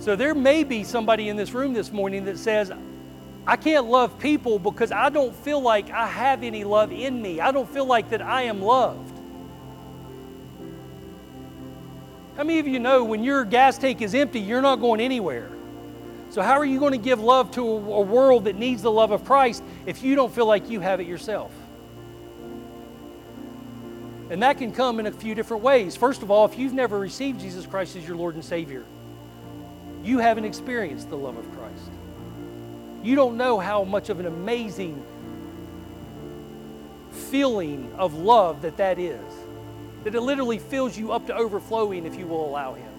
So 0.01 0.17
there 0.17 0.35
may 0.35 0.65
be 0.65 0.83
somebody 0.83 1.29
in 1.29 1.37
this 1.37 1.53
room 1.53 1.73
this 1.73 1.93
morning 1.93 2.25
that 2.25 2.37
says, 2.37 2.73
I 3.47 3.55
can't 3.55 3.87
love 3.87 4.19
people 4.19 4.59
because 4.59 4.91
I 4.91 5.09
don't 5.09 5.33
feel 5.33 5.61
like 5.61 5.89
I 5.93 6.09
have 6.09 6.43
any 6.43 6.65
love 6.65 6.91
in 6.91 7.23
me. 7.23 7.39
I 7.39 7.53
don't 7.53 7.69
feel 7.69 7.87
like 7.87 8.11
that 8.11 8.21
I 8.21 8.43
am 8.43 8.61
loved. 8.61 9.17
How 12.37 12.43
many 12.43 12.59
of 12.59 12.67
you 12.67 12.81
know 12.81 13.05
when 13.05 13.23
your 13.23 13.45
gas 13.45 13.79
tank 13.79 14.03
is 14.03 14.17
empty, 14.17 14.41
you're 14.41 14.63
not 14.63 14.81
going 14.81 15.01
anywhere? 15.01 15.52
So, 16.33 16.41
how 16.41 16.59
are 16.59 16.65
you 16.65 16.81
going 16.81 16.93
to 16.93 16.99
give 16.99 17.21
love 17.21 17.51
to 17.57 17.63
a, 17.63 18.01
world 18.01 18.45
that 18.45 18.57
needs 18.57 18.81
the 18.81 18.91
love 18.91 19.11
of 19.11 19.23
Christ 19.27 19.63
if 19.85 20.03
you 20.03 20.15
don't 20.15 20.33
feel 20.33 20.47
like 20.47 20.71
you 20.71 20.81
have 20.81 20.99
it 20.99 21.07
yourself? 21.07 21.53
And 24.31 24.43
that 24.43 24.57
can 24.57 24.73
come 24.73 24.99
in 24.99 25.05
a 25.05 25.13
few 25.13 25.35
different 25.35 25.63
ways. 25.63 25.95
First 25.95 26.23
of 26.23 26.31
all, 26.31 26.47
if 26.47 26.59
you've 26.59 26.73
never 26.73 26.99
received 26.99 27.39
Jesus 27.39 27.67
Christ 27.67 27.97
as 27.97 28.09
your 28.09 28.17
Lord 28.17 28.35
and 28.35 28.43
Savior, 28.43 28.83
you 30.03 30.21
haven't 30.21 30.47
experienced 30.47 31.11
the 31.11 31.19
love 31.19 31.37
of 31.37 31.45
Christ. 31.53 31.91
You 33.03 33.15
don't 33.15 33.37
know 33.37 33.59
how 33.59 33.85
much 33.85 34.09
of 34.09 34.19
an 34.19 34.25
amazing 34.25 35.05
feeling 37.11 37.93
of 37.99 38.15
love 38.15 38.63
that 38.63 38.79
that 38.79 38.99
is. 38.99 39.21
That 40.05 40.15
it 40.15 40.23
literally 40.23 40.59
fills 40.59 40.97
you 40.97 41.13
up 41.13 41.27
to 41.27 41.37
overflowing 41.37 42.07
if 42.07 42.17
you 42.17 42.27
will 42.27 42.49
allow 42.49 42.73
Him. 42.73 42.92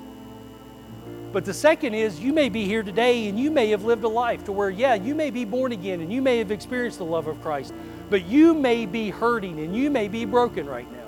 But 1.33 1.45
the 1.45 1.53
second 1.53 1.95
is 1.95 2.19
you 2.19 2.31
may 2.31 2.47
be 2.47 2.65
here 2.65 2.83
today 2.83 3.27
and 3.27 3.39
you 3.39 3.49
may 3.49 3.71
have 3.71 3.83
lived 3.83 4.03
a 4.03 4.07
life 4.07 4.43
to 4.45 4.51
where, 4.51 4.69
yeah, 4.69 4.93
you 4.93 5.15
may 5.15 5.31
be 5.31 5.45
born 5.45 5.71
again 5.71 5.99
and 5.99 6.13
you 6.13 6.21
may 6.21 6.37
have 6.37 6.51
experienced 6.51 6.99
the 6.99 7.05
love 7.05 7.25
of 7.25 7.41
Christ, 7.41 7.73
but 8.11 8.25
you 8.25 8.53
may 8.53 8.85
be 8.85 9.09
hurting 9.09 9.59
and 9.59 9.75
you 9.75 9.89
may 9.89 10.07
be 10.07 10.25
broken 10.25 10.67
right 10.67 10.89
now. 10.91 10.99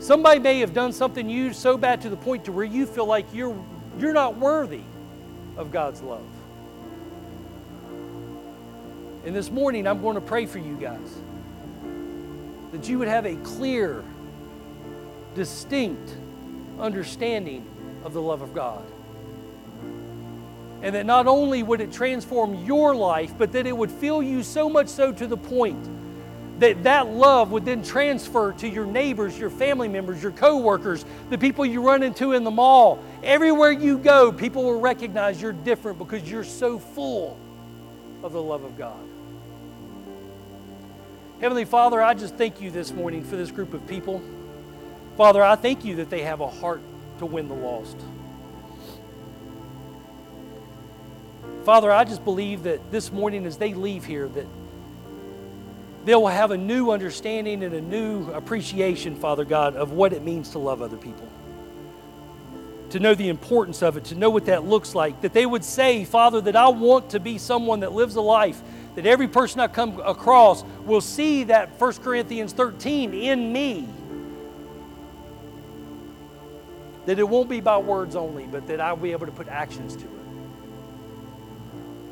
Somebody 0.00 0.40
may 0.40 0.58
have 0.58 0.74
done 0.74 0.92
something 0.92 1.30
you 1.30 1.52
so 1.52 1.76
bad 1.76 2.00
to 2.00 2.10
the 2.10 2.16
point 2.16 2.44
to 2.46 2.52
where 2.52 2.64
you 2.64 2.86
feel 2.86 3.06
like 3.06 3.26
you're, 3.32 3.56
you're 4.00 4.12
not 4.12 4.36
worthy 4.36 4.82
of 5.56 5.70
God's 5.70 6.02
love. 6.02 6.26
And 9.24 9.36
this 9.36 9.50
morning, 9.50 9.86
I'm 9.86 10.02
going 10.02 10.16
to 10.16 10.20
pray 10.20 10.46
for 10.46 10.58
you 10.58 10.74
guys 10.76 11.18
that 12.72 12.88
you 12.88 12.98
would 12.98 13.08
have 13.08 13.26
a 13.26 13.36
clear, 13.36 14.02
distinct 15.36 16.16
understanding 16.80 17.69
of 18.04 18.12
the 18.12 18.22
love 18.22 18.42
of 18.42 18.54
God. 18.54 18.84
And 20.82 20.94
that 20.94 21.04
not 21.04 21.26
only 21.26 21.62
would 21.62 21.80
it 21.80 21.92
transform 21.92 22.64
your 22.64 22.94
life, 22.94 23.34
but 23.36 23.52
that 23.52 23.66
it 23.66 23.76
would 23.76 23.90
fill 23.90 24.22
you 24.22 24.42
so 24.42 24.68
much 24.68 24.88
so 24.88 25.12
to 25.12 25.26
the 25.26 25.36
point 25.36 25.88
that 26.60 26.82
that 26.84 27.08
love 27.08 27.50
would 27.52 27.64
then 27.64 27.82
transfer 27.82 28.52
to 28.52 28.68
your 28.68 28.84
neighbors, 28.84 29.38
your 29.38 29.48
family 29.48 29.88
members, 29.88 30.22
your 30.22 30.32
coworkers, 30.32 31.06
the 31.30 31.38
people 31.38 31.64
you 31.64 31.82
run 31.82 32.02
into 32.02 32.32
in 32.32 32.44
the 32.44 32.50
mall. 32.50 33.02
Everywhere 33.22 33.72
you 33.72 33.96
go, 33.98 34.30
people 34.30 34.64
will 34.64 34.78
recognize 34.78 35.40
you're 35.40 35.52
different 35.52 35.98
because 35.98 36.30
you're 36.30 36.44
so 36.44 36.78
full 36.78 37.38
of 38.22 38.32
the 38.32 38.42
love 38.42 38.62
of 38.62 38.76
God. 38.76 39.00
Heavenly 41.40 41.64
Father, 41.64 42.02
I 42.02 42.12
just 42.12 42.36
thank 42.36 42.60
you 42.60 42.70
this 42.70 42.92
morning 42.92 43.24
for 43.24 43.36
this 43.36 43.50
group 43.50 43.72
of 43.72 43.86
people. 43.86 44.22
Father, 45.16 45.42
I 45.42 45.56
thank 45.56 45.86
you 45.86 45.96
that 45.96 46.10
they 46.10 46.20
have 46.22 46.40
a 46.40 46.48
heart 46.48 46.82
to 47.20 47.26
win 47.26 47.48
the 47.48 47.54
lost. 47.54 47.96
Father, 51.64 51.92
I 51.92 52.04
just 52.04 52.24
believe 52.24 52.64
that 52.64 52.90
this 52.90 53.12
morning 53.12 53.46
as 53.46 53.56
they 53.56 53.74
leave 53.74 54.04
here 54.04 54.28
that 54.28 54.46
they 56.06 56.14
will 56.14 56.28
have 56.28 56.50
a 56.50 56.56
new 56.56 56.90
understanding 56.90 57.62
and 57.62 57.74
a 57.74 57.80
new 57.80 58.30
appreciation, 58.32 59.14
Father 59.14 59.44
God, 59.44 59.76
of 59.76 59.92
what 59.92 60.14
it 60.14 60.22
means 60.22 60.50
to 60.50 60.58
love 60.58 60.80
other 60.80 60.96
people. 60.96 61.28
To 62.90 62.98
know 62.98 63.14
the 63.14 63.28
importance 63.28 63.82
of 63.82 63.98
it, 63.98 64.04
to 64.06 64.14
know 64.14 64.30
what 64.30 64.46
that 64.46 64.64
looks 64.64 64.94
like. 64.94 65.20
That 65.20 65.34
they 65.34 65.44
would 65.44 65.62
say, 65.62 66.04
Father, 66.04 66.40
that 66.40 66.56
I 66.56 66.68
want 66.68 67.10
to 67.10 67.20
be 67.20 67.36
someone 67.36 67.80
that 67.80 67.92
lives 67.92 68.16
a 68.16 68.22
life 68.22 68.62
that 68.94 69.06
every 69.06 69.28
person 69.28 69.60
I 69.60 69.68
come 69.68 70.00
across 70.00 70.64
will 70.84 71.00
see 71.02 71.44
that 71.44 71.78
1 71.78 71.92
Corinthians 71.94 72.52
13 72.54 73.14
in 73.14 73.52
me. 73.52 73.86
That 77.06 77.18
it 77.18 77.28
won't 77.28 77.48
be 77.48 77.60
by 77.60 77.78
words 77.78 78.14
only, 78.16 78.46
but 78.46 78.66
that 78.66 78.80
I'll 78.80 78.96
be 78.96 79.12
able 79.12 79.26
to 79.26 79.32
put 79.32 79.48
actions 79.48 79.96
to 79.96 80.02
it. 80.02 80.20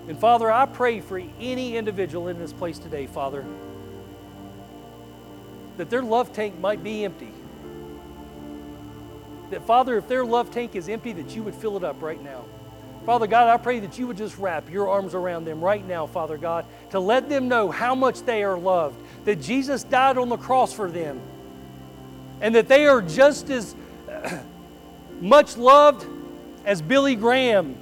And 0.09 0.18
Father, 0.18 0.51
I 0.51 0.64
pray 0.64 1.01
for 1.01 1.22
any 1.39 1.76
individual 1.76 2.28
in 2.28 2.39
this 2.39 2.53
place 2.53 2.78
today, 2.78 3.07
Father, 3.07 3.45
that 5.76 5.91
their 5.91 6.03
love 6.03 6.32
tank 6.32 6.59
might 6.59 6.82
be 6.82 7.05
empty. 7.05 7.32
That, 9.51 9.66
Father, 9.66 9.99
if 9.99 10.09
their 10.09 10.24
love 10.24 10.51
tank 10.51 10.74
is 10.74 10.89
empty, 10.89 11.12
that 11.12 11.36
you 11.36 11.43
would 11.43 11.55
fill 11.55 11.76
it 11.76 11.84
up 11.84 12.03
right 12.03 12.22
now. 12.22 12.45
Father 13.05 13.26
God, 13.26 13.49
I 13.49 13.57
pray 13.57 13.80
that 13.80 13.99
you 13.99 14.07
would 14.07 14.18
just 14.18 14.36
wrap 14.39 14.70
your 14.70 14.89
arms 14.89 15.14
around 15.14 15.45
them 15.45 15.62
right 15.62 15.86
now, 15.86 16.07
Father 16.07 16.36
God, 16.36 16.66
to 16.91 17.01
let 17.01 17.28
them 17.28 17.49
know 17.49 17.70
how 17.70 17.95
much 17.95 18.22
they 18.22 18.43
are 18.43 18.59
loved, 18.59 19.01
that 19.24 19.41
Jesus 19.41 19.82
died 19.82 20.18
on 20.18 20.28
the 20.28 20.36
cross 20.36 20.72
for 20.72 20.91
them, 20.91 21.20
and 22.41 22.55
that 22.55 22.68
they 22.68 22.86
are 22.86 23.01
just 23.01 23.49
as 23.49 23.74
much 25.21 25.57
loved 25.57 26.07
as 26.64 26.83
Billy 26.83 27.14
Graham 27.14 27.77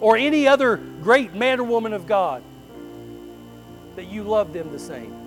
or 0.00 0.16
any 0.16 0.46
other 0.46 0.76
great 0.76 1.34
man 1.34 1.60
or 1.60 1.64
woman 1.64 1.92
of 1.92 2.06
God, 2.06 2.42
that 3.96 4.06
you 4.06 4.22
love 4.22 4.52
them 4.52 4.70
the 4.72 4.78
same 4.78 5.26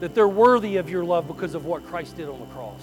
that 0.00 0.14
they're 0.14 0.26
worthy 0.26 0.78
of 0.78 0.90
your 0.90 1.04
love 1.04 1.28
because 1.28 1.54
of 1.54 1.66
what 1.66 1.86
Christ 1.86 2.16
did 2.16 2.28
on 2.28 2.40
the 2.40 2.46
cross. 2.46 2.82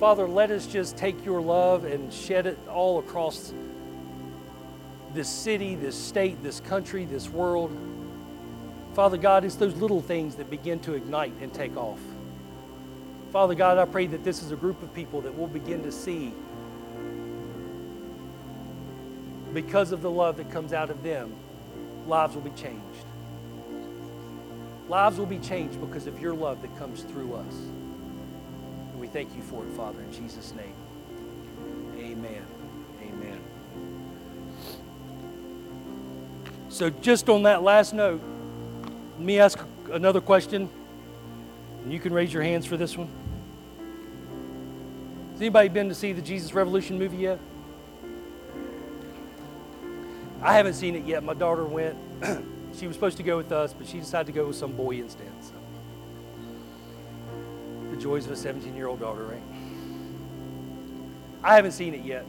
Father, 0.00 0.28
let 0.28 0.50
us 0.50 0.66
just 0.66 0.96
take 0.96 1.24
your 1.24 1.40
love 1.40 1.84
and 1.84 2.12
shed 2.12 2.46
it 2.46 2.58
all 2.68 2.98
across 2.98 3.54
this 5.14 5.28
city, 5.28 5.76
this 5.76 5.96
state, 5.96 6.42
this 6.42 6.58
country, 6.58 7.04
this 7.04 7.28
world. 7.30 7.70
Father 8.94 9.16
God, 9.16 9.44
it's 9.44 9.54
those 9.54 9.76
little 9.76 10.02
things 10.02 10.34
that 10.34 10.50
begin 10.50 10.80
to 10.80 10.94
ignite 10.94 11.32
and 11.40 11.54
take 11.54 11.76
off. 11.76 12.00
Father 13.34 13.56
God, 13.56 13.78
I 13.78 13.84
pray 13.84 14.06
that 14.06 14.22
this 14.22 14.44
is 14.44 14.52
a 14.52 14.56
group 14.56 14.80
of 14.80 14.94
people 14.94 15.20
that 15.22 15.36
will 15.36 15.48
begin 15.48 15.82
to 15.82 15.90
see 15.90 16.32
because 19.52 19.90
of 19.90 20.02
the 20.02 20.10
love 20.10 20.36
that 20.36 20.52
comes 20.52 20.72
out 20.72 20.88
of 20.88 21.02
them, 21.02 21.34
lives 22.06 22.36
will 22.36 22.42
be 22.42 22.50
changed. 22.50 23.04
Lives 24.88 25.18
will 25.18 25.26
be 25.26 25.40
changed 25.40 25.80
because 25.80 26.06
of 26.06 26.20
your 26.20 26.32
love 26.32 26.62
that 26.62 26.78
comes 26.78 27.02
through 27.02 27.34
us. 27.34 27.54
And 28.92 29.00
we 29.00 29.08
thank 29.08 29.34
you 29.34 29.42
for 29.42 29.64
it, 29.64 29.70
Father, 29.72 30.00
in 30.00 30.12
Jesus' 30.12 30.54
name. 30.54 30.74
Amen. 31.98 32.46
Amen. 33.02 33.40
So, 36.68 36.88
just 36.88 37.28
on 37.28 37.42
that 37.42 37.64
last 37.64 37.94
note, 37.94 38.22
let 39.16 39.26
me 39.26 39.40
ask 39.40 39.58
another 39.90 40.20
question. 40.20 40.70
And 41.82 41.92
you 41.92 41.98
can 41.98 42.12
raise 42.12 42.32
your 42.32 42.44
hands 42.44 42.64
for 42.64 42.76
this 42.76 42.96
one. 42.96 43.08
Has 45.34 45.40
anybody 45.40 45.68
been 45.68 45.88
to 45.88 45.96
see 45.96 46.12
the 46.12 46.22
Jesus 46.22 46.54
Revolution 46.54 46.96
movie 46.96 47.16
yet? 47.16 47.40
I 50.40 50.54
haven't 50.54 50.74
seen 50.74 50.94
it 50.94 51.04
yet. 51.04 51.24
My 51.24 51.34
daughter 51.34 51.64
went. 51.64 51.96
She 52.78 52.88
was 52.88 52.96
supposed 52.96 53.18
to 53.18 53.22
go 53.22 53.36
with 53.36 53.52
us, 53.52 53.72
but 53.72 53.86
she 53.86 54.00
decided 54.00 54.26
to 54.26 54.32
go 54.32 54.48
with 54.48 54.56
some 54.56 54.72
boy 54.72 54.96
instead. 54.96 55.30
So. 55.40 55.52
The 57.92 57.96
joys 57.96 58.26
of 58.26 58.32
a 58.32 58.36
17 58.36 58.74
year 58.74 58.88
old 58.88 58.98
daughter, 58.98 59.22
right? 59.22 59.42
I 61.40 61.54
haven't 61.54 61.70
seen 61.70 61.94
it 61.94 62.04
yet. 62.04 62.26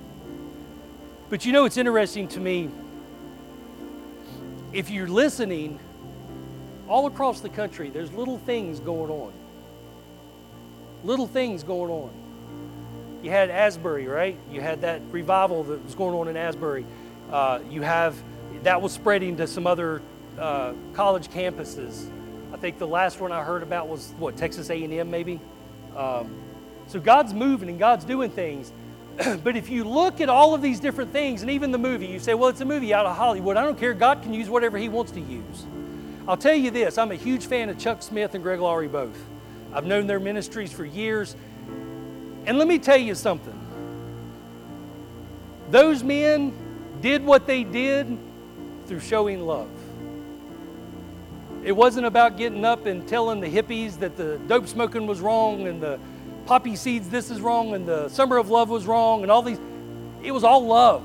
But 1.29 1.47
you 1.47 1.51
know, 1.51 1.65
it's 1.65 1.77
interesting 1.77 2.27
to 2.27 2.39
me. 2.39 2.69
If 4.71 4.91
you're 4.91 5.07
listening, 5.07 5.79
all 6.87 7.07
across 7.07 7.39
the 7.39 7.49
country, 7.49 7.89
there's 7.89 8.13
little 8.13 8.37
things 8.37 8.79
going 8.79 9.09
on. 9.09 9.33
Little 11.03 11.25
things 11.25 11.63
going 11.63 11.89
on. 11.89 12.24
You 13.25 13.31
had 13.31 13.49
Asbury, 13.49 14.05
right? 14.05 14.37
You 14.51 14.61
had 14.61 14.81
that 14.81 15.01
revival 15.09 15.63
that 15.63 15.83
was 15.83 15.95
going 15.95 16.13
on 16.13 16.27
in 16.27 16.37
Asbury. 16.37 16.85
Uh, 17.31 17.57
you 17.71 17.81
have 17.81 18.15
that 18.61 18.83
was 18.83 18.91
spreading 18.91 19.35
to 19.37 19.47
some 19.47 19.65
other 19.65 20.03
uh, 20.37 20.73
college 20.93 21.29
campuses. 21.29 22.07
I 22.53 22.57
think 22.57 22.77
the 22.77 22.85
last 22.85 23.19
one 23.19 23.31
I 23.31 23.43
heard 23.43 23.63
about 23.63 23.87
was 23.87 24.13
what 24.19 24.37
Texas 24.37 24.69
A&M 24.69 25.09
maybe. 25.09 25.39
Um, 25.97 26.35
so 26.85 26.99
God's 26.99 27.33
moving 27.33 27.67
and 27.67 27.79
God's 27.79 28.05
doing 28.05 28.29
things. 28.29 28.71
but 29.43 29.57
if 29.57 29.71
you 29.71 29.85
look 29.85 30.21
at 30.21 30.29
all 30.29 30.53
of 30.53 30.61
these 30.61 30.79
different 30.79 31.11
things, 31.11 31.41
and 31.41 31.49
even 31.49 31.71
the 31.71 31.79
movie, 31.79 32.05
you 32.05 32.19
say, 32.19 32.35
well, 32.35 32.49
it's 32.49 32.61
a 32.61 32.65
movie 32.65 32.93
out 32.93 33.07
of 33.07 33.17
Hollywood. 33.17 33.57
I 33.57 33.63
don't 33.63 33.79
care. 33.79 33.95
God 33.95 34.21
can 34.21 34.35
use 34.35 34.49
whatever 34.49 34.77
He 34.77 34.87
wants 34.87 35.11
to 35.13 35.19
use. 35.19 35.65
I'll 36.27 36.37
tell 36.37 36.53
you 36.53 36.69
this 36.69 36.99
I'm 36.99 37.11
a 37.11 37.15
huge 37.15 37.47
fan 37.47 37.69
of 37.69 37.79
Chuck 37.79 38.03
Smith 38.03 38.35
and 38.35 38.43
Greg 38.43 38.59
Laurie 38.59 38.87
both. 38.87 39.17
I've 39.73 39.87
known 39.87 40.05
their 40.05 40.19
ministries 40.19 40.71
for 40.71 40.85
years. 40.85 41.35
And 42.45 42.57
let 42.57 42.67
me 42.67 42.79
tell 42.79 42.97
you 42.97 43.15
something 43.15 43.61
those 45.71 46.03
men 46.03 46.53
did 47.01 47.25
what 47.25 47.47
they 47.47 47.63
did 47.63 48.17
through 48.85 48.99
showing 48.99 49.45
love. 49.45 49.69
It 51.63 51.71
wasn't 51.71 52.05
about 52.05 52.37
getting 52.37 52.63
up 52.63 52.85
and 52.85 53.07
telling 53.07 53.39
the 53.39 53.47
hippies 53.47 53.97
that 53.99 54.15
the 54.15 54.37
dope 54.47 54.67
smoking 54.67 55.07
was 55.07 55.19
wrong 55.19 55.67
and 55.67 55.81
the 55.81 55.99
poppy 56.45 56.75
seeds 56.75 57.09
this 57.09 57.31
is 57.31 57.41
wrong 57.41 57.73
and 57.73 57.87
the 57.87 58.07
summer 58.09 58.37
of 58.37 58.49
love 58.49 58.69
was 58.69 58.85
wrong 58.85 59.23
and 59.23 59.31
all 59.31 59.41
these. 59.41 59.59
It 60.21 60.31
was 60.31 60.43
all 60.43 60.65
love. 60.65 61.03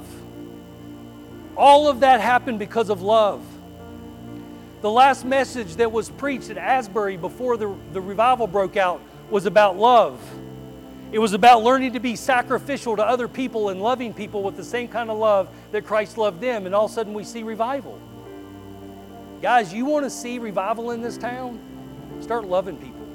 All 1.56 1.88
of 1.88 2.00
that 2.00 2.20
happened 2.20 2.58
because 2.58 2.90
of 2.90 3.00
love. 3.00 3.42
The 4.82 4.90
last 4.90 5.24
message 5.24 5.76
that 5.76 5.90
was 5.90 6.10
preached 6.10 6.50
at 6.50 6.58
Asbury 6.58 7.16
before 7.16 7.56
the, 7.56 7.74
the 7.92 8.00
revival 8.00 8.46
broke 8.46 8.76
out 8.76 9.00
was 9.30 9.46
about 9.46 9.78
love. 9.78 10.20
It 11.12 11.18
was 11.18 11.32
about 11.32 11.62
learning 11.62 11.94
to 11.94 12.00
be 12.00 12.14
sacrificial 12.14 12.96
to 12.96 13.04
other 13.04 13.26
people 13.26 13.70
and 13.70 13.82
loving 13.82 14.14
people 14.14 14.42
with 14.42 14.56
the 14.56 14.64
same 14.64 14.86
kind 14.86 15.10
of 15.10 15.18
love 15.18 15.48
that 15.72 15.84
Christ 15.84 16.16
loved 16.16 16.40
them. 16.40 16.66
And 16.66 16.74
all 16.74 16.84
of 16.84 16.90
a 16.90 16.94
sudden 16.94 17.14
we 17.14 17.24
see 17.24 17.42
revival. 17.42 17.98
Guys, 19.42 19.72
you 19.72 19.86
want 19.86 20.04
to 20.04 20.10
see 20.10 20.38
revival 20.38 20.92
in 20.92 21.00
this 21.00 21.16
town? 21.16 21.58
Start 22.20 22.44
loving 22.44 22.76
people. 22.76 23.06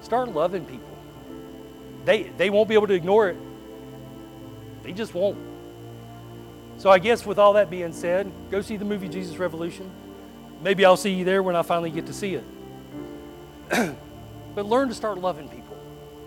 Start 0.00 0.28
loving 0.28 0.64
people. 0.64 0.96
They, 2.04 2.24
they 2.36 2.50
won't 2.50 2.68
be 2.68 2.74
able 2.74 2.86
to 2.88 2.94
ignore 2.94 3.28
it. 3.28 3.36
They 4.82 4.92
just 4.92 5.14
won't. 5.14 5.38
So 6.78 6.90
I 6.90 6.98
guess 6.98 7.24
with 7.26 7.38
all 7.38 7.54
that 7.54 7.70
being 7.70 7.92
said, 7.92 8.30
go 8.50 8.60
see 8.60 8.76
the 8.76 8.84
movie 8.84 9.08
Jesus 9.08 9.36
Revolution. 9.38 9.90
maybe 10.62 10.84
I'll 10.84 10.96
see 10.96 11.12
you 11.12 11.24
there 11.24 11.42
when 11.42 11.56
I 11.56 11.62
finally 11.62 11.90
get 11.90 12.06
to 12.06 12.12
see 12.12 12.34
it. 12.34 12.44
but 14.54 14.66
learn 14.66 14.88
to 14.88 14.94
start 14.94 15.18
loving 15.18 15.48
people. 15.48 15.65